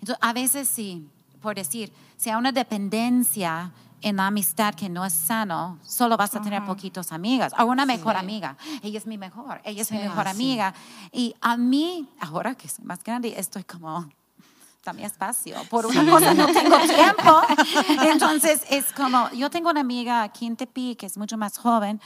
Entonces, 0.00 0.16
a 0.20 0.32
veces 0.32 0.68
sí, 0.68 1.06
por 1.42 1.54
decir, 1.54 1.92
si 2.16 2.30
hay 2.30 2.36
una 2.36 2.50
dependencia 2.50 3.72
en 4.02 4.16
la 4.16 4.26
amistad 4.26 4.74
que 4.74 4.88
no 4.88 5.04
es 5.04 5.12
sano, 5.12 5.78
solo 5.82 6.16
vas 6.16 6.34
a 6.34 6.42
tener 6.42 6.64
poquitos 6.64 7.12
amigas. 7.12 7.52
O 7.58 7.64
una 7.64 7.86
mejor 7.86 8.16
amiga. 8.16 8.56
Ella 8.82 8.98
es 8.98 9.06
mi 9.06 9.16
mejor, 9.16 9.60
ella 9.64 9.82
es 9.82 9.90
mi 9.90 9.98
mejor 9.98 10.28
amiga. 10.28 10.74
Y 11.12 11.34
a 11.40 11.56
mí, 11.56 12.08
ahora 12.20 12.54
que 12.54 12.68
soy 12.68 12.84
más 12.84 13.02
grande, 13.02 13.34
estoy 13.36 13.64
como, 13.64 14.08
dame 14.84 15.04
espacio. 15.04 15.56
Por 15.70 15.86
una 15.86 16.04
cosa 16.10 16.34
no 16.34 16.46
tengo 16.46 16.78
tiempo. 16.94 17.42
Entonces 18.02 18.64
es 18.68 18.92
como, 18.92 19.30
yo 19.30 19.50
tengo 19.50 19.70
una 19.70 19.80
amiga 19.80 20.22
aquí 20.22 20.46
en 20.46 20.56
Tepi 20.56 20.96
que 20.96 21.06
es 21.06 21.16
mucho 21.16 21.38
más 21.38 21.58
joven. 21.58 22.00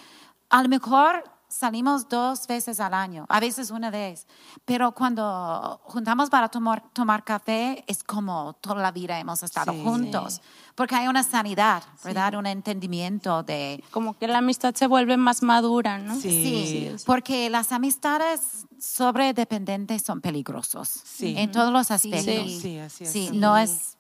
A 0.51 0.63
lo 0.63 0.69
mejor 0.69 1.25
salimos 1.49 2.09
dos 2.09 2.47
veces 2.47 2.81
al 2.81 2.95
año, 2.95 3.27
a 3.29 3.41
veces 3.41 3.71
una 3.71 3.91
vez, 3.91 4.27
pero 4.65 4.93
cuando 4.93 5.81
juntamos 5.85 6.31
para 6.31 6.49
tomar, 6.49 6.83
tomar 6.93 7.25
café 7.25 7.85
es 7.87 8.03
como 8.03 8.55
toda 8.55 8.83
la 8.83 8.91
vida 8.91 9.19
hemos 9.19 9.43
estado 9.43 9.73
juntos, 9.73 10.41
porque 10.75 10.95
hay 10.95 11.09
una 11.09 11.23
sanidad, 11.23 11.83
¿verdad? 12.05 12.35
Un 12.35 12.47
entendimiento 12.47 13.43
de... 13.43 13.83
Como 13.91 14.19
que 14.19 14.27
la 14.29 14.39
amistad 14.39 14.75
se 14.75 14.87
vuelve 14.87 15.17
más 15.17 15.43
madura, 15.43 15.99
¿no? 15.99 16.17
Sí, 16.17 16.95
porque 17.07 17.49
las 17.49 17.73
amistades 17.73 18.67
sobredependientes 18.79 20.03
son 20.03 20.21
peligrosos 20.21 21.03
en 21.21 21.51
todos 21.51 21.73
los 21.73 21.91
aspectos. 21.91 22.61
Sí, 22.61 22.79
así 22.79 23.05
es. 23.05 23.11
Sí, 23.11 23.31
no 23.33 23.57
es... 23.57 23.97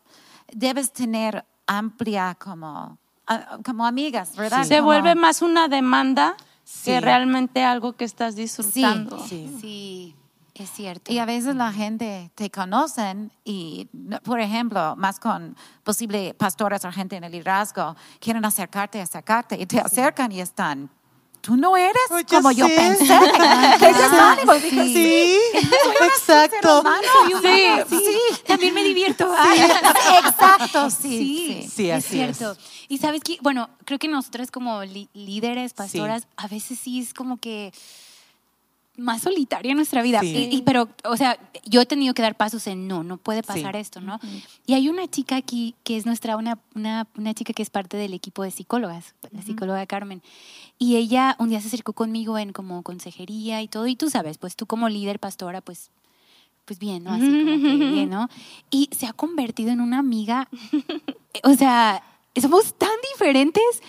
Debes 0.53 0.92
tener 0.92 1.44
amplia 1.66 2.36
como, 2.38 2.99
como 3.64 3.86
amigas, 3.86 4.36
¿verdad? 4.36 4.64
Se 4.64 4.80
vuelve 4.80 5.14
más 5.14 5.42
una 5.42 5.68
demanda 5.68 6.36
que 6.85 7.01
realmente 7.01 7.64
algo 7.64 7.93
que 7.93 8.05
estás 8.05 8.37
disfrutando. 8.37 9.19
Sí, 9.27 9.57
sí. 9.61 10.17
Es 10.55 10.71
cierto. 10.71 11.12
Y 11.12 11.19
a 11.19 11.27
veces 11.27 11.55
la 11.55 11.71
gente 11.71 12.31
te 12.35 12.51
conocen 12.51 13.31
y, 13.45 13.91
por 14.25 14.41
ejemplo, 14.41 14.97
más 14.97 15.21
con 15.21 15.55
posible 15.85 16.33
pastores 16.33 16.83
o 16.87 16.93
gente 16.93 17.17
en 17.17 17.25
el 17.25 17.33
liderazgo, 17.33 17.95
quieren 18.21 18.43
acercarte, 18.43 19.01
acercarte 19.03 19.61
y 19.61 19.67
te 19.67 19.79
acercan 19.79 20.33
y 20.33 20.41
están 20.41 20.89
tú 21.47 21.57
no 21.57 21.76
eres 21.76 22.03
como 22.28 22.51
yo 22.51 22.66
pensé. 22.66 23.07
sí, 24.61 24.80
sí, 24.80 25.38
exacto. 26.03 26.82
Sí, 27.88 27.97
sí, 28.05 28.42
también 28.44 28.74
me 28.74 28.82
divierto. 28.82 29.32
exacto, 30.24 30.90
sí. 31.03 31.64
Sí, 31.72 31.88
es 31.88 32.05
cierto. 32.05 32.57
Y 32.88 32.99
sabes 32.99 33.22
que, 33.22 33.38
bueno, 33.42 33.70
creo 33.84 34.01
que 34.01 34.09
nosotras 34.09 34.51
como 34.51 34.82
líderes, 34.82 35.72
pastoras, 35.72 36.26
a 36.36 36.49
veces 36.49 36.80
sí 36.80 36.99
es 37.01 37.14
como 37.14 37.36
que 37.36 37.72
más 38.97 39.22
solitaria 39.22 39.70
en 39.70 39.76
nuestra 39.76 40.03
vida. 40.03 40.20
Y, 40.24 40.62
pero, 40.62 40.88
o 41.05 41.16
sea, 41.16 41.38
yo 41.64 41.80
he 41.80 41.86
tenido 41.86 42.14
que 42.14 42.22
dar 42.22 42.36
pasos 42.36 42.66
en 42.66 42.88
no, 42.88 43.03
no 43.03 43.16
puede 43.16 43.42
pasar 43.42 43.76
esto, 43.76 44.01
¿no? 44.01 44.18
Y 44.66 44.74
hay 44.74 44.88
una 44.88 45.09
chica 45.09 45.36
aquí 45.36 45.74
que 45.84 45.97
es 45.97 46.07
nuestra, 46.07 46.36
una, 46.36 46.59
una, 46.74 47.07
una, 47.16 47.34
chica 47.34 47.53
que 47.53 47.62
es 47.62 47.70
parte 47.70 47.97
del 47.97 48.14
equipo 48.14 48.42
de 48.42 48.51
psicólogas, 48.51 49.14
la 49.30 49.42
psicóloga 49.42 49.84
Carmen. 49.86 50.22
Y 50.78 50.97
ella 50.97 51.36
un 51.38 51.49
día 51.49 51.61
se 51.61 51.68
acercó 51.68 51.92
conmigo 51.92 52.38
en 52.38 52.53
como 52.53 52.82
consejería 52.82 53.62
y 53.62 53.68
todo. 53.68 53.86
Y 53.86 53.97
tú 53.97 54.11
sabes, 54.11 54.38
pues 54.38 54.57
tú 54.57 54.66
como 54.66 54.88
líder, 54.88 55.18
pastora, 55.18 55.61
pues 55.61 55.90
pues 56.66 56.80
bien, 56.80 57.05
¿no? 57.05 57.12
Así 57.12 57.24
como 57.24 57.62
que 57.62 57.76
bien, 57.76 58.11
¿no? 58.11 58.28
Y 58.70 58.90
se 58.90 59.07
ha 59.07 59.12
convertido 59.12 59.70
en 59.70 59.80
una 59.80 60.01
amiga, 60.01 60.49
o 61.44 61.55
sea, 61.55 62.03
somos 62.40 62.74
tan 62.74 62.90
diferentes 63.12 63.82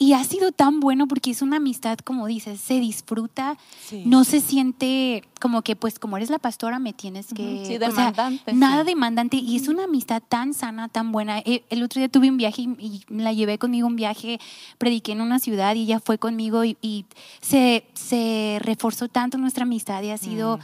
y 0.00 0.12
ha 0.12 0.22
sido 0.22 0.52
tan 0.52 0.78
bueno 0.78 1.08
porque 1.08 1.32
es 1.32 1.42
una 1.42 1.56
amistad, 1.56 1.98
como 1.98 2.28
dices, 2.28 2.60
se 2.60 2.78
disfruta, 2.78 3.58
no 4.04 4.22
se 4.22 4.40
siente 4.40 5.24
como 5.40 5.62
que, 5.62 5.74
pues, 5.74 5.98
como 5.98 6.16
eres 6.16 6.30
la 6.30 6.38
pastora, 6.38 6.78
me 6.78 6.92
tienes 6.92 7.34
que. 7.34 7.64
Sí, 7.66 7.78
demandante. 7.78 8.52
nada 8.52 8.84
demandante. 8.84 9.38
Y 9.38 9.56
es 9.56 9.66
una 9.66 9.84
amistad 9.84 10.22
tan 10.26 10.54
sana, 10.54 10.88
tan 10.88 11.10
buena. 11.10 11.40
Eh, 11.40 11.64
el 11.68 11.82
otro 11.82 11.98
día 11.98 12.08
tuve 12.08 12.30
un 12.30 12.36
viaje 12.36 12.62
y, 12.62 13.02
la 13.08 13.32
llevé 13.32 13.58
conmigo 13.58 13.88
un 13.88 13.96
viaje, 13.96 14.38
prediqué 14.78 15.12
en 15.12 15.20
una 15.20 15.40
ciudad 15.40 15.74
y 15.74 15.82
ella 15.82 15.98
fue 15.98 16.16
conmigo 16.16 16.64
y, 16.64 17.04
se, 17.40 17.84
se, 17.94 18.58
reforzó 18.60 19.08
tanto 19.08 19.36
nuestra 19.36 19.64
amistad 19.64 20.00
y 20.02 20.10
ha 20.10 20.18
sido 20.18 20.58
mm. 20.58 20.60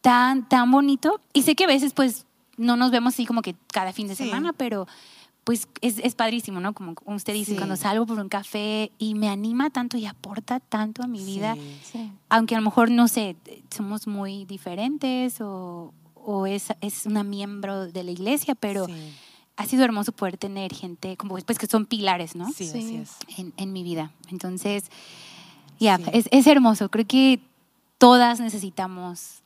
tan, 0.00 0.48
tan 0.48 0.70
bonito. 0.70 1.20
Y 1.34 1.42
sé 1.42 1.54
que 1.54 1.64
a 1.64 1.68
veces, 1.68 1.92
pues, 1.92 2.24
no 2.56 2.76
nos 2.76 2.90
vemos 2.90 3.12
así 3.12 3.26
como 3.26 3.42
que 3.42 3.54
cada 3.72 3.92
fin 3.92 4.08
de 4.08 4.14
semana, 4.14 4.54
pero 4.54 4.86
pues 5.44 5.68
es, 5.80 5.98
es, 5.98 6.14
padrísimo, 6.14 6.60
¿no? 6.60 6.74
Como 6.74 6.94
usted 7.06 7.32
dice, 7.32 7.56
cuando 7.56 7.76
salgo 7.76 8.06
por 8.06 8.18
un 8.18 8.28
café 8.28 8.92
y 8.98 9.14
me 9.14 9.28
anima 9.28 9.70
tanto 9.70 9.96
y 9.96 10.06
aporta 10.06 10.60
tanto 10.60 11.02
a 11.02 11.06
mi 11.06 11.24
vida, 11.24 11.56
aunque 12.28 12.54
a 12.54 12.58
lo 12.58 12.64
mejor, 12.64 12.90
no 12.90 13.08
sé, 13.08 13.36
somos 13.70 14.06
muy 14.06 14.44
diferentes 14.44 15.40
o, 15.40 15.94
o 16.14 16.46
es, 16.46 16.68
es 16.80 17.06
una 17.06 17.24
miembro 17.24 17.86
de 17.86 18.04
la 18.04 18.10
iglesia, 18.10 18.54
pero 18.54 18.86
ha 19.56 19.66
sido 19.66 19.84
hermoso 19.84 20.12
poder 20.12 20.36
tener 20.36 20.74
gente 20.74 21.16
como 21.16 21.36
pues 21.36 21.58
que 21.58 21.66
son 21.66 21.86
pilares, 21.86 22.34
¿no? 22.34 22.50
Sí, 22.52 22.68
así 22.68 22.96
es. 22.96 23.12
En, 23.36 23.52
en 23.56 23.72
mi 23.72 23.82
vida. 23.82 24.12
Entonces, 24.30 24.84
ya, 25.78 25.98
es, 26.12 26.28
es 26.30 26.46
hermoso. 26.46 26.90
Creo 26.90 27.06
que 27.06 27.40
todas 27.98 28.40
necesitamos 28.40 29.42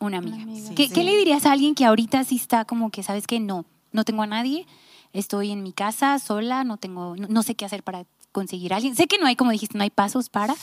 una 0.00 0.18
amiga. 0.18 0.38
¿Qué, 0.74 0.88
¿Qué, 0.88 1.02
le 1.02 1.16
dirías 1.16 1.46
a 1.46 1.52
alguien 1.52 1.74
que 1.74 1.84
ahorita 1.84 2.22
sí 2.24 2.36
está 2.36 2.64
como 2.64 2.90
que, 2.90 3.02
sabes 3.02 3.26
que 3.26 3.40
no, 3.40 3.64
no 3.92 4.04
tengo 4.04 4.22
a 4.22 4.26
nadie? 4.26 4.66
Estoy 5.18 5.50
en 5.50 5.62
mi 5.62 5.72
casa 5.72 6.18
sola, 6.18 6.64
no 6.64 6.76
tengo, 6.76 7.16
no, 7.16 7.42
sé 7.42 7.54
qué 7.54 7.64
hacer 7.64 7.82
para 7.82 8.04
conseguir 8.32 8.72
a 8.72 8.76
alguien. 8.76 8.94
Sé 8.94 9.06
que 9.06 9.18
no 9.18 9.26
hay, 9.26 9.36
como 9.36 9.50
dijiste, 9.50 9.76
no 9.76 9.84
hay 9.84 9.90
pasos 9.90 10.28
para, 10.28 10.54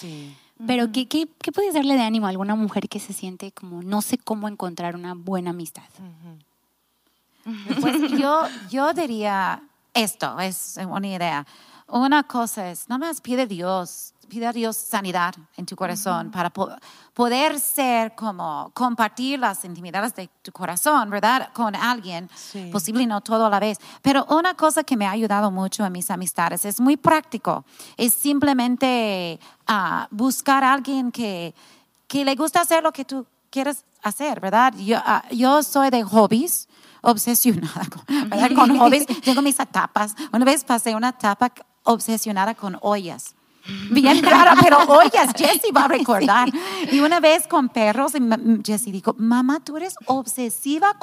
pero 0.66 0.92
¿qué, 0.92 1.08
qué, 1.08 1.28
qué, 1.42 1.52
puedes 1.52 1.74
darle 1.74 1.96
de 1.96 2.04
ánimo 2.04 2.28
a 2.28 2.30
alguna 2.30 2.56
mujer 2.56 2.88
que 2.88 3.00
se 3.00 3.14
siente 3.14 3.52
como 3.52 3.82
no 3.82 4.02
sé 4.02 4.18
cómo 4.18 4.48
encontrar 4.48 4.96
una 4.96 5.14
buena 5.14 5.50
amistad? 5.50 5.84
Pues 7.82 8.12
yo, 8.12 8.44
yo 8.70 8.94
diría 8.94 9.64
esto, 9.94 10.40
es 10.40 10.80
una 10.88 11.08
idea. 11.08 11.46
Una 11.88 12.24
cosa 12.24 12.72
es, 12.72 12.88
no 12.90 12.98
más 12.98 13.22
pide 13.22 13.46
Dios 13.46 14.13
pide 14.30 14.48
a 14.48 14.54
Dios 14.54 14.78
sanidad 14.78 15.34
en 15.58 15.66
tu 15.66 15.76
corazón 15.76 16.32
para 16.32 16.50
poder 16.52 17.60
ser 17.60 18.16
como 18.16 18.72
compartir 18.74 19.40
las 19.40 19.64
intimidades 19.66 20.16
de 20.16 20.30
tu 20.42 20.52
corazón, 20.52 21.10
¿verdad? 21.10 21.50
Con 21.54 21.76
alguien, 21.76 22.30
posible 22.72 23.06
no 23.06 23.22
todo 23.22 23.46
a 23.46 23.50
la 23.50 23.60
vez. 23.60 23.78
Pero 24.02 24.26
una 24.30 24.56
cosa 24.56 24.84
que 24.84 24.98
me 24.98 25.06
ha 25.06 25.12
ayudado 25.12 25.52
mucho 25.52 25.86
en 25.86 25.92
mis 25.92 26.10
amistades 26.10 26.66
es 26.66 26.80
muy 26.80 26.98
práctico, 26.98 27.66
es 27.98 28.14
simplemente 28.14 29.40
uh, 29.70 30.06
buscar 30.12 30.64
a 30.64 30.74
alguien 30.74 31.12
que, 31.12 31.54
que 32.08 32.26
le 32.26 32.36
gusta 32.36 32.62
hacer 32.62 32.84
lo 32.84 32.92
que 32.92 33.06
tú 33.06 33.26
quieres 33.50 33.86
hacer, 34.02 34.40
¿verdad? 34.40 34.74
Yo, 34.78 34.98
ah, 35.06 35.24
yo 35.32 35.64
soy 35.64 35.90
de 35.90 36.04
hobbies 36.04 36.68
obsesionada 37.02 37.86
con, 37.90 38.56
con 38.56 38.78
hobbies. 38.80 39.06
Tengo 39.22 39.42
mis 39.42 39.60
etapas. 39.60 40.16
Una 40.32 40.46
vez 40.46 40.64
pasé 40.64 40.96
una 40.96 41.10
etapa 41.10 41.54
obsesionada 41.84 42.56
con 42.56 42.78
ollas. 42.82 43.36
Bien 43.90 44.22
rara, 44.24 44.56
pero 44.62 44.80
oyes, 44.88 45.32
Jessie 45.36 45.72
va 45.72 45.86
a 45.86 45.88
recordar. 45.88 46.50
Y 46.92 47.00
una 47.00 47.20
vez 47.20 47.48
con 47.48 47.70
perros, 47.70 48.14
Jessie 48.66 48.92
dijo, 48.92 49.16
mamá, 49.18 49.62
tú 49.62 49.78
eres 49.78 49.96
obsesiva 50.06 50.98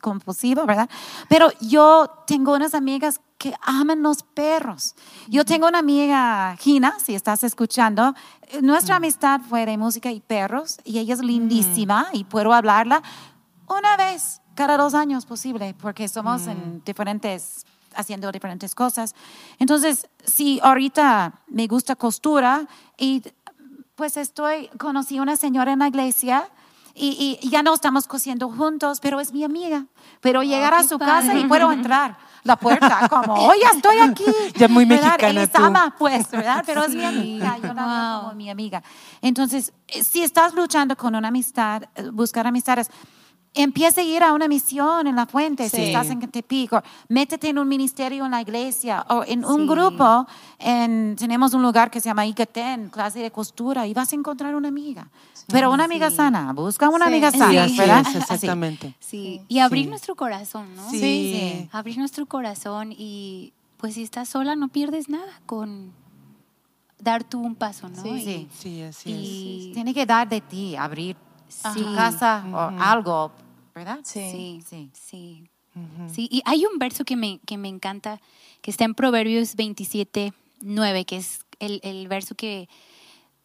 compulsiva, 0.00 0.64
¿verdad? 0.64 0.88
Pero 1.28 1.50
yo 1.60 2.08
tengo 2.26 2.54
unas 2.54 2.74
amigas 2.74 3.20
que 3.36 3.54
aman 3.62 4.02
los 4.02 4.22
perros. 4.22 4.94
Yo 5.28 5.44
tengo 5.44 5.68
una 5.68 5.78
amiga, 5.78 6.56
Gina, 6.58 6.96
si 7.04 7.14
estás 7.14 7.44
escuchando, 7.44 8.14
nuestra 8.62 8.94
mm. 8.94 8.96
amistad 8.96 9.40
fue 9.46 9.66
de 9.66 9.76
música 9.76 10.10
y 10.10 10.20
perros, 10.20 10.78
y 10.84 10.98
ella 10.98 11.14
es 11.14 11.20
lindísima 11.20 12.08
y 12.12 12.24
puedo 12.24 12.54
hablarla 12.54 13.02
una 13.68 13.96
vez 13.96 14.40
cada 14.54 14.78
dos 14.78 14.94
años 14.94 15.26
posible, 15.26 15.74
porque 15.74 16.08
somos 16.08 16.46
en 16.46 16.76
mm. 16.76 16.82
diferentes 16.84 17.66
haciendo 17.96 18.30
diferentes 18.30 18.74
cosas. 18.74 19.14
Entonces, 19.58 20.08
si 20.24 20.60
ahorita 20.62 21.40
me 21.48 21.66
gusta 21.66 21.96
costura 21.96 22.66
y 22.98 23.22
pues 23.94 24.16
estoy, 24.16 24.68
conocí 24.78 25.18
una 25.18 25.36
señora 25.36 25.72
en 25.72 25.80
la 25.80 25.88
iglesia 25.88 26.48
y, 26.98 27.38
ya 27.50 27.62
no 27.62 27.74
estamos 27.74 28.06
cosiendo 28.06 28.48
juntos, 28.48 29.00
pero 29.00 29.20
es 29.20 29.32
mi 29.32 29.44
amiga. 29.44 29.86
Pero 30.20 30.40
oh, 30.40 30.42
llegar 30.42 30.72
a 30.72 30.82
su 30.82 30.98
casa 30.98 31.34
y 31.34 31.44
puedo 31.44 31.70
entrar 31.70 32.16
la 32.42 32.56
puerta 32.56 33.06
como, 33.10 33.34
oye, 33.34 33.64
estoy 33.74 33.98
aquí. 33.98 34.24
Ya 34.54 34.68
muy 34.68 34.86
mexicana 34.86 35.28
Él 35.28 35.50
ama, 35.52 35.94
pues, 35.98 36.30
¿verdad? 36.30 36.62
Pero 36.64 36.84
es 36.84 36.94
mi 36.94 37.04
amiga, 37.04 37.58
yo 37.58 37.74
la 37.74 37.86
veo 37.86 38.20
como 38.20 38.34
mi 38.34 38.48
amiga. 38.48 38.82
Entonces, 39.20 39.72
si 39.86 40.22
estás 40.22 40.54
luchando 40.54 40.96
con 40.96 41.14
una 41.14 41.28
amistad, 41.28 41.82
buscar 42.12 42.46
amistades, 42.46 42.90
Empieza 43.58 44.02
a 44.02 44.04
ir 44.04 44.22
a 44.22 44.34
una 44.34 44.48
misión 44.48 45.06
en 45.06 45.16
la 45.16 45.24
fuente 45.24 45.68
si 45.70 45.84
estás 45.84 46.10
en 46.10 46.20
Tepic, 46.20 46.74
o 46.74 46.82
métete 47.08 47.48
en 47.48 47.58
un 47.58 47.66
ministerio 47.66 48.26
en 48.26 48.30
la 48.30 48.42
iglesia 48.42 49.04
o 49.08 49.24
en 49.26 49.46
un 49.46 49.66
grupo. 49.66 50.26
En, 50.58 51.16
tenemos 51.16 51.54
un 51.54 51.62
lugar 51.62 51.90
que 51.90 52.00
se 52.00 52.10
llama 52.10 52.26
Icatén, 52.26 52.90
clase 52.90 53.20
de 53.20 53.30
costura, 53.30 53.86
y 53.86 53.94
vas 53.94 54.12
a 54.12 54.16
encontrar 54.16 54.54
una 54.54 54.68
amiga. 54.68 55.08
Pero 55.48 55.72
una 55.72 55.84
amiga 55.84 56.10
sana, 56.10 56.52
busca 56.52 56.88
una 56.90 57.06
amiga 57.06 57.30
sana, 57.30 57.66
¿verdad? 57.66 58.04
exactamente. 58.14 58.94
Sí, 59.00 59.40
y 59.48 59.60
abrir 59.60 59.88
nuestro 59.88 60.14
corazón, 60.16 60.74
¿no? 60.76 60.90
Sí. 60.90 61.68
Abrir 61.72 61.98
nuestro 61.98 62.26
corazón 62.26 62.92
y 62.92 63.54
pues 63.76 63.94
si 63.94 64.02
estás 64.02 64.28
sola 64.28 64.56
no 64.56 64.68
pierdes 64.68 65.08
nada 65.08 65.40
con 65.46 65.92
dar 66.98 67.24
tú 67.24 67.40
un 67.40 67.54
paso, 67.54 67.88
¿no? 67.88 68.02
Sí, 68.02 68.48
sí, 68.52 68.82
así 68.82 69.68
es. 69.68 69.74
Tiene 69.74 69.94
que 69.94 70.04
dar 70.04 70.28
de 70.28 70.40
ti, 70.40 70.76
abrir 70.76 71.16
tu 71.74 71.94
casa 71.94 72.44
o 72.52 72.82
algo 72.82 73.30
¿verdad? 73.76 74.00
Sí, 74.04 74.62
sí, 74.66 74.90
sí. 74.94 75.44
sí. 76.10 76.28
y 76.32 76.40
hay 76.46 76.64
un 76.64 76.78
verso 76.78 77.04
que 77.04 77.14
me, 77.14 77.40
que 77.46 77.58
me 77.58 77.68
encanta, 77.68 78.22
que 78.62 78.70
está 78.70 78.84
en 78.84 78.94
Proverbios 78.94 79.54
27, 79.54 80.32
9, 80.62 81.04
que 81.04 81.18
es 81.18 81.40
el, 81.58 81.80
el 81.84 82.08
verso 82.08 82.34
que, 82.34 82.70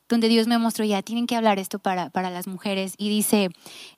donde 0.07 0.29
Dios 0.29 0.47
me 0.47 0.57
mostró, 0.57 0.85
ya 0.85 1.01
tienen 1.01 1.27
que 1.27 1.35
hablar 1.35 1.59
esto 1.59 1.79
para, 1.79 2.09
para 2.09 2.29
las 2.29 2.47
mujeres, 2.47 2.93
y 2.97 3.09
dice, 3.09 3.49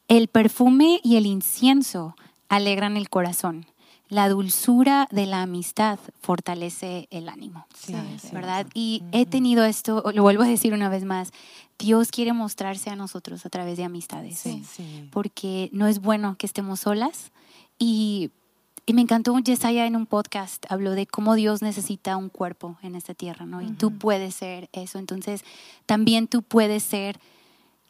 el 0.07 0.27
perfume 0.27 0.99
y 1.03 1.17
el 1.17 1.27
incienso 1.27 2.15
alegran 2.49 2.97
el 2.97 3.09
corazón, 3.09 3.67
la 4.09 4.29
dulzura 4.29 5.07
de 5.11 5.25
la 5.25 5.41
amistad 5.41 5.99
fortalece 6.21 7.07
el 7.09 7.29
ánimo, 7.29 7.65
¿verdad? 8.31 8.67
Y 8.73 9.03
he 9.11 9.25
tenido 9.25 9.65
esto, 9.65 10.03
lo 10.13 10.21
vuelvo 10.21 10.43
a 10.43 10.47
decir 10.47 10.73
una 10.73 10.89
vez 10.89 11.03
más, 11.03 11.31
Dios 11.79 12.11
quiere 12.11 12.33
mostrarse 12.33 12.89
a 12.89 12.95
nosotros 12.95 13.45
a 13.45 13.49
través 13.49 13.77
de 13.77 13.83
amistades, 13.83 14.43
porque 15.11 15.69
no 15.73 15.87
es 15.87 15.99
bueno 15.99 16.35
que 16.37 16.45
estemos 16.45 16.81
solas. 16.81 17.31
Y, 17.79 18.31
y 18.85 18.93
me 18.93 19.01
encantó 19.01 19.37
Yesaya 19.39 19.85
en 19.85 19.95
un 19.95 20.05
podcast, 20.05 20.65
habló 20.69 20.91
de 20.91 21.07
cómo 21.07 21.35
Dios 21.35 21.61
necesita 21.61 22.17
un 22.17 22.29
cuerpo 22.29 22.77
en 22.83 22.95
esta 22.95 23.13
tierra, 23.13 23.45
¿no? 23.45 23.61
Y 23.61 23.71
tú 23.71 23.97
puedes 23.97 24.35
ser 24.35 24.69
eso, 24.73 24.99
entonces 24.99 25.43
también 25.85 26.27
tú 26.27 26.43
puedes 26.43 26.83
ser 26.83 27.19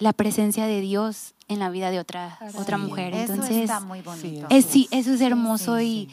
la 0.03 0.13
presencia 0.13 0.67
de 0.67 0.81
Dios 0.81 1.33
en 1.47 1.59
la 1.59 1.69
vida 1.69 1.89
de 1.89 1.99
otra, 1.99 2.37
otra 2.55 2.77
mujer. 2.77 3.15
Entonces, 3.15 3.49
eso 3.49 3.61
está 3.61 3.79
muy 3.79 4.01
bonito. 4.01 4.47
Es, 4.49 4.65
sí, 4.65 4.87
eso 4.91 5.13
es 5.13 5.21
hermoso 5.21 5.79
y, 5.81 6.09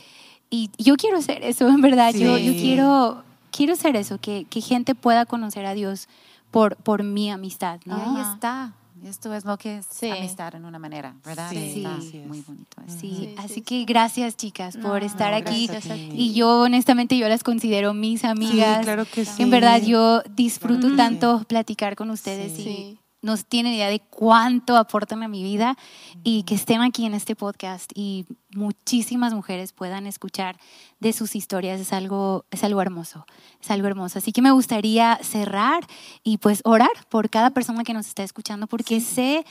y, 0.49 0.70
yo 0.78 0.97
quiero 0.97 1.20
ser 1.20 1.43
eso, 1.43 1.68
en 1.68 1.80
verdad. 1.80 2.14
Yo, 2.14 2.38
yo 2.38 2.53
quiero, 2.53 3.24
quiero 3.51 3.76
ser 3.76 3.97
eso, 3.97 4.18
que, 4.18 4.47
que, 4.49 4.61
gente 4.61 4.95
pueda 4.95 5.26
conocer 5.26 5.66
a 5.66 5.74
Dios 5.74 6.09
por, 6.51 6.76
por 6.76 7.03
mi 7.03 7.30
amistad. 7.30 7.80
¿no? 7.84 7.97
ahí 7.97 8.22
está. 8.32 8.72
Esto 9.05 9.32
es 9.34 9.47
lo 9.47 9.57
que 9.57 9.78
es 9.78 10.03
amistad 10.03 10.55
en 10.55 10.66
una 10.66 10.78
manera, 10.78 11.14
¿verdad? 11.24 11.49
Sí, 11.51 11.86
muy 12.26 12.43
bonito. 12.43 12.76
Sí, 12.86 13.34
así 13.38 13.62
que 13.62 13.84
gracias 13.86 14.36
chicas 14.36 14.76
por 14.76 15.03
estar 15.03 15.32
aquí. 15.32 15.70
Y 16.12 16.34
yo 16.34 16.61
honestamente 16.61 17.16
yo 17.16 17.26
las 17.26 17.43
considero 17.43 17.95
mis 17.95 18.24
amigas. 18.24 18.84
claro 18.84 19.07
que 19.07 19.24
sí. 19.24 19.43
En 19.43 19.49
verdad 19.49 19.80
yo 19.82 20.22
disfruto 20.36 20.95
tanto 20.97 21.43
platicar 21.49 21.97
con 21.97 22.11
ustedes 22.11 22.59
y 22.59 22.99
no 23.23 23.37
tienen 23.37 23.75
idea 23.75 23.89
de 23.89 24.01
cuánto 24.01 24.77
aportan 24.77 25.23
a 25.23 25.29
mi 25.29 25.43
vida 25.43 25.77
y 26.25 26.45
que 26.45 26.55
estén 26.55 26.81
aquí 26.81 27.05
en 27.05 27.14
este 27.14 27.37
podcast 27.37 27.91
y 27.95 28.27
muchísimas 28.55 29.35
mujeres 29.35 29.73
puedan 29.73 30.07
escuchar 30.07 30.59
de 31.01 31.12
sus 31.12 31.37
historias 31.37 31.81
es 31.81 31.93
algo, 31.93 32.47
es 32.51 32.64
algo 32.64 32.81
hermoso, 32.81 33.27
es 33.61 33.71
algo 33.71 33.89
hermoso. 33.89 34.18
Así 34.18 34.33
que 34.33 34.43
me 34.43 34.53
gustaría 34.53 35.18
cerrar 35.23 35.87
y 36.23 36.39
pues 36.39 36.62
orar 36.64 36.91
por 37.09 37.29
cada 37.29 37.51
persona 37.51 37.85
que 37.85 37.95
nos 37.95 38.07
está 38.07 38.23
escuchando 38.23 38.66
porque 38.66 39.01
sé, 39.01 39.45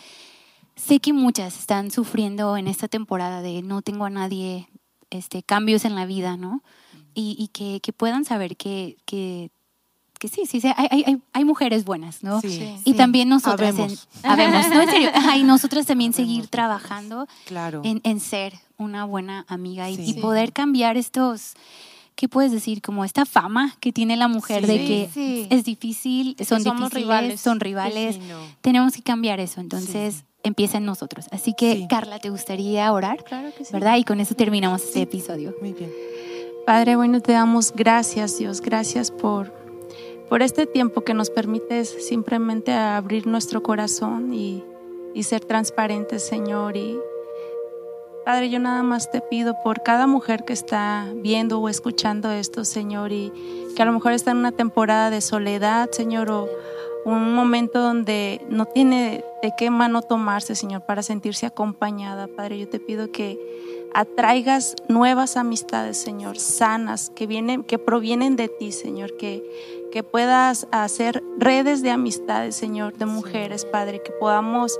sé 0.76 1.00
que 1.00 1.14
muchas 1.14 1.60
están 1.60 1.92
sufriendo 1.92 2.58
en 2.58 2.68
esta 2.68 2.88
temporada 2.88 3.42
de 3.42 3.62
no 3.62 3.82
tengo 3.82 4.06
a 4.06 4.10
nadie, 4.10 4.68
este, 5.12 5.44
cambios 5.44 5.86
en 5.86 5.96
la 5.96 6.06
vida, 6.06 6.38
¿no? 6.38 6.64
Y, 7.22 7.50
que, 7.50 7.82
que, 7.82 7.92
puedan 7.92 8.24
saber 8.24 8.56
que, 8.56 8.96
que 9.06 9.52
que 10.20 10.28
sí, 10.28 10.46
sí, 10.46 10.62
hay, 10.76 11.04
hay, 11.06 11.18
hay 11.32 11.46
mujeres 11.46 11.86
buenas, 11.86 12.24
¿no? 12.24 12.42
Sí, 12.42 12.76
y 12.84 12.94
también 12.94 13.30
nosotras, 13.30 13.70
habemos. 13.70 14.08
En, 14.24 14.70
¿no? 14.70 14.82
En 14.82 14.90
serio, 14.90 15.10
y 15.38 15.44
nosotras 15.44 15.86
también 15.86 16.12
seguir 16.12 16.48
trabajando 16.48 17.26
claro. 17.46 17.82
en, 17.86 18.02
en, 18.04 18.20
ser 18.20 18.54
una 18.78 19.06
buena 19.06 19.46
amiga 19.48 19.90
y, 19.90 20.14
poder 20.16 20.52
cambiar 20.52 20.98
estos, 20.98 21.54
¿qué 22.16 22.28
puedes 22.28 22.52
decir? 22.52 22.82
Como 22.82 23.06
esta 23.06 23.26
fama 23.26 23.78
que 23.80 23.94
tiene 23.94 24.18
la 24.18 24.28
mujer 24.28 24.68
de 24.68 24.78
que 24.78 25.48
es 25.50 25.64
difícil, 25.64 26.36
son 26.46 26.64
difíciles, 26.64 26.94
rivales. 26.94 27.42
son 27.42 27.62
rivales. 27.62 28.20
Tenemos 28.60 28.94
que 28.94 29.02
cambiar 29.02 29.40
eso, 29.40 29.62
entonces 29.62 30.26
empieza 30.44 30.80
en 30.80 30.86
nosotros. 30.86 31.28
Así 31.32 31.54
que, 31.54 31.88
Carla, 31.90 32.20
¿te 32.20 32.30
gustaría 32.30 32.92
orar? 32.92 33.24
Claro 33.24 33.52
que 33.58 33.64
sí. 33.64 33.72
¿Verdad? 33.72 33.96
Y 33.96 34.04
con 34.04 34.20
eso 34.20 34.36
terminamos 34.36 34.84
este 34.84 35.02
episodio. 35.02 35.56
Muy 35.62 35.72
bien. 35.72 35.92
Padre, 36.66 36.98
bueno, 36.98 37.22
te 37.22 37.32
damos 37.32 37.72
gracias, 37.74 38.38
Dios. 38.38 38.62
Gracias 38.62 39.12
por 39.12 39.59
por 40.30 40.44
este 40.44 40.68
tiempo 40.68 41.02
que 41.02 41.16
nos 41.16 41.32
permites 41.32 41.90
simplemente 42.08 42.72
abrir 42.72 43.26
nuestro 43.26 43.64
corazón 43.64 44.34
y, 44.34 44.64
ser 45.24 45.44
transparentes, 45.44 46.26
Señor. 46.26 46.78
Y 46.78 46.98
Padre, 48.24 48.50
yo 48.50 48.58
nada 48.60 48.84
más 48.84 49.12
te 49.12 49.20
pido 49.20 49.54
por 49.66 49.84
cada 49.84 50.08
mujer 50.08 50.46
que 50.46 50.54
está 50.54 51.06
viendo 51.16 51.60
o 51.60 51.68
escuchando 51.68 52.32
esto, 52.32 52.64
Señor, 52.64 53.12
y 53.12 53.34
que 53.76 53.82
a 53.82 53.86
lo 53.86 53.92
mejor 53.92 54.14
está 54.14 54.32
en 54.32 54.38
una 54.38 54.54
temporada 54.54 55.10
de 55.10 55.20
soledad, 55.20 55.90
Señor, 55.92 56.32
o 56.32 56.48
un 57.04 57.34
momento 57.34 57.82
donde 57.82 58.46
no 58.50 58.66
tiene 58.66 59.26
de 59.42 59.52
qué 59.58 59.70
mano 59.70 60.02
tomarse, 60.02 60.56
Señor, 60.56 60.86
para 60.86 61.04
sentirse 61.04 61.48
acompañada. 61.48 62.28
Padre, 62.28 62.60
yo 62.60 62.70
te 62.70 62.80
pido 62.80 63.12
que 63.12 63.38
atraigas 63.94 64.76
nuevas 64.88 65.36
amistades, 65.36 65.98
Señor, 65.98 66.38
sanas, 66.38 67.10
que 67.10 67.28
vienen, 67.28 67.64
que 67.64 67.78
provienen 67.78 68.36
de 68.36 68.48
ti, 68.48 68.72
Señor, 68.72 69.18
que, 69.18 69.44
que 69.92 70.04
puedas 70.04 70.68
hacer 70.72 71.24
redes 71.38 71.82
de 71.82 71.92
amistades, 71.92 72.56
Señor, 72.56 72.96
de 72.96 73.06
mujeres, 73.06 73.66
Padre, 73.66 74.02
que 74.02 74.12
podamos 74.12 74.80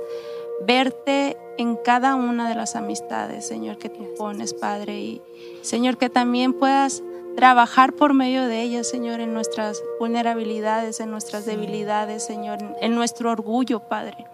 verte 0.66 1.36
en 1.58 1.76
cada 1.76 2.14
una 2.14 2.48
de 2.48 2.54
las 2.54 2.76
amistades, 2.76 3.46
Señor, 3.46 3.78
que 3.78 3.88
tú 3.88 4.06
pones, 4.16 4.54
Padre, 4.54 5.00
y 5.00 5.22
Señor, 5.62 5.96
que 5.98 6.10
también 6.10 6.52
puedas 6.52 7.02
trabajar 7.36 7.92
por 7.94 8.14
medio 8.14 8.46
de 8.46 8.62
ellas, 8.62 8.88
Señor, 8.88 9.20
en 9.20 9.32
nuestras 9.32 9.82
vulnerabilidades, 9.98 11.00
en 11.00 11.10
nuestras 11.10 11.46
debilidades, 11.46 12.24
Señor, 12.24 12.58
en 12.80 12.94
nuestro 12.94 13.30
orgullo, 13.30 13.80
Padre 13.80 14.26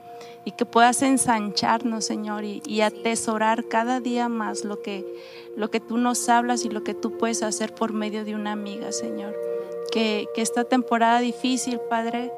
y 0.47 0.53
que 0.53 0.65
puedas 0.65 1.03
ensancharnos, 1.03 2.05
Señor, 2.05 2.45
y, 2.45 2.81
atesorar 2.81 3.67
cada 3.67 3.99
día 3.99 4.29
más 4.29 4.65
lo 4.65 4.81
que, 4.81 5.05
lo 5.57 5.73
que 5.73 5.81
tú 5.81 5.99
nos 5.99 6.29
hablas 6.29 6.65
y 6.65 6.69
lo 6.69 6.85
que 6.85 6.95
tú 6.95 7.19
puedes 7.19 7.43
hacer 7.43 7.75
por 7.75 7.93
medio 7.93 8.25
de 8.25 8.37
una 8.37 8.53
amiga, 8.53 8.93
Señor. 8.93 9.35
Que, 9.91 10.29
esta 10.37 10.63
temporada 10.63 11.19
difícil, 11.19 11.81
Padre, 11.91 12.33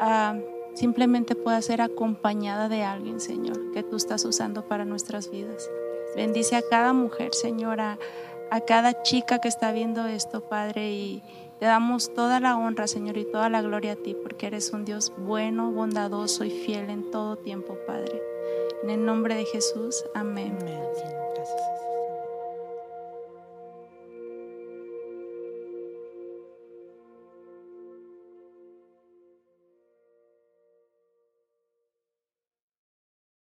ah, 0.00 0.36
simplemente 0.74 1.36
pueda 1.36 1.62
ser 1.62 1.80
acompañada 1.80 2.68
de 2.68 2.82
alguien, 2.82 3.20
Señor, 3.20 3.70
que 3.72 3.84
tú 3.84 3.94
estás 3.94 4.24
usando 4.24 4.66
para 4.66 4.84
nuestras 4.84 5.30
vidas. 5.30 5.70
Bendice 6.16 6.56
a 6.56 6.62
cada 6.68 6.92
mujer, 6.92 7.32
Señora, 7.34 8.00
a 8.50 8.60
cada 8.62 9.04
chica 9.04 9.38
que 9.38 9.46
está 9.46 9.70
viendo 9.70 10.08
esto, 10.08 10.40
Padre, 10.40 10.90
y 10.90 11.22
te 11.58 11.66
damos 11.66 12.14
toda 12.14 12.40
la 12.40 12.56
honra, 12.56 12.86
Señor, 12.86 13.16
y 13.16 13.24
toda 13.24 13.48
la 13.48 13.62
gloria 13.62 13.92
a 13.92 13.96
ti, 13.96 14.14
porque 14.14 14.46
eres 14.46 14.72
un 14.72 14.84
Dios 14.84 15.12
bueno, 15.16 15.72
bondadoso 15.72 16.44
y 16.44 16.50
fiel 16.50 16.90
en 16.90 17.10
todo 17.10 17.36
tiempo, 17.36 17.76
Padre. 17.86 18.22
En 18.82 18.90
el 18.90 19.04
nombre 19.04 19.34
de 19.34 19.44
Jesús, 19.44 20.04
amén. 20.14 20.56
amén. 20.60 21.17